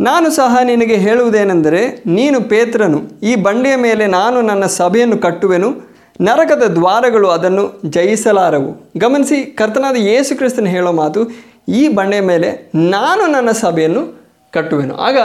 ನಾನು 0.00 0.30
ಸಹ 0.30 0.58
ನಿನಗೆ 0.62 0.94
ಹೇಳುವುದೇನೆಂದರೆ, 0.94 2.02
ನೀನು 2.06 2.40
ಪೇತ್ರನು, 2.40 3.20
ಈ 3.22 3.34
ಬಂಡೆಯ 3.34 3.76
ಮೇಲೆ 3.76 4.06
ನಾನು 4.06 4.42
ನನ್ನ 4.42 4.66
ಸಭೆಯನ್ನು 4.66 5.18
ಕಟ್ಟುವೆನು, 5.18 5.96
ನರಕದ 6.20 6.62
ದ್ವಾರಗಳು 6.62 7.28
ಅದನ್ನು 7.28 7.80
ಜಯಿಸಲಾರವು. 7.90 8.92
ಗಮನಿಸಿ, 8.98 9.44
ಕರ್ತನಾದ 9.44 9.96
ಯೇಸು 9.96 10.36
ಕ್ರಿಸ್ತನ್ 10.36 10.66
ಹೇಳೋ 10.66 10.92
ಮಾತು, 10.92 11.30
ಈ 11.68 11.88
ಬಂಡೆಯ 11.88 12.20
ಮೇಲೆ 12.20 12.70
ನಾನು 12.74 13.26
ನನ್ನ 13.26 13.50
ಸಭೆಯನ್ನು 13.50 14.24
ಕಟ್ಟುವೆನು. 14.50 14.96
ಆಗ 14.96 15.18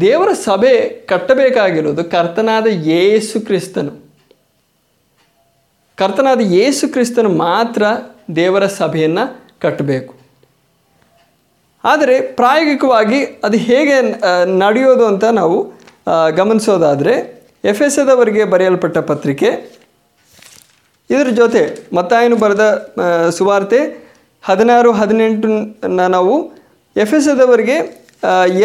ದೇವರ 0.00 0.32
ಸಭೆ 0.32 0.90
ಕಟ್ಟಬೇಕಾಗಿರೋದು 1.06 2.04
ಕರ್ತನಾದ 2.04 2.66
ಯೇಸು 2.66 3.40
ಕ್ರಿಸ್ತನು 3.40 4.10
ಕರ್ತನಾದ 5.96 6.40
ಯೇಸು 6.40 6.92
ಕ್ರಿಸ್ತನು 6.92 7.28
ಮಾತ್ರ 7.28 7.82
ದೇವರ 8.36 8.66
ಸಭೆಯನ್ನು 8.66 9.42
ಕಟ್ಟಬೇಕು. 9.60 10.19
ಆದರೆ 11.84 12.14
ಪ್ರಾಯೋಗಿಕವಾಗಿ 12.38 13.20
ಅದು 13.46 13.58
ಹೇಗೆ 13.68 13.96
ನಡೆಯೋದು 14.62 15.04
ಅಂತ 15.10 15.26
ನಾವು 15.40 15.58
ಗಮನಿಸೋದಾದರೆ 16.38 17.14
ಎಫ್ 17.70 17.82
ಎಸ್ 17.86 17.98
ಎದವರಿಗೆ 18.02 18.42
ಬರೆಯಲ್ಪಟ್ಟ 18.52 18.98
ಪತ್ರಿಕೆ, 19.10 19.48
ಇದರ 21.10 21.30
ಜೊತೆ 21.40 21.62
ಮತ್ತಾಯನು 21.96 22.36
ಬರೆದ 22.42 22.64
ಸುವಾರ್ತೆ 23.38 23.80
ಹದಿನಾರು, 24.44 24.90
ಹದಿನೆಂಟನ್ನ 25.00 26.02
ನಾವು 26.16 26.34
ಎಫ್ 27.04 27.14
ಎಸ್ 27.18 27.28
ಎದವರಿಗೆ 27.34 27.76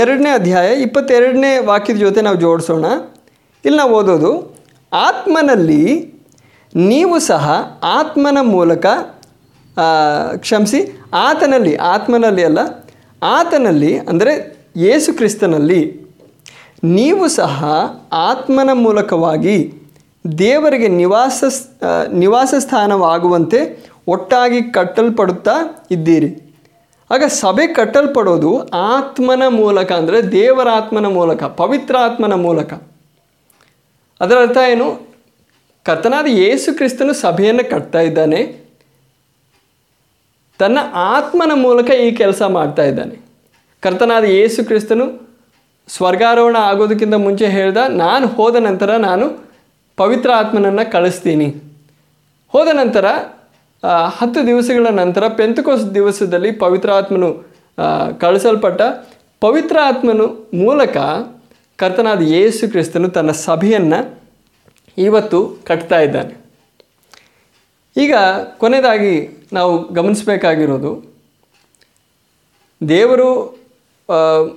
ಎರಡನೇ 0.02 0.30
ಅಧ್ಯಾಯ 0.40 0.70
ಇಪ್ಪತ್ತೆರಡನೇ 0.86 1.52
ವಾಕ್ಯದ 1.70 2.00
ಜೊತೆ 2.06 2.20
ನಾವು 2.28 2.38
ಜೋಡಿಸೋಣ. 2.44 2.86
ಇಲ್ಲಿ 3.66 3.78
ನಾವು 3.82 3.94
ಓದೋದು, 4.00 4.32
ಆತ್ಮನಲ್ಲಿ 4.92 5.84
ನೀವು 6.92 7.16
ಸಹ 7.32 7.46
ಆತ್ಮನ 7.98 8.40
ಮೂಲಕ 8.56 8.86
ಕ್ಷಮಿಸಿ, 10.44 10.80
ಆತನಲ್ಲಿ, 11.28 11.74
ಆತ್ಮನಲ್ಲಿ 11.94 12.44
ಅಲ್ಲ 12.50 12.60
ಆತನಲ್ಲಿ, 13.34 13.92
ಅಂದರೆ 14.12 14.34
ಯೇಸು 14.86 15.10
ಕ್ರಿಸ್ತನಲ್ಲಿ, 15.20 15.82
ನೀವು 16.98 17.26
ಸಹ 17.40 17.64
ಆತ್ಮನ 18.30 18.72
ಮೂಲಕವಾಗಿ 18.86 19.58
ದೇವರಿಗೆ 20.26 20.88
ನಿವಾಸ 21.02 21.44
ನಿವಾಸ 22.24 22.54
ಸ್ಥಾನವಾಗುವಂತೆ 22.66 23.60
ಒಟ್ಟಾಗಿ 24.14 24.60
ಕಟ್ಟಲ್ಪಡುತ್ತಾ 24.76 25.56
ಇದ್ದೀರಿ. 25.96 26.30
ಆಗ 27.10 27.24
ಸಭೆ 27.42 27.66
ಕಟ್ಟಲ್ಪಡೋದು 27.78 28.52
ಆತ್ಮನ 28.96 29.44
ಮೂಲಕ, 29.62 29.90
ಅಂದರೆ 30.02 30.20
ದೇವರ 30.38 30.68
ಆತ್ಮನ 30.80 31.08
ಮೂಲಕ 31.18 31.44
ಪವಿತ್ರ 31.62 31.96
ಆತ್ಮನ 32.08 32.36
ಮೂಲಕ. 32.46 32.74
ಅದರ 34.22 34.38
ಅರ್ಥ 34.46 34.60
ಏನು? 34.74 34.88
ಕರ್ತನಾದ 35.86 36.28
ಯೇಸು 36.44 36.70
ಕ್ರಿಸ್ತನು 36.78 37.14
ಸಭೆಯನ್ನು 37.24 37.64
ಕಟ್ತಾ 37.74 38.02
ಇದ್ದಾನೆ. 38.10 38.40
ತನ್ನ 40.62 40.80
ಆತ್ಮನ 41.14 41.54
ಮೂಲಕ 41.66 41.90
ಈ 42.06 42.10
ಕೆಲಸ 42.22 42.42
ಮಾಡ್ತಾ 42.58 42.84
ಇದ್ದಾನೆ. 42.92 43.16
ಕರ್ತನಾದ 43.84 44.26
ಯೇಸು 44.38 44.60
ಕ್ರಿಸ್ತನು 44.70 45.06
ಸ್ವರ್ಗಾರೋಹಣ 45.96 46.58
ಆಗೋದಕ್ಕಿಂತ 46.70 47.16
ಮುಂಚೆ 47.26 47.48
ಹೇಳ್ದ, 47.56 47.80
ನಾನು 48.04 48.26
ಹೋದ 48.38 48.56
ನಂತರ 48.68 48.92
ನಾನು 49.08 49.26
ಪವಿತ್ರ 49.98 50.30
ಆತ್ಮನನ್ನು 50.42 50.86
ಕಳಿಸ್ತೀನಿ. 50.96 51.48
ಹೋದ 52.54 52.70
ನಂತರ 52.82 53.06
ಹತ್ತು 54.20 54.40
ದಿವಸಗಳ 54.50 54.88
ನಂತರ 55.02 55.24
ಪೆಂತಕೋಸ್ 55.40 55.84
ದಿವಸದಲ್ಲಿ 55.98 56.52
ಪವಿತ್ರ 56.64 56.90
ಆತ್ಮನು 57.00 57.30
ಕಳಿಸಲ್ಪಟ್ಟ 58.24 58.82
ಪವಿತ್ರ 59.46 59.78
ಆತ್ಮನು 59.90 60.26
ಮೂಲಕ 60.64 60.98
ಕರ್ತನಾದ 61.80 62.22
ಯೇಸು 62.36 62.64
ಕ್ರಿಸ್ತನು 62.74 63.08
ತನ್ನ 63.18 63.32
ಸಭೆಯನ್ನು 63.48 64.00
ಇವತ್ತು 64.98 65.40
ಕಟ್ತಾ 65.70 65.98
ಇದ್ದಾನೆ. 66.06 66.34
ಈಗ 67.98 68.14
ಕೊನೆಯದಾಗಿ 68.58 69.46
ನಾವು 69.54 69.94
ಗಮನಿಸಬೇಕಾಗಿರೋದು, 69.94 71.14
ದೇವರು 72.90 73.58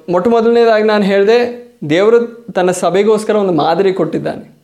ಮೊಟ್ಟ 0.08 0.28
ಮೊದಲನೇದಾಗಿ 0.28 0.84
ನಾನು 0.84 1.04
ಹೇಳಿದೆ, 1.04 1.68
ದೇವರು 1.90 2.26
ತನ್ನ 2.52 2.70
ಸಭೆಗೋಸ್ಕರ 2.70 3.36
ಒಂದು 3.36 3.52
ಮಾದರಿ 3.52 3.92
ಕೊಟ್ಟಿದ್ದಾನೆ. 3.92 4.58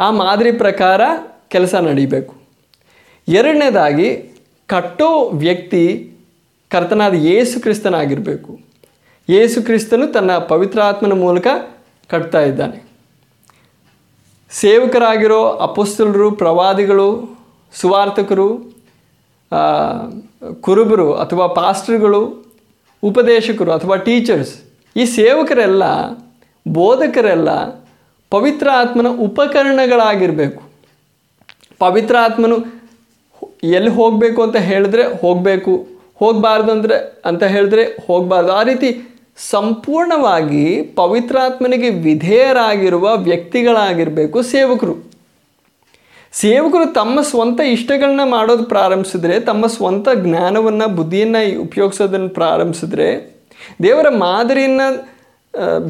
ಆ 0.00 0.10
ಮಾದರಿ 0.10 0.52
ಪ್ರಕಾರ 0.52 1.00
ಕೆಲಸ 1.48 1.74
ನಡೀಬೇಕು. 1.74 2.34
ಎರಡನೇದಾಗಿ, 3.28 4.34
ಕಟ್ಟೋ 4.66 5.30
ವ್ಯಕ್ತಿ 5.30 6.12
ಕರ್ತನಾದ 6.70 7.14
ಯೇಸು 7.14 7.60
ಕ್ರಿಸ್ತನಾಗಿರಬೇಕು. 7.60 8.60
ಯೇಸು 9.28 9.62
ಕ್ರಿಸ್ತನು 9.62 10.06
ತನ್ನ 10.12 10.38
ಪವಿತ್ರಾತ್ಮನ 10.38 11.12
ಮೂಲಕ 11.12 11.46
ಕಟ್ತಾ 12.08 12.40
ಇದ್ದಾನೆ. 12.40 12.84
ಸೇವಕರಾಗಿರೋ 14.50 15.48
ಅಪೋಸ್ತಲರು, 15.48 16.30
ಪ್ರವಾದಿಗಳು 16.30 17.37
ಸುವಾರ್ತಕರು 17.74 18.48
ಕುರುಬರು 20.64 21.08
ಅಥವಾ 21.22 21.44
ಪಾಸ್ಟರ್ಗಳು, 21.58 22.22
ಉಪದೇಶಕರು 23.02 23.70
ಅಥವಾ 23.76 23.96
ಟೀಚರ್ಸ್, 24.06 24.54
ಈ 24.96 25.04
ಸೇವಕರೆಲ್ಲ, 25.18 25.84
ಬೋಧಕರೆಲ್ಲ 26.66 27.50
ಪವಿತ್ರ 28.32 28.68
ಆತ್ಮನ 28.80 29.10
ಉಪಕರಣಗಳಾಗಿರಬೇಕು. 29.26 30.62
ಪವಿತ್ರ 31.84 32.14
ಆತ್ಮನು 32.28 32.56
ಎಲ್ಲಿ 33.76 33.92
ಹೋಗಬೇಕು 33.98 34.40
ಅಂತ 34.46 34.58
ಹೇಳಿದ್ರೆ 34.70 35.04
ಹೋಗಬೇಕು, 35.22 35.74
ಹೋಗಬಾರ್ದು 36.20 36.70
ಅಂದರೆ 36.76 36.96
ಅಂತ 37.30 37.44
ಹೇಳಿದ್ರೆ 37.54 37.84
ಹೋಗಬಾರ್ದು. 38.06 38.52
ಆ 38.60 38.62
ರೀತಿ 38.70 38.88
ಸಂಪೂರ್ಣವಾಗಿ 39.52 40.64
ಪವಿತ್ರಾತ್ಮನಿಗೆ 41.00 41.90
ವಿಧೇಯರಾಗಿರುವ 42.06 43.08
ವ್ಯಕ್ತಿಗಳಾಗಿರಬೇಕು 43.28 44.38
ಸೇವಕರು. 44.54 44.94
ಸೇವಕರು 46.32 46.92
ತಮ್ಮ 46.92 47.20
ಸ್ವಂತ 47.20 47.60
ಇಷ್ಟಗಳನ್ನ 47.60 48.20
ಮಾಡೋದು 48.24 48.64
ಪ್ರಾರಂಭಿಸಿದ್ರೆ, 48.64 49.40
ತಮ್ಮ 49.40 49.66
ಸ್ವಂತ 49.66 50.08
ಜ್ಞಾನವನ್ನು, 50.14 50.88
ಬುದ್ಧಿಯನ್ನು 50.88 51.60
ಉಪಯೋಗಿಸೋದನ್ನು 51.60 52.28
ಪ್ರಾರಂಭಿಸಿದ್ರೆ, 52.28 53.38
ದೇವರ 53.82 54.08
ಮಾದರಿಯನ್ನು 54.08 55.18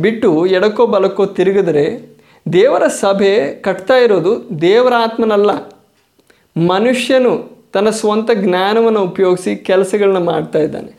ಬಿಟ್ಟು 0.02 0.46
ಎಡಕ್ಕೋ 0.46 0.86
ಬಲಕ್ಕೋ 0.86 1.26
ತಿರುಗಿದ್ರೆ, 1.26 2.16
ದೇವರ 2.52 2.86
ಸಭೆ 2.86 3.54
ಕಟ್ತಾ 3.54 3.96
ಇರೋದು 3.96 4.60
ದೇವರ 4.60 4.92
ಆತ್ಮನಲ್ಲ 4.98 5.50
ಮನುಷ್ಯನು 6.66 7.58
ತನ್ನ 7.72 7.90
ಸ್ವಂತ 7.90 8.30
ಜ್ಞಾನವನ್ನು 8.34 9.00
ಉಪಯೋಗಿಸಿ 9.00 9.56
ಕೆಲಸಗಳನ್ನ 9.56 10.30
ಮಾಡ್ತಾ 10.30 10.58
ಇದ್ದಾನೆ. 10.58 10.98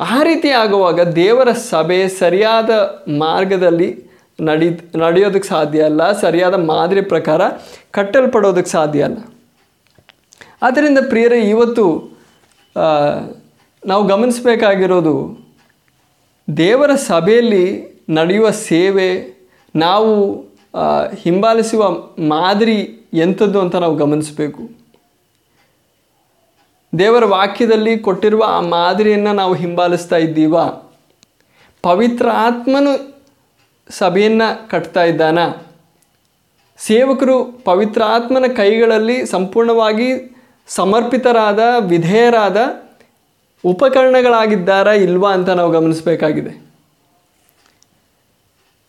ಆ 0.00 0.22
ರೀತಿ 0.22 0.48
ಆಗುವಾಗ 0.48 1.00
ದೇವರ 1.00 1.52
ಸಭೆ 1.52 2.08
ಸರಿಯಾದ 2.08 2.70
ಮಾರ್ಗದಲ್ಲಿ 3.18 4.09
ನಡಿ 4.48 4.68
ನಡೆಯೋದಕ್ಕೆ 4.98 5.48
ಸಾಧ್ಯ 5.48 5.82
ಅಲ್ಲ, 5.82 6.02
ಸರಿಯಾದ 6.20 6.56
ಮಾದರಿ 6.70 7.02
ಪ್ರಕಾರ 7.12 7.42
ಕಟ್ಟಲ್ಪಡೋದಕ್ಕೆ 7.90 8.70
ಸಾಧ್ಯ 8.70 9.02
ಅಲ್ಲ. 9.02 9.20
ಆದ್ದರಿಂದ 10.62 11.00
ಪ್ರಿಯರೇ, 11.08 11.38
ಇವತ್ತು 11.50 11.84
ನಾವು 13.82 14.02
ಗಮನಿಸಬೇಕಾಗಿರೋದು, 14.06 15.14
ದೇವರ 16.48 16.92
ಸಭೆಯಲ್ಲಿ 17.08 17.64
ನಡೆಯುವ 18.10 18.46
ಸೇವೆ, 18.68 19.10
ನಾವು 19.74 20.12
ಹಿಂಬಾಲಿಸುವ 21.14 21.82
ಮಾದರಿ 22.28 22.78
ಎಂಥದ್ದು 23.14 23.58
ಅಂತ 23.60 23.76
ನಾವು 23.76 23.96
ಗಮನಿಸಬೇಕು. 23.96 24.62
ದೇವರ 26.92 27.24
ವಾಕ್ಯದಲ್ಲಿ 27.24 27.92
ಕೊಟ್ಟಿರುವ 27.98 28.42
ಆ 28.48 28.60
ಮಾದರಿಯನ್ನು 28.74 29.32
ನಾವು 29.32 29.54
ಹಿಂಬಾಲಿಸ್ತಾ 29.54 30.16
ಇದ್ದೀವಾ. 30.16 30.64
ಪವಿತ್ರ 31.82 32.26
ಆತ್ಮನು 32.46 32.92
ಸಭೆಯನ್ನು 33.90 34.70
ಕಟ್ತಾ 34.70 35.04
ಇದ್ದಾನ? 35.04 35.38
ಸೇವಕರು 36.78 37.44
ಪವಿತ್ರಾತ್ಮನ 37.64 38.44
ಕೈಗಳಲ್ಲಿ 38.56 39.26
ಸಂಪೂರ್ಣವಾಗಿ 39.26 40.36
ಸಮರ್ಪಿತರಾದ, 40.68 41.58
ವಿಧೇಯರಾದ 41.78 42.56
ಉಪಕರಣಗಳಾಗಿದ್ದಾರಾ 43.64 44.92
ಇಲ್ವಾ 44.92 45.32
ಅಂತ 45.32 45.48
ನಾವು 45.48 45.70
ಗಮನಿಸಬೇಕಾಗಿದೆ. 45.70 46.70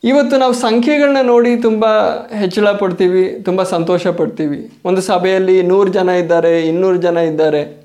ಇವತ್ತು 0.04 0.38
ನಾವು 0.38 0.54
ಸಂಖ್ಯೆಗಳನ್ನ 0.54 1.22
ನೋಡಿ 1.22 1.58
ತುಂಬ 1.58 1.86
ಹೆಚ್ಚಳ 2.28 2.72
ಪಡ್ತೀವಿ, 2.72 3.42
ತುಂಬ 3.46 3.64
ಸಂತೋಷ 3.64 4.08
ಪಡ್ತೀವಿ. 4.08 4.82
ಒಂದು 4.86 5.02
ಸಭೆಯಲ್ಲಿ 5.02 5.62
ನೂರು 5.62 5.90
ಜನ 5.90 6.10
ಇದ್ದಾರೆ, 6.10 6.62
ಇನ್ನೂರು 6.68 6.98
ಜನ 6.98 7.18
ಇದ್ದಾರೆ. 7.18 7.81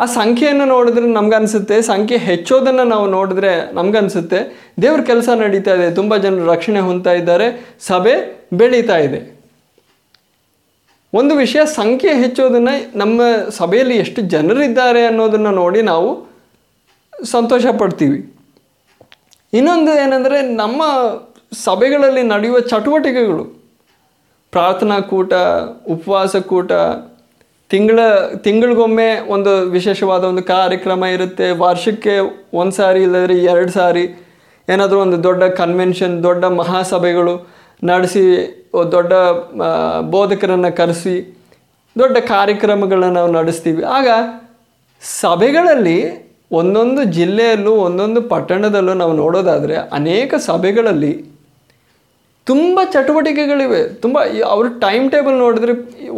ಆ 0.00 0.04
ಸಂಖ್ಯೆಯನ್ನು 0.04 0.64
ನೋಡಿದ್ರೆ 0.64 1.06
ನಮ್ಗನ್ಸುತ್ತೆ, 1.06 1.82
ಸಂಖ್ಯೆ 1.82 2.18
ಹೆಚ್ಚೋದನ್ನು 2.18 2.84
ನಾವು 2.84 3.06
ನೋಡಿದ್ರೆ 3.10 3.74
ನಮ್ಗನ್ಸುತ್ತೆ. 3.74 4.38
ದೇವ್ರ 4.82 5.00
ಕೆಲಸ 5.00 5.28
ನಡೀತಾ 5.28 5.74
ಇದೆ, 5.74 5.94
ತುಂಬ 5.94 6.16
ಜನರು 6.16 6.46
ರಕ್ಷಣೆ 6.52 6.80
ಹೊಂದ್ತಾ 6.80 7.12
ಇದ್ದಾರೆ, 7.12 7.76
ಸಭೆ 7.80 8.14
ಬೆಳೀತಾ 8.52 8.96
ಇದೆ. 8.96 9.40
ಒಂದು 11.14 11.34
ವಿಷಯ, 11.34 11.64
ಸಂಖ್ಯೆ 11.64 12.14
ಹೆಚ್ಚೋದನ್ನು 12.14 12.98
ನಮ್ಮ 12.98 13.20
ಸಭೆಯಲ್ಲಿ 13.48 13.96
ಎಷ್ಟು 13.96 14.20
ಜನರಿದ್ದಾರೆ 14.22 15.06
ಅನ್ನೋದನ್ನು 15.06 15.50
ನೋಡಿ 15.50 15.82
ನಾವು 15.82 16.30
ಸಂತೋಷ 17.24 17.66
ಪಡ್ತೀವಿ. 17.78 18.34
ಇನ್ನೊಂದು 19.52 19.92
ಏನಂದರೆ, 19.92 20.40
ನಮ್ಮ 20.40 20.82
ಸಭೆಗಳಲ್ಲಿ 21.64 22.22
ನಡೆಯುವ 22.22 22.60
ಚಟುವಟಿಕೆಗಳು. 22.60 23.44
ಪ್ರಾರ್ಥನಾ 24.50 25.00
ಕೂಟ, 25.00 25.34
ಉಪವಾಸ 25.88 26.36
ಕೂಟ 26.36 26.72
ತಿಂಗಳ, 27.72 28.00
ತಿಂಗಳಿಗೊಮ್ಮೆ 28.44 29.08
ಒಂದು 29.34 29.52
ವಿಶೇಷವಾದ 29.76 30.22
ಒಂದು 30.30 30.42
ಕಾರ್ಯಕ್ರಮ 30.54 31.04
ಇರುತ್ತೆ. 31.16 31.46
ವಾರ್ಷಿಕಕ್ಕೆ 31.62 32.14
ಒಂದು 32.60 32.74
ಸಾರಿ 32.78 33.00
ಇಲ್ಲದ್ರೆ 33.06 33.34
ಎರಡು 33.52 33.72
ಸಾರಿ 33.78 34.04
ಏನಾದರೂ 34.68 34.98
ಒಂದು 35.04 35.18
ದೊಡ್ಡ 35.26 35.42
ಕನ್ವೆನ್ಷನ್ 35.60 36.14
ದೊಡ್ಡ 36.28 36.44
ಮಹಾಸಭೆಗಳು 36.60 37.34
ನಡೆಸಿ 37.90 38.24
ದೊಡ್ಡ 38.94 39.12
ಬೋಧಕರನ್ನು 40.14 40.70
ಕರೆಸಿ, 40.80 41.14
ದೊಡ್ಡ 41.96 42.16
ಕಾರ್ಯಕ್ರಮಗಳನ್ನು 42.34 43.16
ನಾವು 43.18 43.30
ನಡೆಸ್ತೀವಿ. 43.38 43.82
ಆಗ 43.98 44.08
ಸಭೆಗಳಲ್ಲಿ 45.22 45.98
ಒಂದೊಂದು 46.58 47.02
ಜಿಲ್ಲೆಯಲ್ಲೂ, 47.16 47.72
ಒಂದೊಂದು 47.86 48.20
ಪಟ್ಟಣದಲ್ಲೂ 48.32 48.94
ನಾವು 49.02 49.12
ನೋಡೋದಾದರೆ 49.22 49.76
ಅನೇಕ 49.98 50.34
ಸಭೆಗಳಲ್ಲಿ 50.50 51.12
ತುಂಬ 52.46 52.80
ಚಟುವಟಿಕೆಗಳಿವೆ. 52.94 53.80
ತುಂಬ 54.02 54.18
ಅವ್ರ 54.54 54.66
ಟೈಮ್ 54.84 55.04
ಟೇಬಲ್ 55.14 55.36
ನೋಡಿದ್ರೆ 55.44 55.72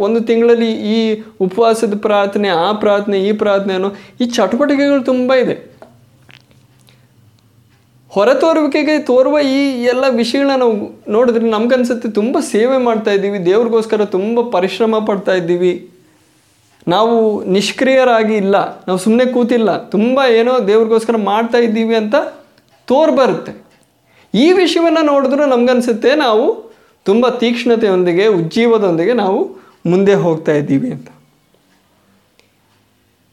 ಒಂದು 0.05 0.19
ತಿಂಗಳಲ್ಲಿ 0.29 0.71
ಈ 0.95 0.97
ಉಪವಾಸದ 1.45 1.97
ಪ್ರಾರ್ಥನೆ, 2.07 2.49
ಆ 2.65 2.67
ಪ್ರಾರ್ಥನೆ, 2.83 3.19
ಈ 3.27 3.31
ಪ್ರಾರ್ಥನೆ 3.43 3.73
ಅನ್ನೋ 3.77 3.91
ಈ 4.21 4.27
ಚಟುವಟಿಕೆಗಳು 4.37 5.03
ತುಂಬ 5.11 5.33
ಇದೆ. 5.43 5.55
ಹೊರತೋರುವಿಕೆಗೆ 8.11 8.95
ತೋರುವ 9.09 9.35
ಈ 9.53 9.61
ಎಲ್ಲ 9.91 10.05
ವಿಷಯಗಳನ್ನ 10.19 10.55
ನಾವು 10.63 10.75
ನೋಡಿದ್ರೆ 11.11 11.45
ನಮ್ಗನ್ಸುತ್ತೆ 11.49 12.09
ತುಂಬ 12.11 12.37
ಸೇವೆ 12.51 12.77
ಮಾಡ್ತಾ 12.87 13.11
ಇದ್ದೀವಿ, 13.11 13.39
ದೇವ್ರಿಗೋಸ್ಕರ 13.45 14.05
ತುಂಬ 14.17 14.41
ಪರಿಶ್ರಮ 14.55 14.99
ಪಡ್ತಾ 15.07 15.33
ಇದ್ದೀವಿ. 15.33 15.73
ನಾವು 16.87 17.15
ನಿಷ್ಕ್ರಿಯರಾಗಿ 17.55 18.35
ಇಲ್ಲ, 18.43 18.55
ನಾವು 18.87 18.99
ಸುಮ್ಮನೆ 19.03 19.25
ಕೂತಿಲ್ಲ, 19.33 19.69
ತುಂಬ 19.95 20.19
ಏನೋ 20.39 20.53
ದೇವ್ರಿಗೋಸ್ಕರ 20.67 21.17
ಮಾಡ್ತಾ 21.31 21.57
ಇದ್ದೀವಿ 21.57 21.95
ಅಂತ 22.01 22.15
ತೋರ್ 22.87 23.11
ಬರುತ್ತೆ 23.19 23.53
ಈ 24.33 24.47
ವಿಷಯವನ್ನು 24.51 25.03
ನೋಡಿದ್ರೂ 25.11 25.45
ನಮ್ಗನ್ಸುತ್ತೆ 25.45 26.11
ನಾವು 26.15 26.45
ತುಂಬ 27.05 27.25
ತೀಕ್ಷ್ಣತೆಯೊಂದಿಗೆ, 27.41 28.25
ಉಜ್ಜೀವದೊಂದಿಗೆ 28.39 29.13
ನಾವು 29.13 29.39
ಮುಂದೆ 29.85 30.13
ಹೋಗ್ತಾ 30.23 30.53
ಇದ್ದೀವಿ 30.59 30.89
ಅಂತ. 30.95 31.09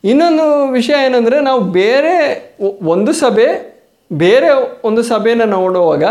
ಇನ್ನೊಂದು 0.05 0.47
ವಿಷಯ 0.77 0.97
ಏನಂದರೆ 1.07 1.37
ನಾವು 1.49 1.61
ಬೇರೆ 1.81 2.15
ಒಂದು 2.95 3.13
ಸಭೆ, 3.13 3.49
ಬೇರೆ 4.11 4.51
ಒಂದು 4.89 5.03
ಸಭೆನ 5.11 5.45
ನೋಡುವಾಗ 5.57 6.05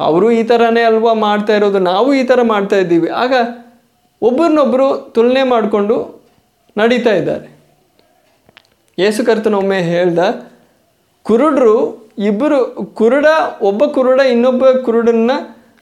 ಅವರು 0.00 0.26
ಈ 0.30 0.42
ಥರನೇ 0.50 0.82
ಅಲ್ವಾ 0.90 1.12
ಮಾಡ್ತಾ 1.26 1.52
ಇರೋದು, 1.56 1.78
ನಾವು 1.92 2.08
ಈ 2.14 2.22
ಥರ 2.30 2.40
ಮಾಡ್ತಾ 2.52 2.76
ಇದ್ದೀವಿ. 2.76 3.08
ಆಗ 3.22 3.34
ಒಬ್ಬರನ್ನೊಬ್ಬರು 4.22 4.86
ತುಲನೆ 5.14 5.42
ಮಾಡಿಕೊಂಡು 5.52 5.96
ನಡೀತಾ 6.76 7.12
ಇದ್ದಾರೆ. 7.20 7.48
ಯೇಸು 8.98 9.20
ಕರ್ತನೊಮ್ಮೆ 9.28 9.78
ಹೇಳ್ದ, 9.92 10.18
ಕುರುಡರು 11.22 11.76
ಇಬ್ಬರು 12.28 12.58
ಕುರುಡ, 13.00 13.26
ಒಬ್ಬ 13.60 13.84
ಕುರುಡ 13.96 14.20
ಇನ್ನೊಬ್ಬ 14.34 14.64
ಕುರುಡನ್ನ 14.86 15.32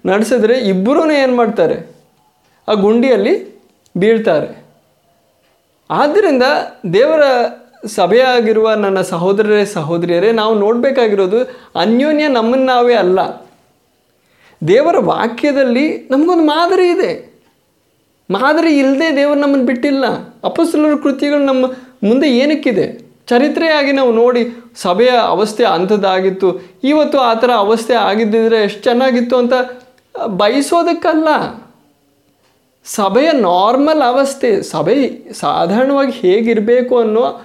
ನಡೆಸಿದ್ರೆ 0.04 0.56
ಇಬ್ಬರೂ 0.72 1.04
ಏನು 1.22 1.36
ಮಾಡ್ತಾರೆ? 1.36 1.76
ಆ 2.68 2.72
ಗುಂಡಿಯಲ್ಲಿ 2.72 3.62
ಬೀಳ್ತಾರೆ. 3.96 4.66
ಆದ್ದರಿಂದ 5.90 6.42
ದೇವರ 6.92 7.22
ಸಭೆಯಾಗಿರುವ 7.86 8.74
ನನ್ನ 8.74 9.00
ಸಹೋದರರೇ, 9.00 9.64
ಸಹೋದರಿಯರೇ, 9.64 10.32
ನಾವು 10.32 10.54
ನೋಡಬೇಕಾಗಿರೋದು 10.54 11.42
ಅನ್ಯೋನ್ಯ 11.80 12.28
ನಮ್ಮನ್ನು 12.28 12.66
ನಾವೇ 12.66 12.94
ಅಲ್ಲ. 12.94 13.46
ದೇವರ 14.68 14.98
ವಾಕ್ಯದಲ್ಲಿ 14.98 16.08
ನಮಗೊಂದು 16.10 16.44
ಮಾದರಿ 16.44 16.88
ಇದೆ. 16.90 17.36
ಮಾದರಿ 18.30 18.78
ಇಲ್ಲದೆ 18.78 19.16
ದೇವರು 19.16 19.40
ನಮ್ಮನ್ನು 19.40 19.66
ಬಿಟ್ಟಿಲ್ಲ. 19.66 20.04
ಅಪಸ್ತಲರ 20.44 20.96
ಕೃತಿಗಳು 21.02 21.44
ನಮ್ಮ 21.44 21.66
ಮುಂದೆ 22.08 22.28
ಏನಕ್ಕಿದೆ? 22.28 23.06
ಚರಿತ್ರೆಯಾಗಿ 23.26 23.92
ನಾವು 23.92 24.12
ನೋಡಿ 24.12 24.46
ಸಭೆಯ 24.76 25.10
ಅವಸ್ಥೆ 25.10 25.64
ಅಂಥದ್ದಾಗಿತ್ತು. 25.64 26.60
ಇವತ್ತು 26.84 27.18
ಆ 27.18 27.34
ಥರ 27.34 27.50
ಅವಸ್ಥೆ 27.50 27.94
ಆಗಿದ್ದಿದ್ರೆ 27.94 28.56
ಎಷ್ಟು 28.56 28.82
ಚೆನ್ನಾಗಿತ್ತು 28.82 29.36
ಅಂತ 29.36 29.52
ಬಯಸೋದಕ್ಕಲ್ಲ. 30.26 31.28
ಸಭೆಯ 32.86 33.32
ನಾರ್ಮಲ್ 33.32 34.02
ಅವಸ್ಥೆ, 34.02 34.62
ಸಭೆ 34.62 35.26
ಸಾಧಾರಣವಾಗಿ 35.32 36.12
ಹೇಗಿರಬೇಕು 36.12 36.98
ಅನ್ನೋ 36.98 37.42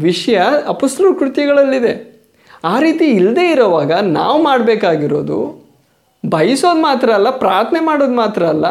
ವಿಷಯ 0.00 0.40
ಅಪಸ್ತಲ 0.66 1.04
ಕೃತಿಗಳಲ್ಲಿದೆ. 1.18 2.16
ಆ 2.64 2.80
ರೀತಿ 2.80 3.04
ಇಲ್ಲದೆ 3.04 3.50
ಇರೋವಾಗ 3.50 3.92
ನಾವು 3.92 4.42
ಮಾಡಬೇಕಾಗಿರೋದು 4.42 5.66
ಬಯಸೋದು 6.28 6.80
ಮಾತ್ರ 6.80 7.10
ಅಲ್ಲ, 7.10 7.30
ಪ್ರಾರ್ಥನೆ 7.30 7.80
ಮಾಡೋದು 7.80 8.14
ಮಾತ್ರ 8.14 8.46
ಅಲ್ಲ. 8.46 8.66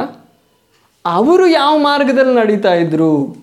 ಅವರು 1.05 1.47
ಯಾವ 1.47 1.77
ಮಾರ್ಗದಲ್ಲಿ 1.77 2.35
ನಡೀತಾ 2.35 2.73
ಇದ್ರು? 2.73 3.37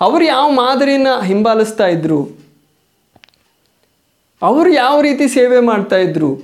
ಅವರು 0.00 0.24
ಯಾವ 0.24 0.50
ಮಾದರಿನ 0.50 1.06
ಹಿಂಬಾಲಿಸ್ತಾ 1.24 1.86
ಇದ್ರು? 1.86 2.28
ಅವರು 4.42 4.70
ಯಾವ 4.70 5.00
ರೀತಿ 5.00 5.28
ಸೇವೆ 5.28 5.60
ಮಾಡ್ತಾ 5.60 5.96
ಇದ್ರು? 5.96 6.38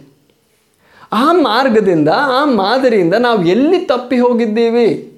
ಆ 1.12 1.32
ಮಾರ್ಗದಿಂದ, 1.32 2.08
ಆ 2.08 2.44
ಮಾದರಿಯಿಂದ 2.44 3.14
ನಾವು 3.14 3.46
ಎಲ್ಲಿ 3.46 3.78
ತಪ್ಪಿ 3.78 4.18
ಹೋಗಿದ್ದೀವಿ? 4.18 5.15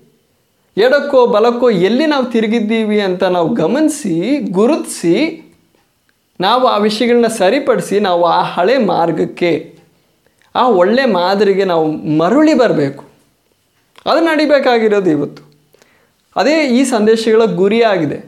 ಎಡಕ್ಕೋ 0.84 1.20
ಬಲಕ್ಕೋ 1.26 1.70
ಎಲ್ಲಿ 1.88 2.06
ನಾವು 2.06 2.24
ತಿರುಗಿದ್ದೀವಿ 2.32 2.98
ಅಂತ 3.00 3.24
ನಾವು 3.36 3.48
ಗಮನಿಸಿ, 3.54 4.14
ಗುರುತಿಸಿ, 4.58 5.16
ನಾವು 6.40 6.64
ಆ 6.66 6.76
ವಿಷಯಗಳನ್ನ 6.76 7.28
ಸರಿಪಡಿಸಿ 7.38 7.96
ನಾವು 8.00 8.22
ಆ 8.36 8.40
ಹಳೆ 8.54 8.76
ಮಾರ್ಗಕ್ಕೆ, 8.92 9.52
ಆ 10.54 10.64
ಒಳ್ಳೆ 10.82 11.04
ಮಾದರಿಗೆ 11.18 11.64
ನಾವು 11.64 11.86
ಮರಳಿ 12.20 12.54
ಬರಬೇಕು. 12.54 13.02
ಅದು 14.10 14.20
ನಡಿಬೇಕಾಗಿರೋದು 14.20 15.10
ಇವತ್ತು. 15.10 15.42
ಅದೇ 16.36 16.56
ಈ 16.78 16.80
ಸಂದೇಶಗಳ 16.84 17.44
ಗುರಿಯಾಗಿದೆ. 17.44 18.18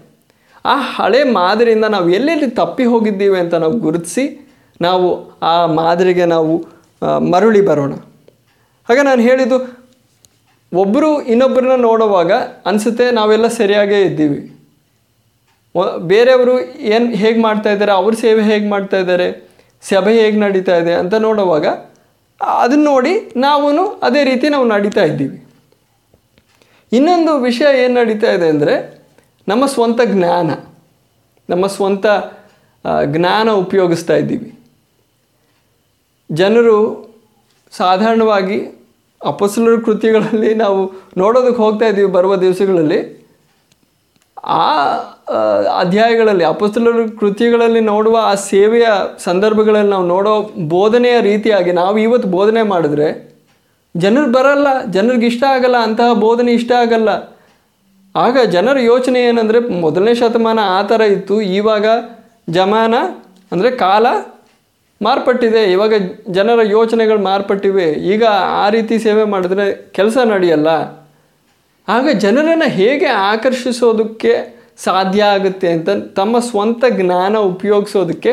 ಆ 0.64 0.76
ಹಳೆ 0.96 1.20
ಮಾದರಿಯಿಂದ 1.38 1.84
ನಾವು 1.84 2.08
ಎಲ್ಲೆಲ್ಲಿ 2.10 2.48
ತಪ್ಪಿ 2.50 2.84
ಹೋಗಿದ್ದೀವಿ 2.84 3.38
ಅಂತ 3.38 3.54
ನಾವು 3.54 3.76
ಗುರುತಿಸಿ, 3.86 4.24
ನಾವು 4.80 5.06
ಆ 5.52 5.54
ಮಾದರಿಗೆ 5.80 6.24
ನಾವು 6.34 6.52
ಮರುಳಿ 7.32 7.62
ಬರೋಣ. 7.70 7.92
ಹಾಗೆ 8.88 9.02
ನಾನು 9.02 9.22
ಹೇಳಿದ್ದು 9.28 9.58
ಒಬ್ಬರು 10.72 11.10
ಇನ್ನೊಬ್ಬರನ್ನ 11.32 11.76
ನೋಡುವಾಗ 11.88 12.32
ಅನಿಸುತ್ತೆ 12.70 13.06
ನಾವೆಲ್ಲ 13.18 13.46
ಸರಿಯಾಗೇ 13.60 14.00
ಇದ್ದೀವಿ. 14.08 14.40
ಬೇರೆಯವರು 16.12 16.54
ಏನು 16.94 17.06
ಹೇಗೆ 17.22 17.40
ಮಾಡ್ತಾ 17.46 17.70
ಇದ್ದಾರೆ, 17.74 17.92
ಅವ್ರ 18.00 18.12
ಸೇವೆ 18.24 18.42
ಹೇಗೆ 18.50 18.66
ಮಾಡ್ತಾ 18.74 18.98
ಇದ್ದಾರೆ, 19.02 19.28
ಸಭೆ 19.82 20.12
ಹೇಗೆ 20.22 20.38
ನಡೀತಾ 20.44 20.74
ಇದೆ 20.82 20.94
ಅಂತ 21.02 21.14
ನೋಡುವಾಗ 21.26 21.66
ಅದನ್ನು 22.62 22.86
ನೋಡಿ 22.92 23.14
ನಾವು 23.46 23.66
ಅದೇ 24.08 24.22
ರೀತಿ 24.30 24.46
ನಾವು 24.54 24.66
ನಡೀತಾ 24.74 25.02
ಇದ್ದೀವಿ. 25.10 25.38
ಇನ್ನೊಂದು 26.92 27.32
ವಿಷಯ 27.48 27.68
ಏನು 27.82 27.94
ನಡೀತಾ 28.00 28.30
ಇದೆ 28.36 28.46
ಅಂದರೆ 28.54 28.74
ನಮ್ಮ 29.48 29.64
ಸ್ವಂತ 29.74 30.00
ಜ್ಞಾನ, 30.14 30.50
ನಮ್ಮ 31.48 31.64
ಸ್ವಂತ 31.76 32.06
ಜ್ಞಾನ 33.14 33.48
ಉಪಯೋಗಿಸ್ತಾ 33.64 34.14
ಇದ್ದೀವಿ. 34.22 34.50
ಜನರು 36.30 36.76
ಸಾಧಾರಣವಾಗಿ 37.72 38.58
ಅಪಸಲರ 39.24 39.80
ಕೃತಿಗಳಲ್ಲಿ 39.84 40.54
ನಾವು 40.54 40.92
ನೋಡೋದಕ್ಕೆ 41.16 41.62
ಹೋಗ್ತಾ 41.62 41.86
ಇದ್ದೀವಿ 41.86 42.08
ಬರುವ 42.08 42.36
ದಿವಸಗಳಲ್ಲಿ. 42.36 43.20
ಆ, 44.44 44.86
ಅಧ್ಯಾಯಗಳಲ್ಲಿ, 45.78 46.44
ಅಪಸ್ತಲರ 46.44 47.06
ಕೃತಿಗಳಲ್ಲಿ 47.20 47.80
ನೋಡುವ 47.80 48.18
ಆ 48.22 48.34
ಸೇವೆಯ 48.34 48.86
ಸಂದರ್ಭಗಳಲ್ಲಿ 49.18 49.90
ನಾವು 49.90 50.06
ನೋಡೋ 50.06 50.50
ಬೋಧನೆಯ 50.68 51.20
ರೀತಿಯಾಗಿ 51.20 51.72
ನಾವು 51.72 51.98
ಇವತ್ತು 51.98 52.28
ಬೋಧನೆ 52.28 52.62
ಮಾಡಿದ್ರೆ 52.62 53.38
ಜನರು 53.96 54.32
ಬರಲ್ಲ, 54.32 54.66
ಜನರಿಗೆ 54.86 55.26
ಇಷ್ಟ 55.26 55.44
ಆಗಲ್ಲ, 55.48 55.76
ಅಂತಹ 55.76 56.12
ಬೋಧನೆ 56.12 56.52
ಇಷ್ಟ 56.52 56.72
ಆಗಲ್ಲ. 56.80 57.08
ಆಗ 58.16 58.38
ಜನರ 58.38 58.78
ಯೋಚನೆ 58.78 59.20
ಏನಂದರೆ 59.20 59.80
ಮೊದಲನೇ 59.80 60.14
ಶತಮಾನ 60.14 60.58
ಆ 60.62 60.82
ಥರ 60.82 61.00
ಇತ್ತು, 61.00 61.40
ಇವಾಗ 61.40 61.86
ಜಮಾನ 62.50 62.94
ಅಂದರೆ 63.52 63.70
ಕಾಲ 63.70 64.06
ಮಾರ್ಪಟ್ಟಿದೆ. 65.02 65.64
ಇವಾಗ 65.64 65.92
ಜನರ 66.30 66.60
ಯೋಚನೆಗಳು 66.62 67.18
ಮಾರ್ಪಟ್ಟಿವೆ. 67.18 67.84
ಈಗ 67.84 68.24
ಆ 68.40 68.68
ರೀತಿ 68.68 68.98
ಸೇವೆ 68.98 69.24
ಮಾಡಿದ್ರೆ 69.24 69.90
ಕೆಲಸ 69.90 70.16
ನಡೆಯಲ್ಲ. 70.16 70.68
ಆಗ 71.88 72.08
ಜನರನ್ನು 72.18 72.70
ಹೇಗೆ 72.70 73.06
ಆಕರ್ಷಿಸೋದಕ್ಕೆ 73.06 74.60
ಸಾಧ್ಯ 74.76 75.22
ಆಗುತ್ತೆ 75.22 75.72
ಅಂತ 75.72 75.88
ತಮ್ಮ 75.90 76.38
ಸ್ವಂತ 76.38 76.84
ಜ್ಞಾನ 76.90 77.36
ಉಪಯೋಗಿಸೋದಕ್ಕೆ 77.36 78.32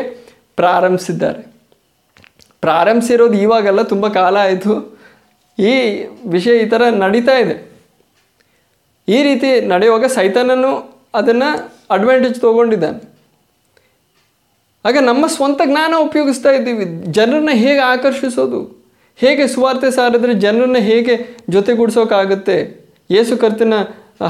ಪ್ರಾರಂಭಿಸಿದ್ದಾರೆ. 0.56 1.52
ಪ್ರಾರಂಭಿಸಿರೋದು 2.60 3.34
ಇವಾಗೆಲ್ಲ, 3.34 3.82
ತುಂಬ 3.82 4.08
ಕಾಲ 4.08 4.36
ಆಯಿತು. 4.36 4.98
ಈ 5.58 6.04
ವಿಷಯ 6.26 6.58
ಈ 6.58 6.66
ಥರ 6.66 6.82
ನಡೀತಾ 6.88 7.38
ಇದೆ. 7.38 7.72
ಈ 9.08 9.22
ರೀತಿ 9.22 9.60
ನಡೆಯುವಾಗ 9.60 10.04
ಸೈತಾನನು 10.04 11.00
ಅದನ್ನು 11.14 11.72
ಅಡ್ವಾಂಟೇಜ್ 11.90 12.40
ತೊಗೊಂಡಿದ್ದಾನೆ. 12.40 13.17
ಆಗ 14.84 14.96
ನಮ್ಮ 15.00 15.24
ಸ್ವಂತ 15.26 15.60
ಜ್ಞಾನ 15.64 15.94
ಉಪಯೋಗಿಸ್ತಾ 15.98 16.50
ಇದ್ದೀವಿ. 16.50 16.84
ಜನರನ್ನ 17.12 17.52
ಹೇಗೆ 17.52 17.82
ಆಕರ್ಷಿಸೋದು? 17.92 18.60
ಹೇಗೆ 19.16 19.44
ಸುವಾರ್ತೆ 19.46 19.90
ಸಾರಿದ್ರೆ 19.90 20.34
ಜನರನ್ನ 20.34 20.80
ಹೇಗೆ 20.80 21.14
ಜೊತೆಗೂಡಿಸೋಕ್ಕಾಗುತ್ತೆ 21.50 22.56
ಯೇಸು 23.10 23.36
ಕರ್ತನ 23.36 23.74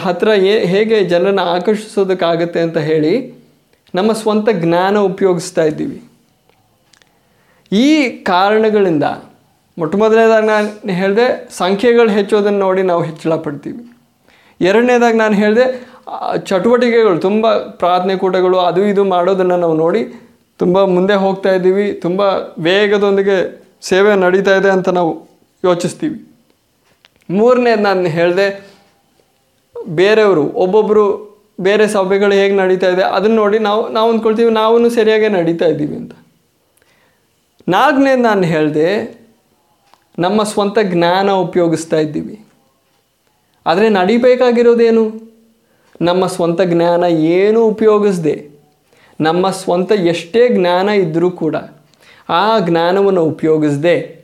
ಹತ್ರ 0.04 0.28
ಹೇಗೆ 0.72 0.96
ಜನರನ್ನ 1.04 1.42
ಆಕರ್ಷಿಸೋದಕ್ಕಾಗತ್ತೆ 1.56 2.60
ಅಂತ 2.60 2.78
ಹೇಳಿ 2.90 3.12
ನಮ್ಮ 3.94 4.12
ಸ್ವಂತ 4.12 4.48
ಜ್ಞಾನ 4.64 4.98
ಉಪಯೋಗಿಸ್ತಾ 5.10 5.64
ಇದ್ದೀವಿ. 5.64 5.98
ಈ 7.72 7.88
ಕಾರಣಗಳಿಂದ 8.24 9.06
ಮೊಟ್ಟ 9.78 9.96
ಮೊದಲನೇದಾಗಿ 9.96 10.46
ನಾನು 10.46 10.92
ಹೇಳಿದೆ, 10.92 11.26
ಸಂಖ್ಯೆಗಳು 11.58 12.10
ಹೆಚ್ಚೋದನ್ನು 12.10 12.58
ನೋಡಿ 12.58 12.82
ನಾವು 12.82 13.02
ಹೆಚ್ಚಳ 13.02 13.34
ಪಡ್ತೀವಿ 13.46 13.82
ಎರಡನೇದಾಗಿ 14.60 15.18
ನಾನು 15.18 15.34
ಹೇಳಿದೆ 15.34 15.66
ಚಟುವಟಿಕೆಗಳು, 16.46 17.18
ತುಂಬ 17.18 17.46
ಪ್ರಾರ್ಥನೆ 17.82 18.16
ಕೂಟಗಳು, 18.16 18.58
ಅದು 18.58 18.80
ಇದು 18.86 19.04
ಮಾಡೋದನ್ನು 19.04 19.56
ನಾವು 19.56 19.76
ನೋಡಿ 19.76 20.02
ತುಂಬ 20.58 20.84
ಮುಂದೆ 20.84 21.14
ಹೋಗ್ತಾ 21.14 21.50
ಇದ್ದೀವಿ, 21.54 21.92
ತುಂಬ 21.92 22.20
ವೇಗದೊಂದಿಗೆ 22.58 23.62
ಸೇವೆ 23.82 24.16
ನಡೀತಾ 24.16 24.56
ಇದೆ 24.56 24.68
ಅಂತ 24.68 24.88
ನಾವು 24.88 25.28
ಯೋಚಿಸ್ತೀವಿ. 25.64 26.18
ಮೂರನೇದು 27.30 27.82
ನಾನು 27.82 28.06
ಹೇಳಿದೆ, 28.06 28.66
ಬೇರೆಯವರು 29.88 30.44
ಒಬ್ಬೊಬ್ಬರು 30.48 31.28
ಬೇರೆ 31.60 31.88
ಸಭೆಗಳು 31.88 32.32
ಹೇಗೆ 32.32 32.56
ನಡೀತಾ 32.56 32.88
ಇದೆ, 32.88 33.02
ಅದನ್ನು 33.02 33.36
ನೋಡಿ 33.36 33.58
ನಾವು 33.58 33.88
ನಾವು 33.88 34.10
ಅಂದ್ಕೊಳ್ತೀವಿ 34.10 34.50
ನಾವೂ 34.50 34.88
ಸರಿಯಾಗಿ 34.88 35.28
ನಡೀತಾ 35.28 35.66
ಇದ್ದೀವಿ 35.66 35.96
ಅಂತ. 35.96 36.12
ನಾಲ್ಕನೇದು 37.68 38.22
ನಾನು 38.22 38.42
ಹೇಳಿದೆ, 38.42 38.88
ನಮ್ಮ 40.18 40.42
ಸ್ವಂತ 40.42 40.78
ಜ್ಞಾನ 40.78 41.30
ಉಪಯೋಗಿಸ್ತಾ 41.30 41.96
ಇದ್ದೀವಿ. 41.96 42.44
ಆದರೆ 43.66 43.88
ನಡಿಬೇಕಾಗಿರೋದೇನು? 43.88 45.04
ನಮ್ಮ 46.00 46.26
ಸ್ವಂತ 46.26 46.60
ಜ್ಞಾನ 46.60 47.04
ಏನೂ 47.38 47.60
ಉಪಯೋಗಿಸದೆ. 47.64 48.47
ನಮ್ಮ 49.20 49.50
ಸ್ವಂತ 49.50 49.92
ಎಷ್ಟೇ 49.92 50.48
ಜ್ಞಾನ 50.48 50.88
ಇದ್ದರೂ 50.88 51.30
ಕೂಡ 51.30 51.56
ಆ 52.28 52.58
ಜ್ಞಾನವನ್ನು 52.58 53.24
ಉಪಯೋಗಿಸದೆ 53.24 54.18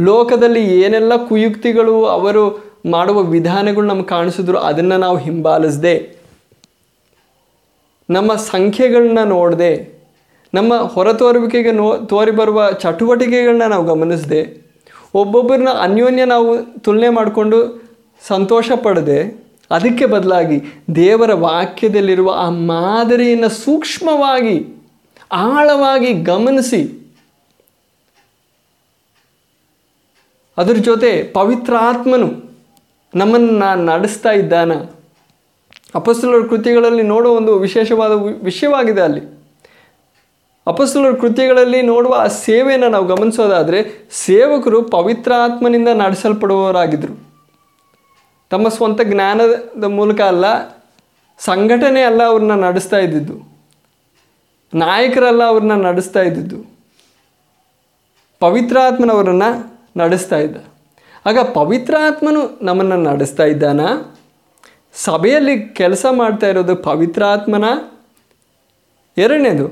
ಲೋಕದಲ್ಲಿ 0.00 0.80
ಏನೆಲ್ಲ 0.80 1.26
ಕುಯುಕ್ತಿಗಳು 1.28 2.04
ಅವರು 2.04 2.64
ಮಾಡುವ 2.90 3.22
ವಿಧಾನಗಳು 3.22 3.86
ನಮ್ಗೆ 3.86 4.06
ಕಾಣಿಸಿದ್ರು 4.06 4.58
ಅದನ್ನು 4.58 4.98
ನಾವು 4.98 5.16
ಹಿಂಬಾಲಿಸದೆ. 5.16 6.16
ನಮ್ಮ 8.10 8.34
ಸಂಖ್ಯೆಗಳನ್ನ 8.34 9.18
ನೋಡದೆ. 9.24 9.98
ನಮ್ಮ 10.54 10.74
ಹೊರತೋರುವಿಕೆಗೆ 10.74 11.72
ನೋ, 11.72 11.96
ತೋರಿ 11.96 12.30
ಬರುವ 12.30 12.70
ಚಟುವಟಿಕೆಗಳನ್ನ 12.72 13.62
ನಾವು 13.62 13.84
ಗಮನಿಸದೆ. 13.84 14.62
ಒಬ್ಬೊಬ್ಬರನ್ನ 15.14 15.68
ಅನ್ಯೋನ್ಯ 15.80 16.24
ನಾವು 16.24 16.80
ತುಲನೆ 16.80 17.08
ಮಾಡಿಕೊಂಡು 17.08 17.82
ಸಂತೋಷ 18.26 18.72
ಪಡದೆ. 18.82 19.47
ಅದಕ್ಕೆ 19.70 20.06
ಬದಲಾಗಿ 20.06 20.60
ದೇವರ 20.94 21.34
ವಾಕ್ಯದಲ್ಲಿರುವ 21.34 22.34
ಆ 22.36 22.50
ಮಾದರಿಯನ್ನು 22.50 23.48
ಸೂಕ್ಷ್ಮವಾಗಿ, 23.48 24.86
ಆಳವಾಗಿ 25.32 26.12
ಗಮನಿಸಿ. 26.12 27.12
ಅದರ 30.58 30.72
ಜೊತೆ 30.72 31.22
ಪವಿತ್ರಾತ್ಮನು 31.22 32.56
ನಮ್ಮನ್ನು 33.14 33.84
ನಡೆಸ್ತಾ 33.84 34.30
ಇದ್ದಾನ. 34.30 34.72
ಅಪಸ್ತಲರ 35.94 36.46
ಕೃತಿಗಳಲ್ಲಿ 36.46 37.02
ನೋಡೋ 37.02 37.30
ಒಂದು 37.30 37.58
ವಿಶೇಷವಾದ 37.58 38.12
ವಿಷಯವಾಗಿದೆ 38.44 39.00
ಅಲ್ಲಿ. 39.00 39.38
ಅಪಸ್ತಲರ 40.66 41.14
ಕೃತಿಗಳಲ್ಲಿ 41.14 41.82
ನೋಡುವ 41.82 42.14
ಆ 42.18 42.26
ಸೇವೆಯನ್ನು 42.26 42.88
ನಾವು 42.88 43.06
ಗಮನಿಸೋದಾದರೆ 43.06 44.08
ಸೇವಕರು 44.12 44.82
ಪವಿತ್ರಾತ್ಮನಿಂದ 44.82 45.88
ನಡೆಸಲ್ಪಡುವವರಾಗಿದ್ದರು 45.88 47.27
ತಮ್ಮ 48.50 48.68
ಸ್ವಂತ 48.68 49.00
ಜ್ಞಾನದ 49.00 49.84
ಮೂಲಕ 49.84 50.20
ಅಲ್ಲ, 50.20 50.68
ಸಂಘಟನೆ 51.38 52.02
ಅಲ್ಲ 52.02 52.22
ಅವ್ರನ್ನ 52.24 52.54
ನಡೆಸ್ತಾ 52.64 52.98
ಇದ್ದಿದ್ದು. 52.98 53.36
ನಾಯಕರಲ್ಲ 54.74 55.44
ಅವ್ರನ್ನ 55.44 55.72
ನಡೆಸ್ತಾ 55.72 56.20
ಇದ್ದಿದ್ದು. 56.20 56.58
ಪವಿತ್ರಾತ್ಮನವರನ್ನು 58.40 59.50
ನಡೆಸ್ತಾ 59.96 60.36
ಇದ್ದ. 60.36 60.56
ಆಗ 61.26 61.38
ಪವಿತ್ರಾತ್ಮನು 61.38 62.58
ನಮ್ಮನ್ನು 62.62 62.96
ನಡೆಸ್ತಾ 62.96 63.44
ಇದ್ದಾನ? 63.44 63.80
ಸಭೆಯಲ್ಲಿ 64.94 65.68
ಕೆಲಸ 65.68 66.06
ಮಾಡ್ತಾ 66.10 66.48
ಇರೋದು 66.48 66.76
ಪವಿತ್ರಾತ್ಮನ? 66.76 67.64
ಎರಡನೇದು, 69.18 69.66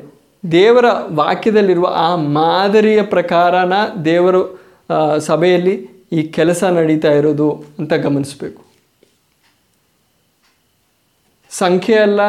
ದೇವರ 0.52 0.84
ವಾಕ್ಯದಲ್ಲಿರುವ 1.12 1.86
ಆ 1.96 2.16
ಮಾದರಿಯ 2.16 3.02
ಪ್ರಕಾರನ 3.02 3.72
ದೇವರು 4.04 4.42
ಸಭೆಯಲ್ಲಿ 5.18 5.74
ಈ 6.12 6.22
ಕೆಲಸ 6.22 6.64
ನಡೀತಾ 6.64 7.12
ಇರೋದು 7.12 7.64
ಅಂತ 7.78 7.92
ಗಮನಿಸಬೇಕು. 7.92 8.65
ಸಂಖ್ಯೆ 11.58 11.96
ಅಲ್ಲ, 11.96 12.20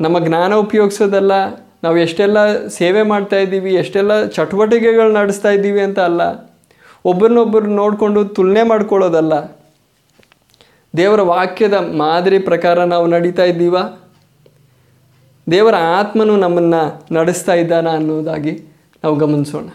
ನಮ್ಮ 0.00 0.16
ಜ್ಞಾನ 0.26 0.54
ಉಪಯೋಗಿಸೋದಲ್ಲ, 0.54 1.32
ನಾವು 1.84 1.96
ಎಷ್ಟೆಲ್ಲ 1.98 2.38
ಸೇವೆ 2.66 3.02
ಮಾಡ್ತಾ 3.02 3.36
ಇದ್ದೀವಿ, 3.36 3.74
ಎಷ್ಟೆಲ್ಲ 3.74 4.26
ಚಟುವಟಿಕೆಗಳು 4.26 5.12
ನಡೆಸ್ತಾ 5.12 5.50
ಇದ್ದೀವಿ 5.50 5.80
ಅಂತ 5.80 5.98
ಅಲ್ಲ, 5.98 6.22
ಒಬ್ಬರನ್ನೊಬ್ಬರು 7.04 7.66
ನೋಡಿಕೊಂಡು 7.66 8.24
ತುಲನೆ 8.24 8.62
ಮಾಡ್ಕೊಳ್ಳೋದಲ್ಲ. 8.62 9.34
ದೇವರ 10.96 11.20
ವಾಕ್ಯದ 11.20 11.74
ಮಾದರಿ 11.74 12.38
ಪ್ರಕಾರ 12.38 12.84
ನಾವು 12.84 13.06
ನಡೀತಾ 13.06 13.44
ಇದ್ದೀವಾ? 13.44 13.82
ದೇವರ 15.50 15.74
ಆತ್ಮನು 15.74 16.36
ನಮ್ಮನ್ನು 16.36 17.14
ನಡೆಸ್ತಾ 17.14 17.54
ಇದ್ದಾನ 17.54 17.88
ಅನ್ನೋದಾಗಿ 17.88 18.54
ನಾವು 19.04 19.16
ಗಮನಿಸೋಣ. 19.16 19.68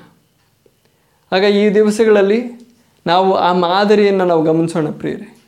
ಆಗ 1.32 1.43
ಈ 1.43 1.70
ದಿವಸಗಳಲ್ಲಿ 1.74 2.39
ನಾವು 3.06 3.34
ಆ 3.34 3.54
ಮಾದರಿಯನ್ನು 3.54 4.26
ನಾವು 4.26 4.41
ಗಮನಿಸೋಣ 4.43 4.89
ಪ್ರಿಯರೇ. 4.91 5.40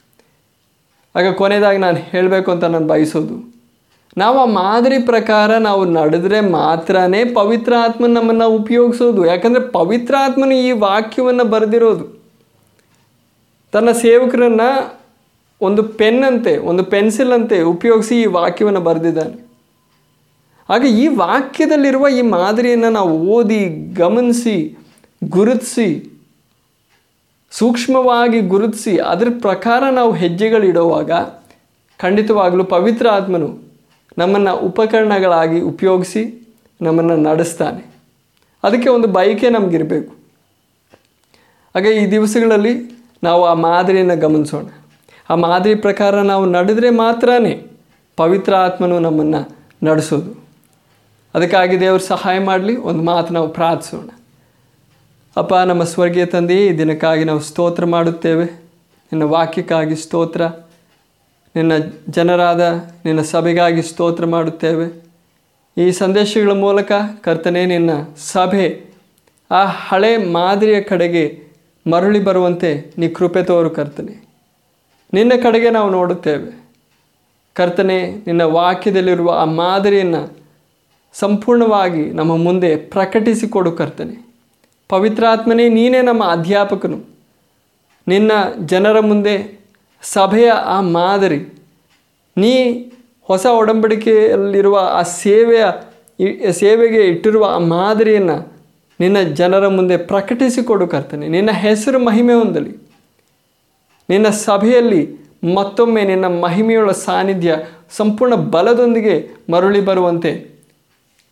ಆಗ 1.15 1.33
ಕೊನೆಯದಾಗಿ 1.33 1.77
ನಾನು 1.77 1.97
ಹೇಳಬೇಕು 1.97 2.51
ಅಂತ 2.51 2.63
ನಾನು 2.63 2.87
ಬಯಸೋದು. 2.87 3.53
ನಾವು 4.17 4.39
ಆ 4.39 4.45
ಮಾದರಿ 4.45 4.99
ಪ್ರಕಾರ 4.99 5.57
ನಾವು 5.57 5.85
ನಡೆದ್ರೆ 5.85 6.39
ಮಾತ್ರನೇ 6.39 7.23
ಪವಿತ್ರ 7.23 7.73
ಆತ್ಮನ 7.79 8.13
ನಮ್ಮನ್ನು 8.13 8.49
ಉಪಯೋಗಿಸೋದು. 8.49 9.25
ಯಾಕಂದರೆ 9.25 9.61
ಪವಿತ್ರ 9.61 10.15
ಆತ್ಮನು 10.19 10.53
ಈ 10.53 10.71
ವಾಕ್ಯವನ್ನು 10.71 11.43
ಬರೆದಿರೋದು. 11.43 12.23
ತನ್ನ 13.71 13.91
ಸೇವಕರನ್ನು 13.91 14.97
ಒಂದು 15.61 15.83
ಪೆನ್ನಂತೆ 15.83 16.57
ಒಂದು 16.57 16.83
ಪೆನ್ಸಿಲ್ 16.83 17.31
ಅಂತೆ 17.31 17.61
ಉಪಯೋಗಿಸಿ 17.61 18.21
ಈ 18.21 18.25
ವಾಕ್ಯವನ್ನು 18.25 18.81
ಬರೆದಿದ್ದಾನೆ. 18.81 19.47
ಹಾಗೆ 20.69 20.87
ಈ 20.87 21.07
ವಾಕ್ಯದಲ್ಲಿರುವ 21.07 22.07
ಈ 22.07 22.21
ಮಾದರಿಯನ್ನು 22.21 22.89
ನಾವು 22.89 23.19
ಓದಿ 23.19 23.93
ಗಮನಿಸಿ, 23.93 24.77
ಗುರುತಿಸಿ 25.29 26.12
ಸೂಕ್ಷ್ಮವಾಗಿ 27.53 28.39
ಗುರುತಿಸಿ 28.39 28.97
ಅದರ 28.97 29.27
ಪ್ರಕಾರ 29.41 29.83
ನಾವು 29.91 30.13
ಹೆಜ್ಜೆಗಳಿಡುವಾಗ 30.13 31.11
ಖಂಡಿತವಾಗಲೂ 31.99 32.63
ಪವಿತ್ರ 32.63 33.07
ಆತ್ಮನು 33.07 33.59
ನಮ್ಮನ್ನು 34.17 34.55
ಉಪಕರಣಗಳಾಗಿ 34.55 35.61
ಉಪಯೋಗಿಸಿ 35.61 36.55
ನಮ್ಮನ್ನು 36.81 37.15
ನಡೆಸ್ತಾನೆ. 37.15 37.93
ಅದಕ್ಕೆ 38.63 38.89
ಒಂದು 38.89 39.07
ಬಯಕೆ 39.07 39.49
ನಮಗಿರಬೇಕು. 39.49 40.13
ಹಾಗೆ 41.75 41.91
ಈ 41.91 42.11
ದಿವಸಗಳಲ್ಲಿ 42.11 43.05
ನಾವು 43.23 43.45
ಆ 43.45 43.53
ಮಾದರಿಯನ್ನು 43.53 44.17
ಗಮನಿಸೋಣ. 44.17 44.65
ಆ 45.29 45.35
ಮಾದರಿ 45.35 45.75
ಪ್ರಕಾರ 45.75 46.21
ನಾವು 46.21 46.45
ನಡೆದರೆ 46.45 46.89
ಮಾತ್ರ 46.89 47.29
ಪವಿತ್ರ 48.15 48.55
ಆತ್ಮನು 48.55 48.99
ನಮ್ಮನ್ನು 48.99 49.57
ನಡೆಸೋದು. 49.85 50.43
ಅದಕ್ಕಾಗಿ 51.33 51.79
ದೇವರು 51.79 52.03
ಸಹಾಯ 52.03 52.39
ಮಾಡಲಿ, 52.39 52.77
ಒಂದು 52.77 53.03
ಮಾತು 53.03 53.33
ನಾವು 53.33 53.47
ಪ್ರಾರ್ಥಿಸೋಣ. 53.47 54.09
ಅಪ್ಪ, 55.37 55.55
ನಮ್ಮ 55.55 55.83
ಸ್ವರ್ಗೀಯ 55.83 56.25
ತಂದೆ, 56.25 56.67
ಈ 56.67 56.77
ದಿನಕ್ಕಾಗಿ 56.77 57.23
ನಾವು 57.23 57.39
ಸ್ತೋತ್ರ 57.39 57.85
ಮಾಡುತ್ತೇವೆ. 57.85 58.45
ನಿನ್ನ 59.03 59.23
ವಾಕ್ಯಕ್ಕಾಗಿ 59.23 59.95
ಸ್ತೋತ್ರ. 59.95 60.47
ನಿನ್ನ 61.55 61.71
ಜನರಾದ 62.09 62.91
ನಿನ್ನ 63.05 63.21
ಸಭೆಗಾಗಿ 63.21 63.81
ಸ್ತೋತ್ರ 63.81 64.25
ಮಾಡುತ್ತೇವೆ. 64.25 65.05
ಈ 65.77 65.91
ಸಂದೇಶಗಳ 65.91 66.51
ಮೂಲಕ 66.51 66.91
ಕರ್ತನೆ, 67.21 67.65
ನಿನ್ನ 67.65 67.89
ಸಭೆ 68.17 68.85
ಆ 69.51 69.65
ಹಳೆ 69.65 70.17
ಮಾದರಿಯ 70.17 70.81
ಕಡೆಗೆ 70.81 71.43
ಮರಳಿ 71.91 72.19
ಬರುವಂತೆ 72.19 72.93
ನೀ 72.97 73.07
ಕೃಪೆ 73.07 73.43
ತೋರು 73.43 73.69
ಕರ್ತನೆ. 73.69 74.27
ನಿನ್ನ 75.13 75.31
ಕಡೆಗೆ 75.43 75.69
ನಾವು 75.69 75.89
ನೋಡುತ್ತೇವೆ. 75.89 76.69
ಕರ್ತನೆ, 77.53 78.11
ನಿನ್ನ 78.11 78.41
ವಾಕ್ಯದಲ್ಲಿರುವ 78.41 79.31
ಆ 79.31 79.45
ಮಾದರಿಯನ್ನು 79.45 80.37
ಸಂಪೂರ್ಣವಾಗಿ 81.13 82.11
ನಮ್ಮ 82.11 82.37
ಮುಂದೆ 82.37 82.75
ಪ್ರಕಟಿಸಿಕೊಡು 82.75 83.71
ಕರ್ತನೆ. 83.71 84.32
ಪವಿತ್ರಾತ್ಮನೇ 84.89 85.69
ನೀನೇ 85.69 86.01
ನಮ್ಮ 86.01 86.23
ಅಧ್ಯಾಪಕನು. 86.23 86.99
ನಿನ್ನ 88.07 88.31
ಜನರ 88.65 88.99
ಮುಂದೆ 88.99 89.59
ಸಭೆಯ 90.01 90.49
ಆ 90.49 90.81
ಮಾದರಿ, 90.81 91.39
ನೀ 92.37 92.73
ಹೊಸ 93.21 93.45
ಒಡಂಬಡಿಕೆಯಲ್ಲಿರುವ 93.45 94.79
ಆ 94.91 95.01
ಸೇವೆಯ 95.01 95.65
ಸೇವೆಗೆ 96.51 97.01
ಇಟ್ಟಿರುವ 97.07 97.45
ಆ 97.55 97.57
ಮಾದರಿಯನ್ನು 97.57 98.53
ನಿನ್ನ 98.99 99.21
ಜನರ 99.21 99.67
ಮುಂದೆ 99.67 99.97
ಪ್ರಕಟಿಸಿಕೊಡು 99.97 100.87
ಕರ್ತನೆ. 100.87 101.27
ನಿನ್ನ 101.27 101.51
ಹೆಸರು 101.51 101.99
ಮಹಿಮೆ 101.99 102.33
ಹೊಂದಲಿ. 102.33 102.77
ನಿನ್ನ 104.09 104.27
ಸಭೆಯಲ್ಲಿ 104.27 105.01
ಮತ್ತೊಮ್ಮೆ 105.55 106.03
ನಿನ್ನ 106.03 106.25
ಮಹಿಮೆಯುಳ್ಳ 106.25 106.91
ಸಾನ್ನಿಧ್ಯ 106.91 107.55
ಸಂಪೂರ್ಣ 107.91 108.35
ಬಲದೊಂದಿಗೆ 108.35 109.15
ಮರಳಿ 109.51 109.81
ಬರುವಂತೆ 109.81 110.31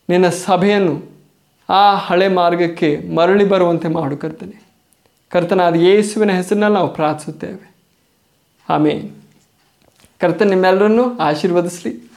ನಿನ್ನ 0.10 0.30
ಸಭೆಯನ್ನು 0.30 1.11
ಆ 1.72 1.96
ಹಳೆ 1.96 2.28
ಮಾರ್ಗಕ್ಕೆ 2.28 2.98
ಮರಳಿ 3.16 3.46
ಬರುವಂತೆ 3.46 3.88
ಮಾಡು 3.88 4.18
ಕರ್ತನೆ. 4.18 4.64
ಕರ್ತನಾದ 5.30 5.76
ಯೇಸುವಿನ 5.76 6.32
ಹೆಸರಿನಲ್ಲಿ 6.32 6.78
ನಾವು 6.78 6.94
ಪ್ರಾರ್ಥಿಸುತ್ತೇವೆ. 6.94 7.72
ಆಮೇಲೆ 8.70 9.12
ಕರ್ತನ 10.20 10.50
ನಿಮ್ಮೆಲ್ಲರನ್ನು 10.50 11.18
ಆಶೀರ್ವದಿಸಲಿ. 11.18 12.11